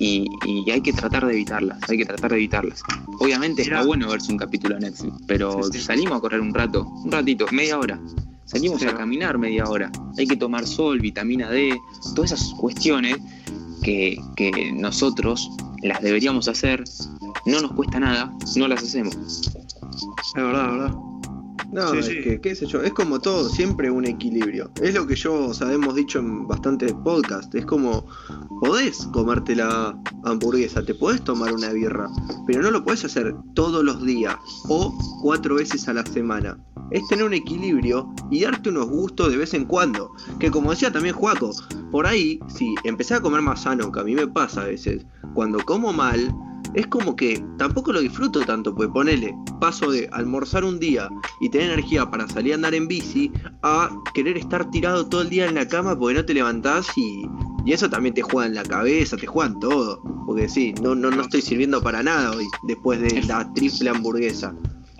y, 0.00 0.70
hay 0.70 0.80
que 0.80 0.92
tratar 0.92 1.26
de 1.26 1.34
evitarlas, 1.34 1.78
hay 1.88 1.98
que 1.98 2.06
tratar 2.06 2.30
de 2.30 2.38
evitarlas. 2.38 2.82
Obviamente 3.20 3.62
está 3.62 3.84
bueno 3.84 4.08
verse 4.08 4.32
un 4.32 4.38
capítulo 4.38 4.74
de 4.76 4.80
Netflix, 4.80 5.14
pero 5.26 5.62
salimos 5.62 6.18
a 6.18 6.20
correr 6.20 6.40
un 6.40 6.54
rato, 6.54 6.86
un 7.04 7.12
ratito, 7.12 7.46
media 7.52 7.78
hora. 7.78 8.00
Salimos 8.46 8.82
a 8.82 8.96
caminar 8.96 9.38
media 9.38 9.64
hora. 9.66 9.92
Hay 10.18 10.26
que 10.26 10.36
tomar 10.36 10.66
sol, 10.66 10.98
vitamina 10.98 11.48
D, 11.50 11.78
todas 12.16 12.32
esas 12.32 12.52
cuestiones 12.54 13.18
que, 13.82 14.18
que 14.34 14.72
nosotros 14.72 15.48
las 15.82 16.00
deberíamos 16.02 16.48
hacer, 16.48 16.82
no 17.46 17.60
nos 17.60 17.72
cuesta 17.72 18.00
nada, 18.00 18.32
no 18.56 18.68
las 18.68 18.82
hacemos. 18.82 19.16
Es 19.16 20.32
verdad, 20.34 20.64
es 20.64 20.72
verdad. 20.72 21.09
No, 21.72 21.94
es 21.94 22.08
que, 22.08 22.40
qué 22.40 22.54
sé 22.54 22.66
yo, 22.66 22.82
es 22.82 22.92
como 22.92 23.20
todo, 23.20 23.48
siempre 23.48 23.90
un 23.90 24.04
equilibrio. 24.04 24.70
Es 24.82 24.94
lo 24.94 25.06
que 25.06 25.14
yo, 25.14 25.46
o 25.46 25.54
sea, 25.54 25.72
hemos 25.72 25.94
dicho 25.94 26.18
en 26.18 26.46
bastantes 26.48 26.92
podcasts. 27.04 27.54
Es 27.54 27.64
como, 27.64 28.06
podés 28.60 29.06
comerte 29.12 29.54
la 29.54 29.96
hamburguesa, 30.24 30.84
te 30.84 30.94
podés 30.94 31.22
tomar 31.22 31.52
una 31.52 31.72
birra, 31.72 32.08
pero 32.46 32.62
no 32.62 32.70
lo 32.70 32.84
podés 32.84 33.04
hacer 33.04 33.34
todos 33.54 33.84
los 33.84 34.04
días 34.04 34.36
o 34.68 34.96
cuatro 35.22 35.56
veces 35.56 35.88
a 35.88 35.92
la 35.92 36.04
semana. 36.04 36.58
Es 36.90 37.06
tener 37.08 37.24
un 37.24 37.34
equilibrio 37.34 38.12
y 38.30 38.42
darte 38.42 38.70
unos 38.70 38.88
gustos 38.88 39.30
de 39.30 39.36
vez 39.36 39.54
en 39.54 39.64
cuando. 39.64 40.12
Que 40.40 40.50
como 40.50 40.70
decía 40.70 40.90
también 40.90 41.14
Juaco, 41.14 41.52
por 41.92 42.06
ahí, 42.06 42.40
si 42.48 42.74
empecé 42.84 43.14
a 43.14 43.20
comer 43.20 43.42
más 43.42 43.62
sano, 43.62 43.92
que 43.92 44.00
a 44.00 44.04
mí 44.04 44.14
me 44.14 44.26
pasa 44.26 44.62
a 44.62 44.66
veces, 44.66 45.06
cuando 45.34 45.58
como 45.64 45.92
mal, 45.92 46.34
es 46.74 46.86
como 46.86 47.16
que 47.16 47.42
tampoco 47.58 47.92
lo 47.92 48.00
disfruto 48.00 48.40
tanto, 48.40 48.74
pues 48.74 48.88
ponele, 48.88 49.34
paso 49.60 49.90
de 49.90 50.08
almorzar 50.12 50.64
un 50.64 50.78
día 50.78 51.08
y 51.40 51.48
tener 51.48 51.70
energía 51.70 52.10
para 52.10 52.28
salir 52.28 52.52
a 52.52 52.56
andar 52.56 52.74
en 52.74 52.88
bici 52.88 53.32
a 53.62 53.90
querer 54.14 54.36
estar 54.36 54.70
tirado 54.70 55.08
todo 55.08 55.22
el 55.22 55.30
día 55.30 55.46
en 55.46 55.54
la 55.54 55.66
cama 55.66 55.98
porque 55.98 56.14
no 56.14 56.24
te 56.24 56.34
levantás 56.34 56.86
y, 56.96 57.24
y 57.64 57.72
eso 57.72 57.90
también 57.90 58.14
te 58.14 58.22
juega 58.22 58.46
en 58.46 58.54
la 58.54 58.62
cabeza, 58.62 59.16
te 59.16 59.26
juega 59.26 59.52
en 59.52 59.60
todo. 59.60 60.02
Porque 60.26 60.48
sí, 60.48 60.74
no, 60.82 60.94
no, 60.94 61.10
no 61.10 61.22
estoy 61.22 61.42
sirviendo 61.42 61.82
para 61.82 62.02
nada 62.02 62.30
hoy, 62.32 62.46
después 62.64 63.00
de 63.00 63.22
la 63.22 63.52
triple 63.54 63.90
hamburguesa. 63.90 64.54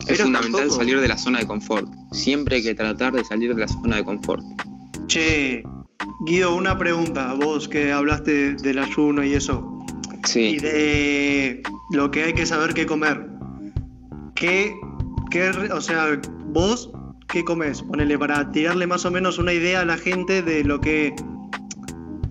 Es 0.06 0.20
fundamental 0.20 0.70
salir 0.70 1.00
de 1.00 1.08
la 1.08 1.18
zona 1.18 1.40
de 1.40 1.46
confort. 1.46 1.88
Siempre 2.12 2.56
hay 2.56 2.62
que 2.62 2.74
tratar 2.74 3.12
de 3.12 3.24
salir 3.24 3.54
de 3.54 3.60
la 3.60 3.68
zona 3.68 3.96
de 3.96 4.04
confort. 4.04 4.42
Che, 5.06 5.62
Guido, 6.26 6.54
una 6.54 6.78
pregunta. 6.78 7.34
Vos 7.34 7.68
que 7.68 7.92
hablaste 7.92 8.54
del 8.54 8.78
ayuno 8.78 9.24
y 9.24 9.34
eso. 9.34 9.79
Sí. 10.24 10.40
Y 10.40 10.58
de 10.58 11.62
lo 11.90 12.10
que 12.10 12.24
hay 12.24 12.32
que 12.32 12.46
saber 12.46 12.74
qué 12.74 12.86
comer. 12.86 13.26
¿Qué, 14.34 14.74
qué, 15.30 15.50
o 15.50 15.80
sea, 15.80 16.20
vos, 16.46 16.90
¿qué 17.28 17.44
comes? 17.44 17.82
Ponele 17.82 18.18
para 18.18 18.50
tirarle 18.52 18.86
más 18.86 19.04
o 19.04 19.10
menos 19.10 19.38
una 19.38 19.52
idea 19.52 19.80
a 19.80 19.84
la 19.84 19.96
gente 19.96 20.42
de 20.42 20.64
lo 20.64 20.80
que 20.80 21.14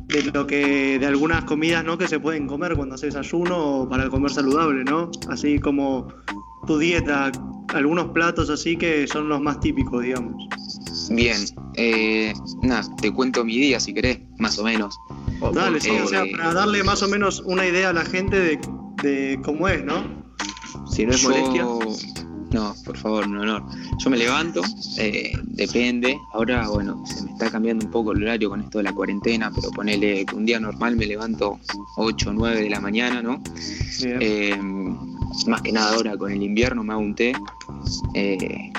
de 0.10 0.24
lo 0.24 0.48
que 0.48 0.98
de 0.98 1.06
algunas 1.06 1.44
comidas 1.44 1.86
¿no? 1.86 1.98
que 1.98 2.08
se 2.08 2.20
pueden 2.20 2.48
comer 2.48 2.76
cuando 2.76 2.96
haces 2.96 3.16
ayuno 3.16 3.82
o 3.82 3.90
para 3.90 4.10
comer 4.10 4.32
saludable, 4.32 4.84
¿no? 4.84 5.12
Así 5.30 5.60
como 5.60 6.08
tu 6.66 6.80
dieta, 6.80 7.32
algunos 7.74 8.08
platos 8.08 8.50
así 8.50 8.76
que 8.76 9.08
son 9.08 9.30
los 9.30 9.40
más 9.40 9.60
típicos, 9.60 10.04
digamos. 10.04 10.48
Bien, 11.12 11.38
eh, 11.76 12.34
nada, 12.64 12.84
te 13.02 13.12
cuento 13.12 13.46
mi 13.46 13.58
día 13.58 13.80
si 13.80 13.94
querés, 13.94 14.20
más 14.40 14.58
o 14.60 14.64
menos. 14.64 14.98
Dale, 15.54 15.80
sí, 15.80 15.92
o 15.92 16.08
sea, 16.08 16.24
para 16.32 16.54
darle 16.54 16.84
más 16.84 17.02
o 17.02 17.08
menos 17.08 17.42
una 17.46 17.66
idea 17.66 17.90
a 17.90 17.94
la 17.94 18.06
gente 18.06 18.60
de, 19.02 19.40
cómo 19.44 19.68
es, 19.68 19.84
¿no? 19.84 20.04
Si 20.92 21.06
no 21.06 21.14
es 21.14 21.24
molestia. 21.24 21.66
No, 22.52 22.76
por 22.84 22.98
favor, 22.98 23.28
no, 23.28 23.46
no. 23.46 23.70
Yo 24.00 24.10
me 24.10 24.18
levanto, 24.18 24.62
eh, 24.98 25.32
depende. 25.44 26.18
Ahora, 26.34 26.68
bueno, 26.68 27.04
se 27.06 27.24
me 27.24 27.32
está 27.32 27.52
cambiando 27.52 27.86
un 27.86 27.92
poco 27.92 28.12
el 28.12 28.24
horario 28.24 28.50
con 28.50 28.62
esto 28.62 28.80
de 28.80 28.86
la 28.86 28.94
cuarentena, 28.94 29.52
pero 29.54 29.70
ponele 29.70 30.26
que 30.26 30.36
un 30.36 30.46
día 30.46 30.60
normal 30.60 30.96
me 30.96 31.06
levanto 31.06 31.60
8 31.98 32.30
o 32.30 32.34
9 32.34 32.62
de 32.64 32.70
la 32.70 32.80
mañana, 32.80 33.22
¿no? 33.22 33.42
Eh, 34.02 34.58
más 35.46 35.62
que 35.62 35.72
nada 35.72 35.94
ahora 35.94 36.18
con 36.18 36.32
el 36.32 36.42
invierno 36.42 36.84
me 36.84 36.94
hago 36.94 37.02
un 37.02 37.16
té 37.16 37.34
eh, 38.16 38.72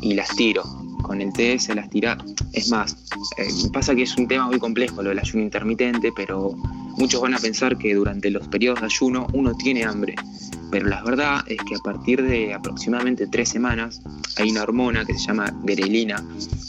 y 0.00 0.14
las 0.14 0.28
tiro 0.36 0.62
con 1.02 1.20
el 1.20 1.32
té 1.32 1.58
se 1.58 1.74
las 1.74 1.90
tira. 1.90 2.16
Es 2.52 2.70
más, 2.70 2.96
eh, 3.36 3.48
pasa 3.72 3.94
que 3.94 4.02
es 4.02 4.16
un 4.16 4.28
tema 4.28 4.46
muy 4.46 4.58
complejo 4.58 5.02
lo 5.02 5.10
del 5.10 5.18
ayuno 5.18 5.42
intermitente, 5.42 6.12
pero 6.14 6.52
muchos 6.96 7.20
van 7.20 7.34
a 7.34 7.38
pensar 7.38 7.76
que 7.76 7.94
durante 7.94 8.30
los 8.30 8.48
periodos 8.48 8.80
de 8.80 8.86
ayuno 8.86 9.26
uno 9.32 9.54
tiene 9.54 9.84
hambre. 9.84 10.14
Pero 10.70 10.88
la 10.88 11.02
verdad 11.02 11.44
es 11.48 11.58
que 11.58 11.74
a 11.74 11.78
partir 11.78 12.22
de 12.22 12.54
aproximadamente 12.54 13.26
tres 13.26 13.50
semanas 13.50 14.00
hay 14.38 14.50
una 14.50 14.62
hormona 14.62 15.04
que 15.04 15.14
se 15.14 15.26
llama 15.26 15.52
grelina, 15.64 16.24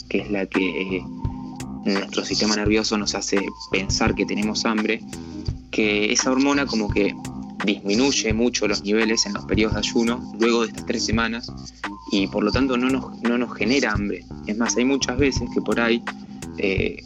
que 0.10 0.20
es 0.20 0.32
la 0.32 0.46
que 0.46 0.98
eh, 0.98 1.04
nuestro 1.86 2.26
sistema 2.26 2.56
nervioso 2.56 2.98
nos 2.98 3.16
hace 3.16 3.46
pensar 3.72 4.16
que 4.16 4.26
tenemos 4.26 4.66
hambre, 4.66 5.02
que 5.72 6.12
esa 6.12 6.32
hormona 6.32 6.66
como 6.66 6.90
que 6.90 7.16
disminuye 7.66 8.34
mucho 8.34 8.68
los 8.68 8.84
niveles 8.84 9.26
en 9.26 9.34
los 9.34 9.46
periodos 9.46 9.76
de 9.76 9.80
ayuno 9.80 10.34
luego 10.40 10.62
de 10.62 10.68
estas 10.68 10.86
tres 10.86 11.06
semanas 11.06 11.52
y 12.12 12.28
por 12.28 12.44
lo 12.44 12.52
tanto 12.52 12.78
no 12.78 12.90
nos, 12.90 13.22
no 13.22 13.38
nos 13.38 13.56
genera 13.56 13.92
hambre. 13.92 14.26
Es 14.48 14.58
más, 14.58 14.76
hay 14.78 14.86
muchas 14.86 15.18
veces 15.18 15.50
que 15.54 15.62
por 15.62 15.80
ahí, 15.80 16.04
eh, 16.58 17.02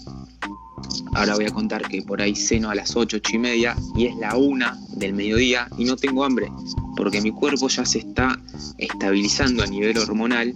ahora 1.13 1.35
voy 1.35 1.45
a 1.45 1.51
contar 1.51 1.87
que 1.87 2.01
por 2.01 2.21
ahí 2.21 2.35
ceno 2.35 2.69
a 2.69 2.75
las 2.75 2.95
8, 2.95 3.17
8 3.17 3.35
y 3.35 3.39
media 3.39 3.75
y 3.95 4.05
es 4.05 4.15
la 4.17 4.35
una 4.35 4.77
del 4.95 5.13
mediodía 5.13 5.67
y 5.77 5.85
no 5.85 5.95
tengo 5.95 6.23
hambre 6.23 6.51
porque 6.97 7.21
mi 7.21 7.31
cuerpo 7.31 7.69
ya 7.69 7.85
se 7.85 7.99
está 7.99 8.37
estabilizando 8.77 9.63
a 9.63 9.67
nivel 9.67 9.97
hormonal 9.97 10.53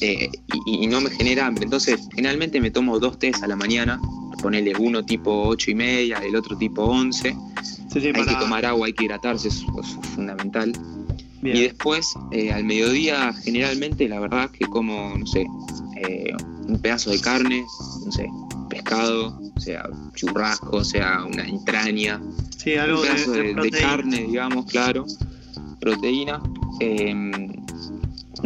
eh, 0.00 0.30
y, 0.64 0.86
no 0.86 1.00
me 1.00 1.10
genera 1.10 1.46
hambre. 1.46 1.64
Entonces, 1.64 2.00
generalmente 2.14 2.60
me 2.60 2.70
tomo 2.70 2.98
dos 2.98 3.18
tés 3.18 3.42
a 3.42 3.46
la 3.46 3.56
mañana, 3.56 4.00
ponele 4.42 4.72
uno 4.78 5.04
tipo 5.04 5.46
8 5.48 5.70
y 5.70 5.74
media, 5.74 6.18
el 6.18 6.34
otro 6.34 6.56
tipo 6.56 6.82
11 6.82 7.36
hay 7.94 8.12
que 8.12 8.36
tomar 8.38 8.64
agua, 8.66 8.86
hay 8.86 8.92
que 8.92 9.04
hidratarse, 9.04 9.48
eso, 9.48 9.66
es 9.80 10.08
fundamental. 10.14 10.72
Y 11.42 11.62
después, 11.62 12.14
eh, 12.32 12.52
al 12.52 12.64
mediodía, 12.64 13.32
generalmente, 13.44 14.08
la 14.08 14.18
verdad 14.18 14.50
que 14.50 14.66
como, 14.66 15.16
no 15.16 15.26
sé, 15.26 15.46
eh, 15.96 16.32
un 16.66 16.78
pedazo 16.80 17.10
de 17.10 17.20
carne, 17.20 17.64
no 18.04 18.10
sé, 18.10 18.28
pescado, 18.68 19.38
o 19.54 19.60
sea, 19.60 19.88
churrasco, 20.14 20.78
o 20.78 20.84
sea, 20.84 21.24
una 21.24 21.44
entraña. 21.46 22.20
Sí, 22.56 22.74
algo 22.74 23.00
un 23.00 23.06
pedazo 23.06 23.32
de, 23.32 23.70
carne, 23.70 24.26
digamos, 24.26 24.66
claro, 24.66 25.04
proteína. 25.80 26.42
Em, 26.80 27.65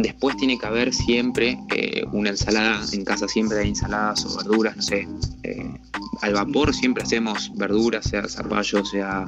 después 0.01 0.37
tiene 0.37 0.57
que 0.57 0.65
haber 0.65 0.93
siempre 0.93 1.59
eh, 1.75 2.03
una 2.11 2.29
ensalada, 2.29 2.81
en 2.91 3.03
casa 3.03 3.27
siempre 3.27 3.59
hay 3.59 3.69
ensaladas 3.69 4.25
o 4.25 4.37
verduras, 4.37 4.75
no 4.75 4.81
sé, 4.81 5.07
al 6.21 6.33
vapor 6.33 6.73
siempre 6.73 7.03
hacemos 7.03 7.51
verduras, 7.55 8.05
sea 8.05 8.27
zapallo, 8.27 8.85
sea, 8.85 9.25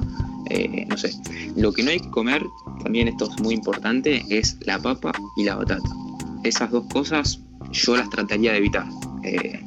eh, 0.50 0.86
no 0.88 0.96
sé. 0.96 1.12
Lo 1.56 1.72
que 1.72 1.82
no 1.82 1.90
hay 1.90 2.00
que 2.00 2.10
comer, 2.10 2.42
también 2.82 3.08
esto 3.08 3.28
es 3.30 3.42
muy 3.42 3.54
importante, 3.54 4.24
es 4.28 4.56
la 4.60 4.78
papa 4.78 5.12
y 5.36 5.44
la 5.44 5.56
batata. 5.56 5.88
Esas 6.44 6.70
dos 6.70 6.84
cosas 6.92 7.40
yo 7.72 7.96
las 7.96 8.08
trataría 8.10 8.52
de 8.52 8.58
evitar. 8.58 8.86
Eh, 9.24 9.60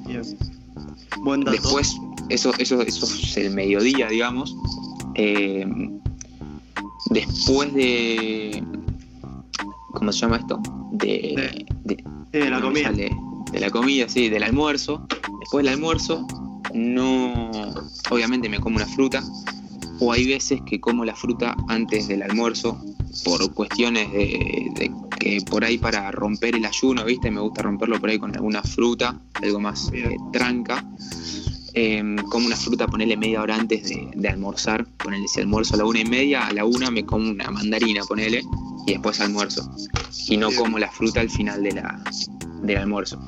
Buen 1.22 1.42
dato. 1.42 1.52
Después, 1.52 1.98
eso, 2.30 2.54
eso, 2.60 2.82
eso 2.82 3.06
es 3.06 3.38
el 3.38 3.54
mediodía, 3.54 4.08
digamos. 4.08 4.56
Eh, 5.16 5.66
después 7.10 7.74
de. 7.74 8.64
¿Cómo 9.94 10.12
se 10.12 10.20
llama 10.20 10.38
esto? 10.38 10.62
De, 10.92 11.66
de 12.32 12.50
la 12.50 12.62
comida. 12.62 12.92
de 12.92 13.60
la 13.60 13.70
comida, 13.70 14.10
sí, 14.10 14.30
del 14.30 14.44
almuerzo. 14.44 15.08
Después 15.40 15.64
del 15.64 15.74
almuerzo, 15.74 16.28
no, 16.74 17.52
obviamente 18.10 18.50
me 18.50 18.60
como 18.60 18.78
una 18.78 18.86
fruta, 18.86 19.24
o 20.00 20.12
hay 20.12 20.28
veces 20.28 20.62
que 20.66 20.80
como 20.80 21.06
la 21.06 21.16
fruta 21.16 21.56
antes 21.68 22.08
del 22.08 22.22
almuerzo 22.22 22.80
por 23.24 23.54
cuestiones 23.54 24.12
de, 24.12 24.92
que 25.20 25.42
por 25.50 25.64
ahí 25.64 25.78
para 25.78 26.12
romper 26.12 26.56
el 26.56 26.66
ayuno, 26.66 27.06
¿viste? 27.06 27.32
Me 27.32 27.42
gusta 27.42 27.64
romperlo 27.64 28.00
por 28.00 28.10
ahí 28.10 28.20
con 28.20 28.36
alguna 28.36 28.62
fruta, 28.62 29.20
algo 29.34 29.60
más 29.60 29.90
eh, 29.94 30.18
tranca. 30.32 30.86
Em, 31.74 32.18
como 32.30 32.48
una 32.48 32.56
fruta, 32.56 32.88
ponerle 32.88 33.18
media 33.18 33.42
hora 33.42 33.56
antes 33.56 33.92
de, 34.16 34.30
almorzar, 34.30 34.86
ponerle 34.98 35.28
si 35.28 35.42
almuerzo 35.42 35.76
a 35.76 35.78
la 35.78 35.86
una 35.86 36.00
y 36.00 36.06
media, 36.06 36.48
a 36.48 36.54
la 36.54 36.66
una 36.66 36.90
me 36.90 37.06
como 37.06 37.30
una 37.30 37.52
mandarina, 37.52 38.02
ponele, 38.04 38.42
y 38.88 38.94
después 38.94 39.20
almuerzo. 39.20 39.70
Y 40.28 40.38
no 40.38 40.50
como 40.52 40.80
la 40.80 40.90
fruta 40.90 41.20
al 41.20 41.30
final 41.30 41.62
de 41.62 41.74
la, 41.74 42.04
del 42.64 42.78
almuerzo. 42.78 43.20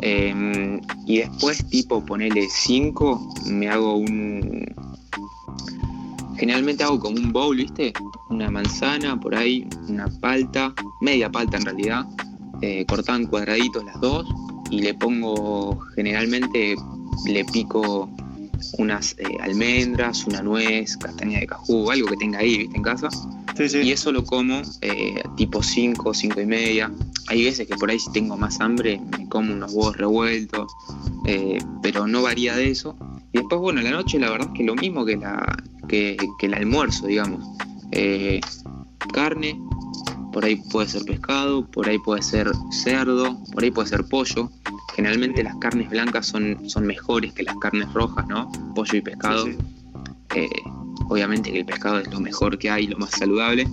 Em, 0.00 0.80
y 1.06 1.18
después, 1.18 1.64
tipo, 1.68 2.04
ponele 2.04 2.48
5, 2.50 3.34
me 3.46 3.68
hago 3.68 3.96
un. 3.96 4.66
Generalmente 6.36 6.84
hago 6.84 6.98
como 6.98 7.16
un 7.16 7.32
bowl, 7.32 7.56
¿viste? 7.56 7.92
Una 8.30 8.50
manzana 8.50 9.18
por 9.20 9.34
ahí, 9.34 9.68
una 9.88 10.08
palta, 10.20 10.72
media 11.00 11.30
palta 11.30 11.58
en 11.58 11.64
realidad, 11.64 12.06
eh, 12.62 12.86
cortan 12.86 13.26
cuadraditos 13.26 13.84
las 13.84 14.00
dos 14.00 14.26
y 14.70 14.80
le 14.80 14.94
pongo, 14.94 15.78
generalmente 15.96 16.76
le 17.26 17.44
pico 17.46 18.08
unas 18.78 19.16
eh, 19.18 19.24
almendras, 19.40 20.26
una 20.26 20.42
nuez, 20.42 20.96
castaña 20.96 21.40
de 21.40 21.46
cajú, 21.46 21.90
algo 21.90 22.08
que 22.08 22.16
tenga 22.16 22.38
ahí, 22.38 22.58
¿viste? 22.58 22.76
En 22.76 22.82
casa. 22.82 23.08
Y 23.58 23.90
eso 23.90 24.12
lo 24.12 24.24
como 24.24 24.62
eh, 24.82 25.20
tipo 25.36 25.62
5, 25.62 26.14
5 26.14 26.40
y 26.40 26.46
media. 26.46 26.92
Hay 27.26 27.44
veces 27.44 27.66
que 27.66 27.74
por 27.74 27.90
ahí 27.90 27.98
si 27.98 28.12
tengo 28.12 28.36
más 28.36 28.60
hambre 28.60 29.00
me 29.18 29.28
como 29.28 29.52
unos 29.52 29.72
huevos 29.72 29.96
revueltos, 29.96 30.72
eh, 31.26 31.58
pero 31.82 32.06
no 32.06 32.22
varía 32.22 32.54
de 32.54 32.70
eso. 32.70 32.96
Y 33.32 33.38
después, 33.38 33.60
bueno, 33.60 33.80
la 33.82 33.90
noche 33.90 34.18
la 34.18 34.30
verdad 34.30 34.48
es 34.52 34.58
que 34.58 34.64
lo 34.64 34.76
mismo 34.76 35.04
que, 35.04 35.16
la, 35.16 35.56
que, 35.88 36.16
el 36.40 36.54
almuerzo, 36.54 37.06
digamos. 37.06 37.44
Carne, 39.12 39.58
por 40.38 40.44
ahí 40.44 40.54
puede 40.54 40.86
ser 40.86 41.04
pescado, 41.04 41.66
por 41.66 41.88
ahí 41.88 41.98
puede 41.98 42.22
ser 42.22 42.48
cerdo, 42.70 43.36
por 43.52 43.64
ahí 43.64 43.72
puede 43.72 43.88
ser 43.88 44.04
pollo. 44.04 44.48
Generalmente 44.94 45.42
las 45.42 45.56
carnes 45.56 45.90
blancas 45.90 46.28
son, 46.28 46.70
son 46.70 46.86
mejores 46.86 47.32
que 47.32 47.42
las 47.42 47.56
carnes 47.56 47.92
rojas, 47.92 48.24
¿no? 48.28 48.48
Pollo 48.72 48.96
y 48.96 49.00
pescado. 49.00 49.46
Obviamente 51.08 51.50
que 51.50 51.58
el 51.58 51.66
pescado 51.66 51.98
es 51.98 52.08
lo 52.12 52.20
mejor 52.20 52.56
que 52.56 52.70
hay, 52.70 52.86
lo 52.86 52.96
más 52.98 53.10
saludable, 53.10 53.66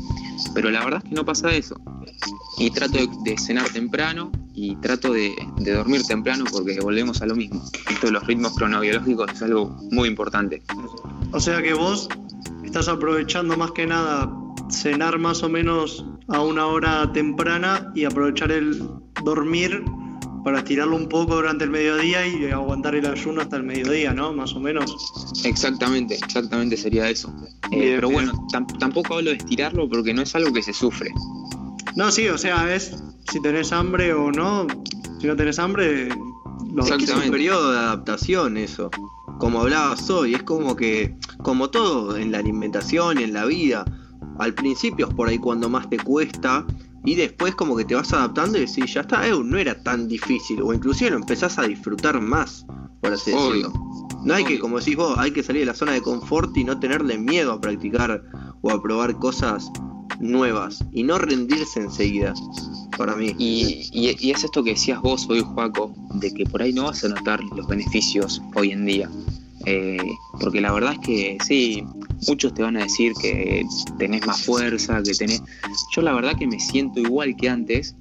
pero 0.55 0.71
la 0.71 0.83
verdad 0.83 1.03
es 1.03 1.09
que 1.11 1.15
no 1.15 1.23
pasa 1.23 1.51
eso. 1.51 1.79
Y 2.57 2.71
trato 2.71 2.97
de, 3.23 3.37
cenar 3.37 3.69
temprano 3.69 4.31
y 4.55 4.75
trato 4.77 5.13
de, 5.13 5.35
dormir 5.57 6.01
temprano 6.07 6.45
porque 6.51 6.79
volvemos 6.79 7.21
a 7.21 7.27
lo 7.27 7.35
mismo. 7.35 7.63
Esto 7.91 8.07
de 8.07 8.13
los 8.13 8.25
ritmos 8.25 8.55
cronobiológicos 8.55 9.31
es 9.33 9.41
algo 9.43 9.67
muy 9.91 10.09
importante. 10.09 10.63
O 11.31 11.39
sea 11.39 11.61
que 11.61 11.75
vos 11.75 12.09
estás 12.63 12.87
aprovechando 12.87 13.55
más 13.55 13.69
que 13.69 13.85
nada 13.85 14.31
cenar 14.69 15.19
más 15.19 15.43
o 15.43 15.49
menos 15.49 16.05
a 16.27 16.41
una 16.41 16.67
hora 16.67 17.11
temprana 17.13 17.91
y 17.95 18.05
aprovechar 18.05 18.51
el 18.51 18.81
dormir 19.23 19.83
para 20.43 20.59
estirarlo 20.59 20.95
un 20.95 21.09
poco 21.09 21.35
durante 21.35 21.63
el 21.63 21.71
mediodía 21.71 22.25
y 22.27 22.45
aguantar 22.51 22.93
el 22.93 23.07
ayuno 23.07 23.41
hasta 23.41 23.57
el 23.57 23.63
mediodía, 23.63 24.13
¿no? 24.13 24.31
Más 24.31 24.53
o 24.53 24.59
menos. 24.59 24.95
Exactamente, 25.43 26.15
exactamente 26.15 26.77
sería 26.77 27.09
eso. 27.09 27.33
Eh, 27.71 27.93
pero 27.95 28.11
bueno, 28.11 28.31
tampoco 28.79 29.15
hablo 29.15 29.31
de 29.31 29.37
estirarlo 29.37 29.89
porque 29.89 30.13
no 30.13 30.21
es 30.21 30.35
algo 30.35 30.53
que 30.53 30.61
se 30.61 30.71
sufre. 30.71 31.11
No, 31.95 32.11
sí, 32.11 32.27
o 32.27 32.37
sea, 32.37 32.75
es 32.75 32.95
si 33.31 33.41
tenés 33.41 33.71
hambre 33.71 34.13
o 34.13 34.31
no. 34.31 34.67
Si 35.19 35.25
no 35.25 35.35
tenés 35.35 35.57
hambre, 35.57 36.09
lo 36.71 36.83
Es 36.83 37.09
un 37.09 37.31
periodo 37.31 37.71
de 37.71 37.79
adaptación 37.79 38.57
eso. 38.57 38.91
Como 39.39 39.61
hablabas 39.61 40.09
hoy, 40.09 40.35
es 40.35 40.43
como 40.43 40.75
que, 40.75 41.15
como 41.41 41.69
todo 41.69 42.17
en 42.17 42.31
la 42.31 42.37
alimentación 42.37 43.19
y 43.19 43.23
en 43.23 43.33
la 43.33 43.45
vida, 43.45 43.85
al 44.39 44.53
principio 44.53 45.07
es 45.07 45.13
por 45.13 45.29
ahí 45.29 45.37
cuando 45.37 45.69
más 45.69 45.89
te 45.89 45.97
cuesta 45.97 46.65
y 47.05 47.15
después 47.15 47.53
como 47.55 47.75
que 47.75 47.85
te 47.85 47.95
vas 47.95 48.11
adaptando 48.13 48.57
y 48.57 48.61
decís, 48.61 48.93
ya 48.93 49.01
está, 49.01 49.27
no 49.27 49.57
era 49.57 49.81
tan 49.83 50.07
difícil. 50.07 50.61
O 50.61 50.73
inclusive 50.73 51.11
lo 51.11 51.17
empezás 51.17 51.59
a 51.59 51.63
disfrutar 51.63 52.19
más, 52.19 52.65
por 53.01 53.13
así 53.13 53.31
decirlo. 53.31 53.71
No 54.23 54.33
hay 54.33 54.43
que, 54.43 54.57
como 54.57 54.79
decís 54.79 54.95
vos, 54.95 55.15
hay 55.19 55.31
que 55.31 55.43
salir 55.43 55.61
de 55.61 55.67
la 55.67 55.75
zona 55.75 55.91
de 55.91 56.01
confort 56.01 56.57
y 56.57 56.63
no 56.63 56.79
tenerle 56.79 57.17
miedo 57.19 57.53
a 57.53 57.61
practicar 57.61 58.23
o 58.61 58.71
a 58.71 58.81
probar 58.81 59.15
cosas 59.19 59.71
nuevas 60.19 60.83
y 60.91 61.03
no 61.03 61.19
rendirse 61.19 61.79
enseguida, 61.79 62.33
para 62.97 63.15
mí. 63.15 63.35
Y, 63.37 63.87
y, 63.93 64.31
es 64.31 64.43
esto 64.43 64.63
que 64.63 64.71
decías 64.71 64.99
vos 65.01 65.27
hoy, 65.29 65.41
Juaco, 65.41 65.93
de 66.15 66.33
que 66.33 66.45
por 66.45 66.63
ahí 66.63 66.73
no 66.73 66.85
vas 66.85 67.03
a 67.03 67.09
notar 67.09 67.43
los 67.55 67.67
beneficios 67.67 68.41
hoy 68.55 68.71
en 68.71 68.85
día. 68.85 69.09
Eh, 69.65 69.97
porque 70.39 70.61
la 70.61 70.71
verdad 70.71 70.93
es 70.93 70.99
que 70.99 71.37
sí, 71.45 71.83
muchos 72.27 72.53
te 72.53 72.61
van 72.61 72.77
a 72.77 72.83
decir 72.83 73.13
que 73.21 73.65
tenés 73.97 74.25
más 74.25 74.43
fuerza, 74.43 75.01
que 75.03 75.13
tenés... 75.13 75.41
Yo 75.95 76.01
la 76.01 76.13
verdad 76.13 76.37
que 76.37 76.47
me 76.47 76.59
siento 76.59 76.99
igual 76.99 77.35
que 77.35 77.49
antes, 77.49 77.95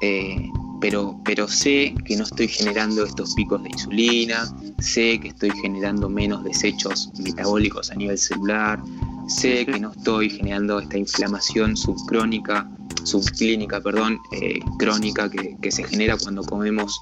eh, 0.00 0.48
pero, 0.80 1.18
pero 1.24 1.48
sé 1.48 1.94
que 2.04 2.16
no 2.16 2.24
estoy 2.24 2.48
generando 2.48 3.04
estos 3.04 3.34
picos 3.34 3.62
de 3.62 3.70
insulina, 3.70 4.54
sé 4.78 5.18
que 5.20 5.28
estoy 5.28 5.50
generando 5.62 6.08
menos 6.08 6.44
desechos 6.44 7.10
metabólicos 7.22 7.90
a 7.90 7.94
nivel 7.94 8.18
celular, 8.18 8.82
sé 9.28 9.66
que 9.66 9.78
no 9.78 9.92
estoy 9.92 10.30
generando 10.30 10.78
esta 10.78 10.98
inflamación 10.98 11.76
subcrónica 11.76 12.68
subclínica, 13.04 13.80
perdón, 13.80 14.18
eh, 14.32 14.60
crónica 14.78 15.30
que, 15.30 15.70
se 15.70 15.84
genera 15.84 16.16
cuando 16.16 16.42
comemos 16.42 17.00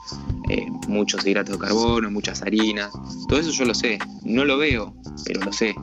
eh, 0.50 0.66
muchos 0.88 1.26
hidratos 1.26 1.58
de 1.58 1.66
carbono, 1.66 2.10
muchas 2.10 2.42
harinas. 2.42 2.90
Todo 3.28 3.38
eso 3.38 3.50
yo 3.50 3.64
lo 3.64 3.74
sé, 3.74 3.98
no 4.24 4.44
lo 4.44 4.58
veo, 4.58 4.94
pero 5.24 5.40
lo 5.40 5.52
sé. 5.52 5.74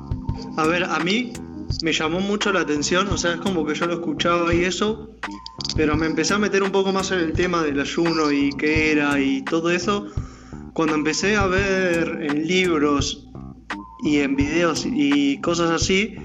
A 0.57 0.67
ver, 0.67 0.83
a 0.83 0.99
mí 0.99 1.33
me 1.83 1.93
llamó 1.93 2.19
mucho 2.19 2.51
la 2.51 2.61
atención, 2.61 3.07
o 3.07 3.17
sea, 3.17 3.33
es 3.33 3.41
como 3.41 3.65
que 3.65 3.75
yo 3.75 3.85
lo 3.85 3.95
escuchaba 3.95 4.53
y 4.53 4.65
eso, 4.65 5.15
pero 5.75 5.95
me 5.95 6.05
empecé 6.05 6.33
a 6.33 6.39
meter 6.39 6.63
un 6.63 6.71
poco 6.71 6.91
más 6.91 7.11
en 7.11 7.19
el 7.19 7.33
tema 7.33 7.63
del 7.63 7.79
ayuno 7.79 8.31
y 8.31 8.51
qué 8.57 8.91
era 8.91 9.19
y 9.19 9.41
todo 9.43 9.71
eso, 9.71 10.07
cuando 10.73 10.95
empecé 10.95 11.35
a 11.35 11.45
ver 11.47 12.19
en 12.21 12.47
libros 12.47 13.27
y 14.03 14.19
en 14.19 14.35
videos 14.35 14.85
y 14.85 15.39
cosas 15.41 15.69
así, 15.71 16.15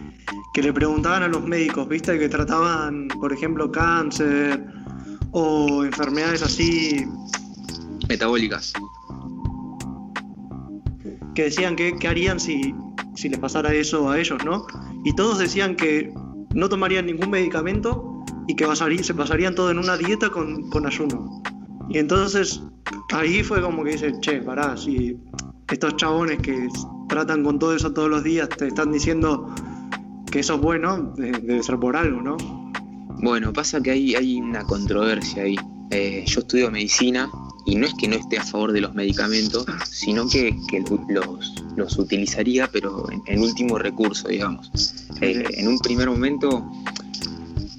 que 0.54 0.62
le 0.62 0.72
preguntaban 0.72 1.24
a 1.24 1.28
los 1.28 1.42
médicos, 1.42 1.88
¿viste? 1.88 2.16
Que 2.16 2.28
trataban, 2.28 3.08
por 3.08 3.32
ejemplo, 3.32 3.72
cáncer 3.72 4.64
o 5.32 5.84
enfermedades 5.84 6.42
así. 6.42 7.04
Metabólicas. 8.08 8.72
Que 11.34 11.44
decían 11.44 11.74
que, 11.74 11.96
qué 11.98 12.06
harían 12.06 12.38
si, 12.38 12.72
si 13.16 13.28
les 13.28 13.40
pasara 13.40 13.74
eso 13.74 14.08
a 14.08 14.18
ellos, 14.20 14.44
¿no? 14.44 14.64
Y 15.04 15.12
todos 15.16 15.40
decían 15.40 15.74
que 15.74 16.14
no 16.54 16.68
tomarían 16.68 17.06
ningún 17.06 17.30
medicamento 17.30 18.24
y 18.46 18.54
que 18.54 18.64
se 19.02 19.14
pasarían 19.14 19.56
todo 19.56 19.72
en 19.72 19.78
una 19.78 19.96
dieta 19.96 20.30
con, 20.30 20.70
con 20.70 20.86
ayuno. 20.86 21.42
Y 21.90 21.98
entonces 21.98 22.62
ahí 23.12 23.42
fue 23.42 23.60
como 23.60 23.82
que 23.82 23.90
dice, 23.90 24.12
che, 24.20 24.40
pará, 24.40 24.76
si 24.76 25.18
estos 25.68 25.96
chabones 25.96 26.38
que 26.38 26.68
tratan 27.08 27.42
con 27.42 27.58
todo 27.58 27.74
eso 27.74 27.92
todos 27.92 28.08
los 28.08 28.22
días 28.22 28.48
te 28.50 28.68
están 28.68 28.92
diciendo 28.92 29.52
que 30.34 30.40
eso 30.40 30.56
es 30.56 30.60
bueno, 30.60 31.14
debe 31.16 31.62
ser 31.62 31.78
por 31.78 31.96
algo, 31.96 32.20
¿no? 32.20 32.36
Bueno, 33.22 33.52
pasa 33.52 33.80
que 33.80 33.92
hay, 33.92 34.16
hay 34.16 34.40
una 34.40 34.64
controversia 34.64 35.44
ahí. 35.44 35.54
Eh, 35.92 36.24
yo 36.26 36.40
estudio 36.40 36.72
medicina 36.72 37.30
y 37.66 37.76
no 37.76 37.86
es 37.86 37.94
que 37.94 38.08
no 38.08 38.16
esté 38.16 38.38
a 38.38 38.42
favor 38.42 38.72
de 38.72 38.80
los 38.80 38.96
medicamentos, 38.96 39.64
sino 39.88 40.28
que, 40.28 40.52
los, 41.08 41.54
los, 41.76 41.98
utilizaría, 41.98 42.66
pero 42.66 43.06
en, 43.26 43.38
último 43.40 43.78
recurso, 43.78 44.26
digamos. 44.26 44.72
Eh, 45.20 45.44
en 45.52 45.68
un 45.68 45.78
primer 45.78 46.10
momento, 46.10 46.68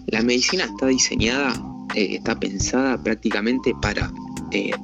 la 0.07 0.21
medicina 0.21 0.63
está 0.63 0.87
diseñada, 0.87 1.61
eh, 1.93 2.15
está 2.15 2.39
pensada 2.39 3.03
prácticamente 3.03 3.73
para 3.81 4.13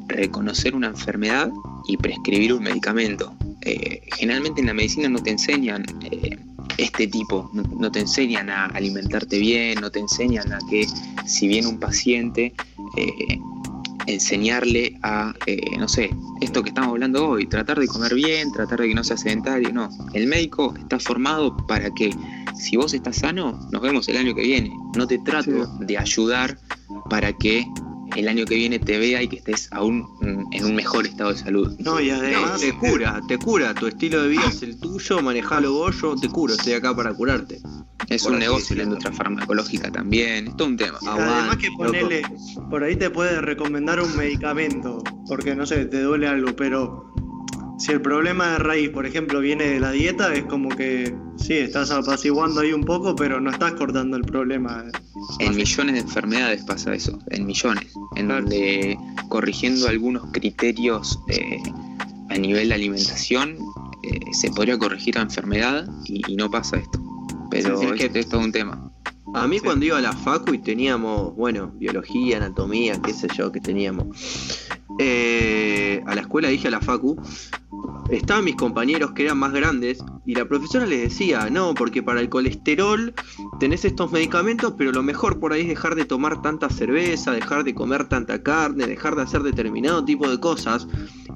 reconocer 0.09 0.75
una 0.75 0.87
enfermedad 0.87 1.49
y 1.87 1.95
prescribir 1.95 2.53
un 2.53 2.63
medicamento. 2.63 3.33
generalmente 4.17 4.59
en 4.59 4.67
la 4.67 4.73
medicina 4.73 5.07
no 5.07 5.23
te 5.23 5.29
enseñan 5.31 5.85
este 6.77 7.07
tipo, 7.07 7.49
no, 7.53 7.91
te 7.91 7.99
enseñan 7.99 8.49
a 8.49 8.65
alimentarte 8.67 9.39
bien, 9.39 9.79
no 9.81 9.91
te 9.91 9.99
enseñan 9.99 10.51
a 10.53 10.59
que 10.69 10.87
si 11.25 11.47
viene 11.47 11.67
un 11.67 11.79
paciente, 11.79 12.53
eh, 12.97 13.39
enseñarle 14.07 14.97
a, 15.03 15.33
eh, 15.45 15.59
no 15.77 15.87
sé, 15.87 16.09
esto 16.41 16.63
que 16.63 16.69
estamos 16.69 16.91
hablando 16.91 17.27
hoy, 17.27 17.47
tratar 17.47 17.79
de 17.79 17.87
comer 17.87 18.13
bien, 18.15 18.51
tratar 18.51 18.79
de 18.79 18.87
que 18.87 18.95
no 18.95 19.03
sea 19.03 19.17
sedentario, 19.17 19.71
no, 19.71 19.89
el 20.13 20.27
médico 20.27 20.73
está 20.77 20.99
formado 20.99 21.55
para 21.67 21.91
que 21.91 22.15
si 22.55 22.77
vos 22.77 22.93
estás 22.93 23.17
sano, 23.17 23.59
nos 23.71 23.81
vemos 23.81 24.07
el 24.09 24.17
año 24.17 24.33
que 24.35 24.43
viene, 24.43 24.71
no 24.95 25.07
te 25.07 25.19
trato 25.19 25.67
de 25.79 25.97
ayudar 25.97 26.57
para 27.09 27.33
que 27.33 27.65
el 28.15 28.27
año 28.27 28.45
que 28.45 28.55
viene 28.55 28.79
te 28.79 28.97
vea 28.97 29.21
y 29.23 29.27
que 29.27 29.37
estés 29.37 29.69
aún 29.71 30.05
en 30.51 30.65
un 30.65 30.75
mejor 30.75 31.07
estado 31.07 31.31
de 31.31 31.37
salud. 31.37 31.75
No, 31.79 31.99
y 31.99 32.09
además 32.09 32.59
te 32.59 32.73
cura, 32.73 33.21
te 33.27 33.37
cura, 33.37 33.73
tu 33.73 33.87
estilo 33.87 34.23
de 34.23 34.29
vida 34.29 34.45
es 34.47 34.61
el 34.63 34.79
tuyo, 34.79 35.21
manejalo 35.21 35.73
vos, 35.73 36.01
yo 36.01 36.15
te 36.15 36.29
curo, 36.29 36.53
estoy 36.53 36.73
acá 36.73 36.95
para 36.95 37.13
curarte. 37.13 37.59
Es 38.09 38.25
un 38.25 38.39
negocio 38.39 38.75
la 38.75 38.83
industria 38.83 39.13
farmacológica 39.13 39.91
también, 39.91 40.47
es 40.47 40.57
todo 40.57 40.67
un 40.67 40.77
tema. 40.77 40.99
Además 41.07 41.57
que 41.57 41.69
ponele, 41.77 42.23
por 42.69 42.83
ahí 42.83 42.95
te 42.95 43.09
puede 43.09 43.39
recomendar 43.41 44.01
un 44.01 44.15
medicamento, 44.17 45.03
porque 45.27 45.55
no 45.55 45.65
sé, 45.65 45.85
te 45.85 46.01
duele 46.01 46.27
algo, 46.27 46.55
pero 46.55 47.13
si 47.77 47.91
el 47.91 48.01
problema 48.01 48.51
de 48.51 48.59
raíz, 48.59 48.89
por 48.89 49.05
ejemplo, 49.05 49.39
viene 49.39 49.65
de 49.65 49.79
la 49.79 49.91
dieta, 49.91 50.33
es 50.33 50.43
como 50.43 50.69
que 50.69 51.15
sí, 51.41 51.57
estás 51.57 51.91
apaciguando 51.91 52.61
ahí 52.61 52.73
un 52.73 52.83
poco, 52.83 53.15
pero 53.15 53.41
no 53.41 53.51
estás 53.51 53.73
cortando 53.73 54.17
el 54.17 54.23
problema. 54.23 54.85
En 55.39 55.55
millones 55.55 55.95
de 55.95 56.01
enfermedades 56.01 56.63
pasa 56.63 56.93
eso, 56.93 57.19
en 57.29 57.45
millones, 57.45 57.93
en 58.15 58.27
donde 58.27 58.97
corrigiendo 59.29 59.87
algunos 59.87 60.31
criterios 60.31 61.19
eh, 61.27 61.61
a 62.29 62.37
nivel 62.37 62.69
de 62.69 62.75
alimentación 62.75 63.57
eh, 64.03 64.19
se 64.33 64.49
podría 64.51 64.77
corregir 64.77 65.15
la 65.15 65.21
enfermedad 65.21 65.87
y, 66.05 66.35
no 66.35 66.49
pasa 66.49 66.77
esto. 66.77 66.99
Pero 67.49 67.81
es, 67.81 68.09
que, 68.09 68.19
es 68.19 68.29
todo 68.29 68.41
un 68.41 68.51
tema. 68.51 68.91
A 69.33 69.47
mí 69.47 69.59
cuando 69.59 69.85
iba 69.85 69.97
a 69.97 70.01
la 70.01 70.13
facu 70.13 70.53
y 70.53 70.59
teníamos, 70.59 71.35
bueno, 71.35 71.71
biología, 71.75 72.37
anatomía, 72.37 73.01
qué 73.01 73.13
sé 73.13 73.27
yo, 73.35 73.51
que 73.51 73.61
teníamos. 73.61 74.07
Eh, 74.99 76.03
a 76.05 76.15
la 76.15 76.21
escuela 76.21 76.49
dije 76.49 76.67
a 76.67 76.71
la 76.71 76.81
facu, 76.81 77.21
estaban 78.09 78.45
mis 78.45 78.55
compañeros 78.55 79.11
que 79.11 79.23
eran 79.23 79.37
más 79.37 79.53
grandes 79.53 80.03
y 80.25 80.35
la 80.35 80.45
profesora 80.45 80.85
les 80.85 81.01
decía, 81.01 81.49
no, 81.49 81.73
porque 81.73 82.03
para 82.03 82.21
el 82.21 82.29
colesterol 82.29 83.13
tenés 83.59 83.85
estos 83.85 84.11
medicamentos, 84.11 84.73
pero 84.77 84.91
lo 84.91 85.03
mejor 85.03 85.39
por 85.39 85.53
ahí 85.53 85.61
es 85.61 85.67
dejar 85.69 85.95
de 85.95 86.05
tomar 86.05 86.41
tanta 86.41 86.69
cerveza, 86.69 87.31
dejar 87.31 87.63
de 87.63 87.73
comer 87.73 88.07
tanta 88.07 88.43
carne, 88.43 88.85
dejar 88.85 89.15
de 89.15 89.23
hacer 89.23 89.41
determinado 89.43 90.03
tipo 90.05 90.29
de 90.29 90.39
cosas. 90.39 90.87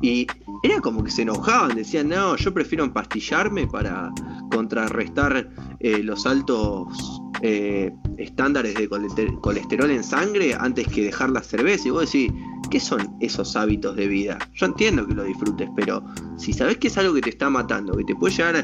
Y 0.02 0.28
era 0.64 0.82
como 0.82 1.04
que 1.04 1.12
se 1.12 1.24
enojaban, 1.24 1.76
decían, 1.76 2.10
no, 2.10 2.36
yo 2.36 2.54
prefiero 2.54 2.84
empastillarme 2.84 3.68
para 3.68 4.12
contrarrestar 4.52 5.50
eh, 5.80 6.04
los 6.04 6.26
altos 6.26 7.22
eh, 7.42 7.92
estándares 8.18 8.76
de 8.76 8.88
colesterol 8.88 9.92
en 9.92 10.04
sangre 10.04 10.56
antes 10.58 10.88
que 10.88 11.04
dejar 11.04 11.30
la 11.30 11.42
cerveza. 11.42 11.88
Y 11.88 11.92
vos 11.92 12.12
decís, 12.12 12.32
¿qué 12.70 12.80
son 12.80 13.16
esos 13.20 13.56
hábitos 13.56 13.96
de 13.96 14.08
vida? 14.08 14.38
Yo 14.54 14.66
entiendo 14.66 15.06
que 15.08 15.14
lo 15.14 15.24
disfrutes, 15.24 15.70
pero 15.76 16.04
si 16.38 16.54
sabes 16.54 16.78
que 16.78 16.88
es 16.88 16.98
algo 16.98 17.14
que 17.14 17.22
te 17.22 17.30
está 17.30 17.50
matando, 17.50 17.96
que 17.98 18.04
te 18.04 18.16
puede 18.16 18.36
llegar 18.36 18.56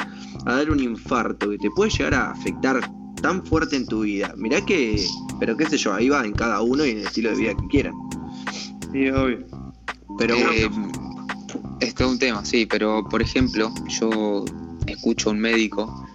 a, 0.45 0.55
dar 0.55 0.71
un 0.71 0.79
infarto, 0.79 1.49
que 1.49 1.57
te 1.57 1.69
puede 1.71 1.91
llegar 1.91 2.13
a 2.13 2.31
afectar 2.31 2.81
tan 3.21 3.45
fuerte 3.45 3.75
en 3.75 3.85
tu 3.85 4.01
vida, 4.01 4.33
mirá 4.37 4.61
que, 4.65 5.03
pero 5.39 5.55
qué 5.55 5.65
sé 5.67 5.77
yo, 5.77 5.93
ahí 5.93 6.09
va 6.09 6.25
en 6.25 6.33
cada 6.33 6.61
uno 6.61 6.85
y 6.85 6.91
en 6.91 6.97
el 6.99 7.05
estilo 7.05 7.29
de 7.31 7.35
vida 7.35 7.53
que 7.55 7.67
quieran. 7.67 7.93
Sí, 8.91 9.09
obvio. 9.09 9.45
Pero 10.17 10.35
eh, 10.35 10.69
es 11.79 11.95
todo 11.95 12.09
un 12.09 12.19
tema, 12.19 12.43
sí, 12.43 12.65
pero 12.65 13.03
por 13.09 13.21
ejemplo, 13.21 13.71
yo 13.87 14.45
escucho 14.87 15.29
a 15.29 15.33
un 15.33 15.39
médico 15.39 16.05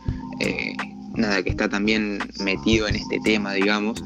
eh, 0.40 0.76
nada, 1.16 1.42
que 1.42 1.50
está 1.50 1.68
también 1.68 2.18
metido 2.40 2.88
en 2.88 2.96
este 2.96 3.20
tema, 3.20 3.52
digamos, 3.52 4.02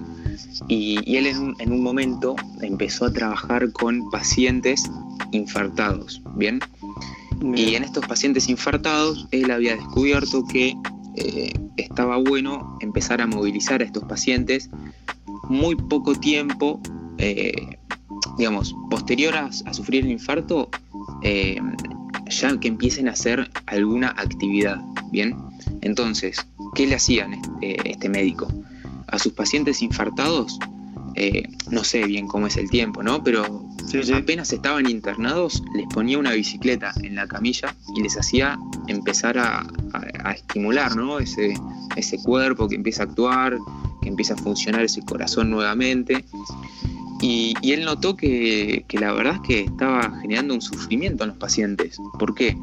y, 0.68 1.16
él 1.16 1.26
en 1.26 1.72
un, 1.72 1.82
momento 1.82 2.36
empezó 2.60 3.06
a 3.06 3.12
trabajar 3.12 3.72
con 3.72 4.10
pacientes 4.10 4.90
infartados, 5.32 6.22
¿bien? 6.36 6.60
Y 7.56 7.74
en 7.74 7.84
estos 7.84 8.06
pacientes 8.06 8.48
infartados, 8.48 9.26
él 9.30 9.50
había 9.50 9.74
descubierto 9.74 10.44
que 10.44 10.76
eh, 11.16 11.52
estaba 11.76 12.18
bueno 12.18 12.76
empezar 12.80 13.20
a 13.20 13.26
movilizar 13.26 13.80
a 13.80 13.84
estos 13.84 14.04
pacientes 14.04 14.68
muy 15.48 15.74
poco 15.74 16.14
tiempo, 16.14 16.80
eh, 17.18 17.78
digamos, 18.36 18.74
posterior 18.90 19.34
a, 19.36 19.50
sufrir 19.72 20.04
el 20.04 20.10
infarto, 20.10 20.68
ya 21.22 22.60
que 22.60 22.68
empiecen 22.68 23.08
a 23.08 23.12
hacer 23.12 23.50
alguna 23.66 24.08
actividad, 24.10 24.80
¿bien? 25.10 25.36
Entonces, 25.80 26.46
¿qué 26.74 26.86
le 26.86 26.94
hacían 26.96 27.34
este, 27.34 27.90
este 27.90 28.08
médico? 28.08 28.48
A 29.10 29.18
sus 29.18 29.32
pacientes 29.32 29.82
infartados, 29.82 30.58
eh, 31.14 31.42
no 31.70 31.84
sé 31.84 32.04
bien 32.04 32.26
cómo 32.26 32.46
es 32.46 32.56
el 32.56 32.70
tiempo, 32.70 33.02
¿no? 33.02 33.22
Pero 33.22 33.68
apenas 34.14 34.52
estaban 34.52 34.88
internados, 34.88 35.62
les 35.74 35.86
ponía 35.88 36.18
una 36.18 36.32
bicicleta 36.32 36.92
en 37.02 37.16
la 37.16 37.26
camilla 37.26 37.74
y 37.96 38.02
les 38.02 38.16
hacía 38.16 38.58
empezar 38.86 39.38
a, 39.38 39.66
estimular, 40.34 40.94
¿no? 40.96 41.18
Ese, 41.18 41.54
ese 41.96 42.18
cuerpo 42.18 42.68
que 42.68 42.76
empieza 42.76 43.02
a 43.02 43.06
actuar, 43.06 43.58
que 44.00 44.08
empieza 44.08 44.34
a 44.34 44.36
funcionar 44.36 44.82
ese 44.82 45.02
corazón 45.02 45.50
nuevamente. 45.50 46.24
Y, 47.20 47.54
él 47.62 47.84
notó 47.84 48.16
que, 48.16 48.84
que, 48.88 48.98
la 48.98 49.12
verdad 49.12 49.34
es 49.36 49.40
que 49.40 49.60
estaba 49.64 50.18
generando 50.20 50.54
un 50.54 50.62
sufrimiento 50.62 51.24
en 51.24 51.30
los 51.30 51.38
pacientes. 51.38 51.98
¿Por 52.18 52.34
qué? 52.34 52.56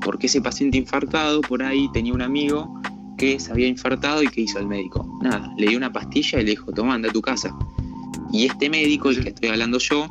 Porque 0.00 0.26
ese 0.26 0.40
paciente 0.40 0.78
infartado 0.78 1.40
por 1.42 1.62
ahí 1.62 1.88
tenía 1.92 2.12
un 2.12 2.22
amigo 2.22 2.80
que 3.22 3.38
se 3.38 3.52
había 3.52 3.68
infartado 3.68 4.20
y 4.20 4.26
que 4.26 4.40
hizo 4.40 4.58
el 4.58 4.66
médico. 4.66 5.06
Nada, 5.22 5.54
le 5.56 5.68
dio 5.68 5.78
una 5.78 5.92
pastilla 5.92 6.40
y 6.40 6.44
le 6.44 6.50
dijo, 6.50 6.72
toma, 6.72 6.94
anda 6.94 7.08
a 7.08 7.12
tu 7.12 7.22
casa. 7.22 7.56
Y 8.32 8.46
este 8.46 8.68
médico, 8.68 9.10
el 9.10 9.22
que 9.22 9.28
estoy 9.28 9.50
hablando 9.50 9.78
yo, 9.78 10.08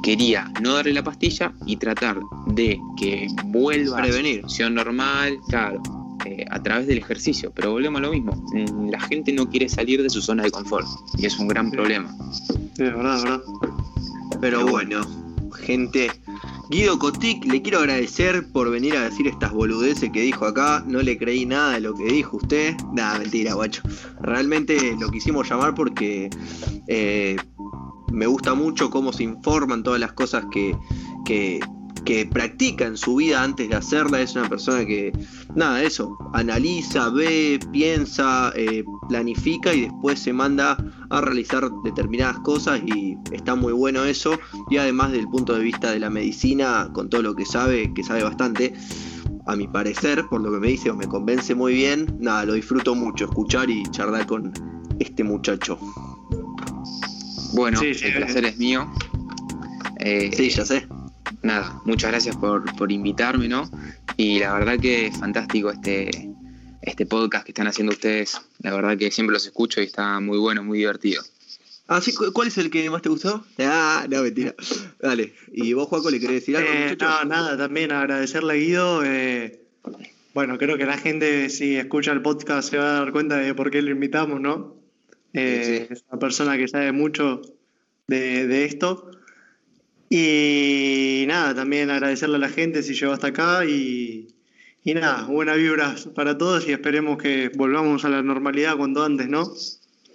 quería 0.00 0.52
no 0.62 0.74
darle 0.74 0.92
la 0.92 1.02
pastilla 1.02 1.52
y 1.66 1.74
tratar 1.74 2.20
de 2.46 2.80
que 2.96 3.26
vuelva 3.46 4.00
a 4.00 4.06
su 4.06 4.40
función 4.42 4.76
normal, 4.76 5.38
claro, 5.48 5.82
eh, 6.24 6.44
a 6.48 6.62
través 6.62 6.86
del 6.86 6.98
ejercicio. 6.98 7.50
Pero 7.52 7.72
volvemos 7.72 7.98
a 7.98 8.02
lo 8.02 8.12
mismo, 8.12 8.32
mm, 8.52 8.90
la 8.90 9.00
gente 9.00 9.32
no 9.32 9.50
quiere 9.50 9.68
salir 9.68 10.00
de 10.00 10.08
su 10.08 10.22
zona 10.22 10.44
de 10.44 10.52
confort 10.52 10.86
y 11.18 11.26
es 11.26 11.36
un 11.40 11.48
gran 11.48 11.72
problema. 11.72 12.14
Sí, 12.30 12.54
verdad, 12.78 13.22
verdad. 13.24 13.42
Pero 14.40 14.64
bueno, 14.68 15.04
gente, 15.64 16.12
Guido 16.68 16.98
Cotic, 16.98 17.44
le 17.44 17.62
quiero 17.62 17.78
agradecer 17.78 18.50
por 18.52 18.70
venir 18.70 18.96
a 18.96 19.02
decir 19.02 19.28
estas 19.28 19.52
boludeces 19.52 20.10
que 20.10 20.22
dijo 20.22 20.46
acá. 20.46 20.84
No 20.86 21.00
le 21.00 21.16
creí 21.16 21.46
nada 21.46 21.74
de 21.74 21.80
lo 21.80 21.94
que 21.94 22.04
dijo 22.04 22.38
usted. 22.38 22.76
Nada, 22.92 23.20
mentira, 23.20 23.54
guacho. 23.54 23.82
Realmente 24.20 24.96
lo 24.98 25.08
quisimos 25.10 25.48
llamar 25.48 25.74
porque 25.74 26.28
eh, 26.88 27.36
me 28.12 28.26
gusta 28.26 28.54
mucho 28.54 28.90
cómo 28.90 29.12
se 29.12 29.22
informan 29.22 29.84
todas 29.84 30.00
las 30.00 30.12
cosas 30.12 30.46
que, 30.50 30.76
que, 31.24 31.60
que 32.06 32.24
practica 32.24 32.86
en 32.86 32.96
su 32.96 33.16
vida 33.16 33.42
antes 33.42 33.68
de 33.68 33.74
hacerla, 33.74 34.20
es 34.20 34.34
una 34.36 34.48
persona 34.48 34.86
que, 34.86 35.12
nada, 35.54 35.82
eso, 35.82 36.16
analiza, 36.32 37.10
ve, 37.10 37.58
piensa, 37.72 38.52
eh, 38.54 38.84
planifica 39.08 39.74
y 39.74 39.82
después 39.82 40.20
se 40.20 40.32
manda 40.32 40.78
a 41.10 41.20
realizar 41.20 41.68
determinadas 41.84 42.38
cosas 42.38 42.80
y 42.86 43.16
está 43.32 43.56
muy 43.56 43.72
bueno 43.72 44.04
eso. 44.04 44.38
Y 44.70 44.76
además 44.78 45.12
del 45.12 45.26
punto 45.26 45.54
de 45.54 45.64
vista 45.64 45.90
de 45.90 45.98
la 45.98 46.08
medicina, 46.08 46.88
con 46.94 47.10
todo 47.10 47.22
lo 47.22 47.34
que 47.34 47.44
sabe, 47.44 47.92
que 47.92 48.04
sabe 48.04 48.22
bastante, 48.22 48.72
a 49.48 49.56
mi 49.56 49.66
parecer, 49.66 50.24
por 50.30 50.40
lo 50.40 50.52
que 50.52 50.58
me 50.58 50.68
dice 50.68 50.90
o 50.90 50.94
me 50.94 51.06
convence 51.06 51.54
muy 51.56 51.74
bien, 51.74 52.16
nada, 52.20 52.44
lo 52.44 52.52
disfruto 52.54 52.94
mucho 52.94 53.24
escuchar 53.24 53.68
y 53.68 53.82
charlar 53.90 54.26
con 54.26 54.52
este 55.00 55.24
muchacho. 55.24 55.76
Bueno, 57.52 57.80
el 57.80 58.14
placer 58.14 58.44
es 58.44 58.56
mío. 58.58 58.88
Eh, 59.98 60.30
sí, 60.32 60.50
ya 60.50 60.64
sé 60.64 60.86
nada, 61.42 61.80
muchas 61.84 62.10
gracias 62.10 62.36
por, 62.36 62.92
invitarme, 62.92 63.48
¿no? 63.48 63.70
Y 64.16 64.38
la 64.38 64.54
verdad 64.54 64.78
que 64.78 65.06
es 65.06 65.18
fantástico 65.18 65.70
este, 65.70 66.30
este 66.82 67.06
podcast 67.06 67.44
que 67.44 67.52
están 67.52 67.66
haciendo 67.66 67.92
ustedes. 67.92 68.40
La 68.60 68.74
verdad 68.74 68.96
que 68.96 69.10
siempre 69.10 69.34
los 69.34 69.46
escucho 69.46 69.80
y 69.80 69.84
está 69.84 70.20
muy 70.20 70.38
bueno, 70.38 70.62
muy 70.62 70.78
divertido. 70.78 71.22
Ah, 71.88 72.00
sí, 72.00 72.12
¿cuál 72.12 72.48
es 72.48 72.58
el 72.58 72.70
que 72.70 72.90
más 72.90 73.02
te 73.02 73.08
gustó? 73.08 73.44
Ah, 73.58 74.06
no, 74.10 74.22
mentira. 74.22 74.54
Dale. 75.00 75.34
¿Y 75.52 75.72
vos, 75.72 75.88
Juaco, 75.88 76.10
le 76.10 76.18
querés 76.18 76.40
decir 76.40 76.56
algo? 76.56 76.68
Eh, 76.68 76.96
no, 77.00 77.24
nada, 77.24 77.56
también 77.56 77.92
agradecerle 77.92 78.52
a 78.54 78.56
Guido. 78.56 79.04
Eh, 79.04 79.60
bueno, 80.34 80.58
creo 80.58 80.76
que 80.76 80.84
la 80.84 80.98
gente, 80.98 81.48
si 81.48 81.76
escucha 81.76 82.10
el 82.10 82.22
podcast, 82.22 82.70
se 82.70 82.78
va 82.78 82.90
a 82.90 83.00
dar 83.00 83.12
cuenta 83.12 83.36
de 83.36 83.54
por 83.54 83.70
qué 83.70 83.82
lo 83.82 83.92
invitamos, 83.92 84.40
¿no? 84.40 84.74
Eh, 85.32 85.86
es 85.90 86.04
una 86.10 86.18
persona 86.18 86.56
que 86.56 86.66
sabe 86.66 86.90
mucho 86.90 87.40
de, 88.08 88.48
de 88.48 88.64
esto. 88.64 89.10
Y 90.08 91.24
nada, 91.26 91.54
también 91.54 91.90
agradecerle 91.90 92.36
a 92.36 92.40
la 92.40 92.48
gente 92.48 92.82
si 92.82 92.94
llegó 92.94 93.12
hasta 93.12 93.28
acá 93.28 93.64
y, 93.64 94.34
y 94.84 94.94
nada, 94.94 95.24
buenas 95.24 95.56
vibras 95.56 96.06
para 96.14 96.38
todos 96.38 96.66
y 96.68 96.72
esperemos 96.72 97.18
que 97.18 97.50
volvamos 97.54 98.04
a 98.04 98.08
la 98.08 98.22
normalidad 98.22 98.76
cuando 98.76 99.04
antes, 99.04 99.28
¿no? 99.28 99.52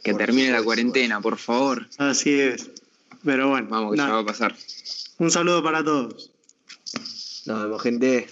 Que 0.03 0.13
termine 0.13 0.51
la 0.51 0.63
cuarentena, 0.63 1.21
por 1.21 1.37
favor. 1.37 1.87
Así 1.97 2.39
es. 2.39 2.71
Pero 3.23 3.49
bueno. 3.49 3.67
Vamos, 3.69 3.91
que 3.91 3.97
ya 3.97 4.09
va 4.09 4.19
a 4.19 4.25
pasar. 4.25 4.55
Un 5.19 5.29
saludo 5.29 5.61
para 5.61 5.83
todos. 5.83 6.31
Nos 7.45 7.63
vemos, 7.63 7.81
gente. 7.81 8.27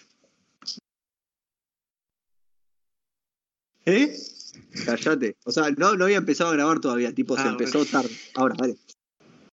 ¿Eh? 3.85 4.15
Callate. 4.85 5.35
O 5.45 5.51
sea, 5.51 5.69
no, 5.77 5.95
no 5.95 6.05
había 6.05 6.17
empezado 6.17 6.51
a 6.51 6.53
grabar 6.53 6.79
todavía, 6.79 7.13
tipo, 7.13 7.35
se 7.35 7.43
ah, 7.43 7.49
empezó 7.49 7.85
tarde. 7.85 8.09
Ahora, 8.35 8.55
vale. 8.57 8.77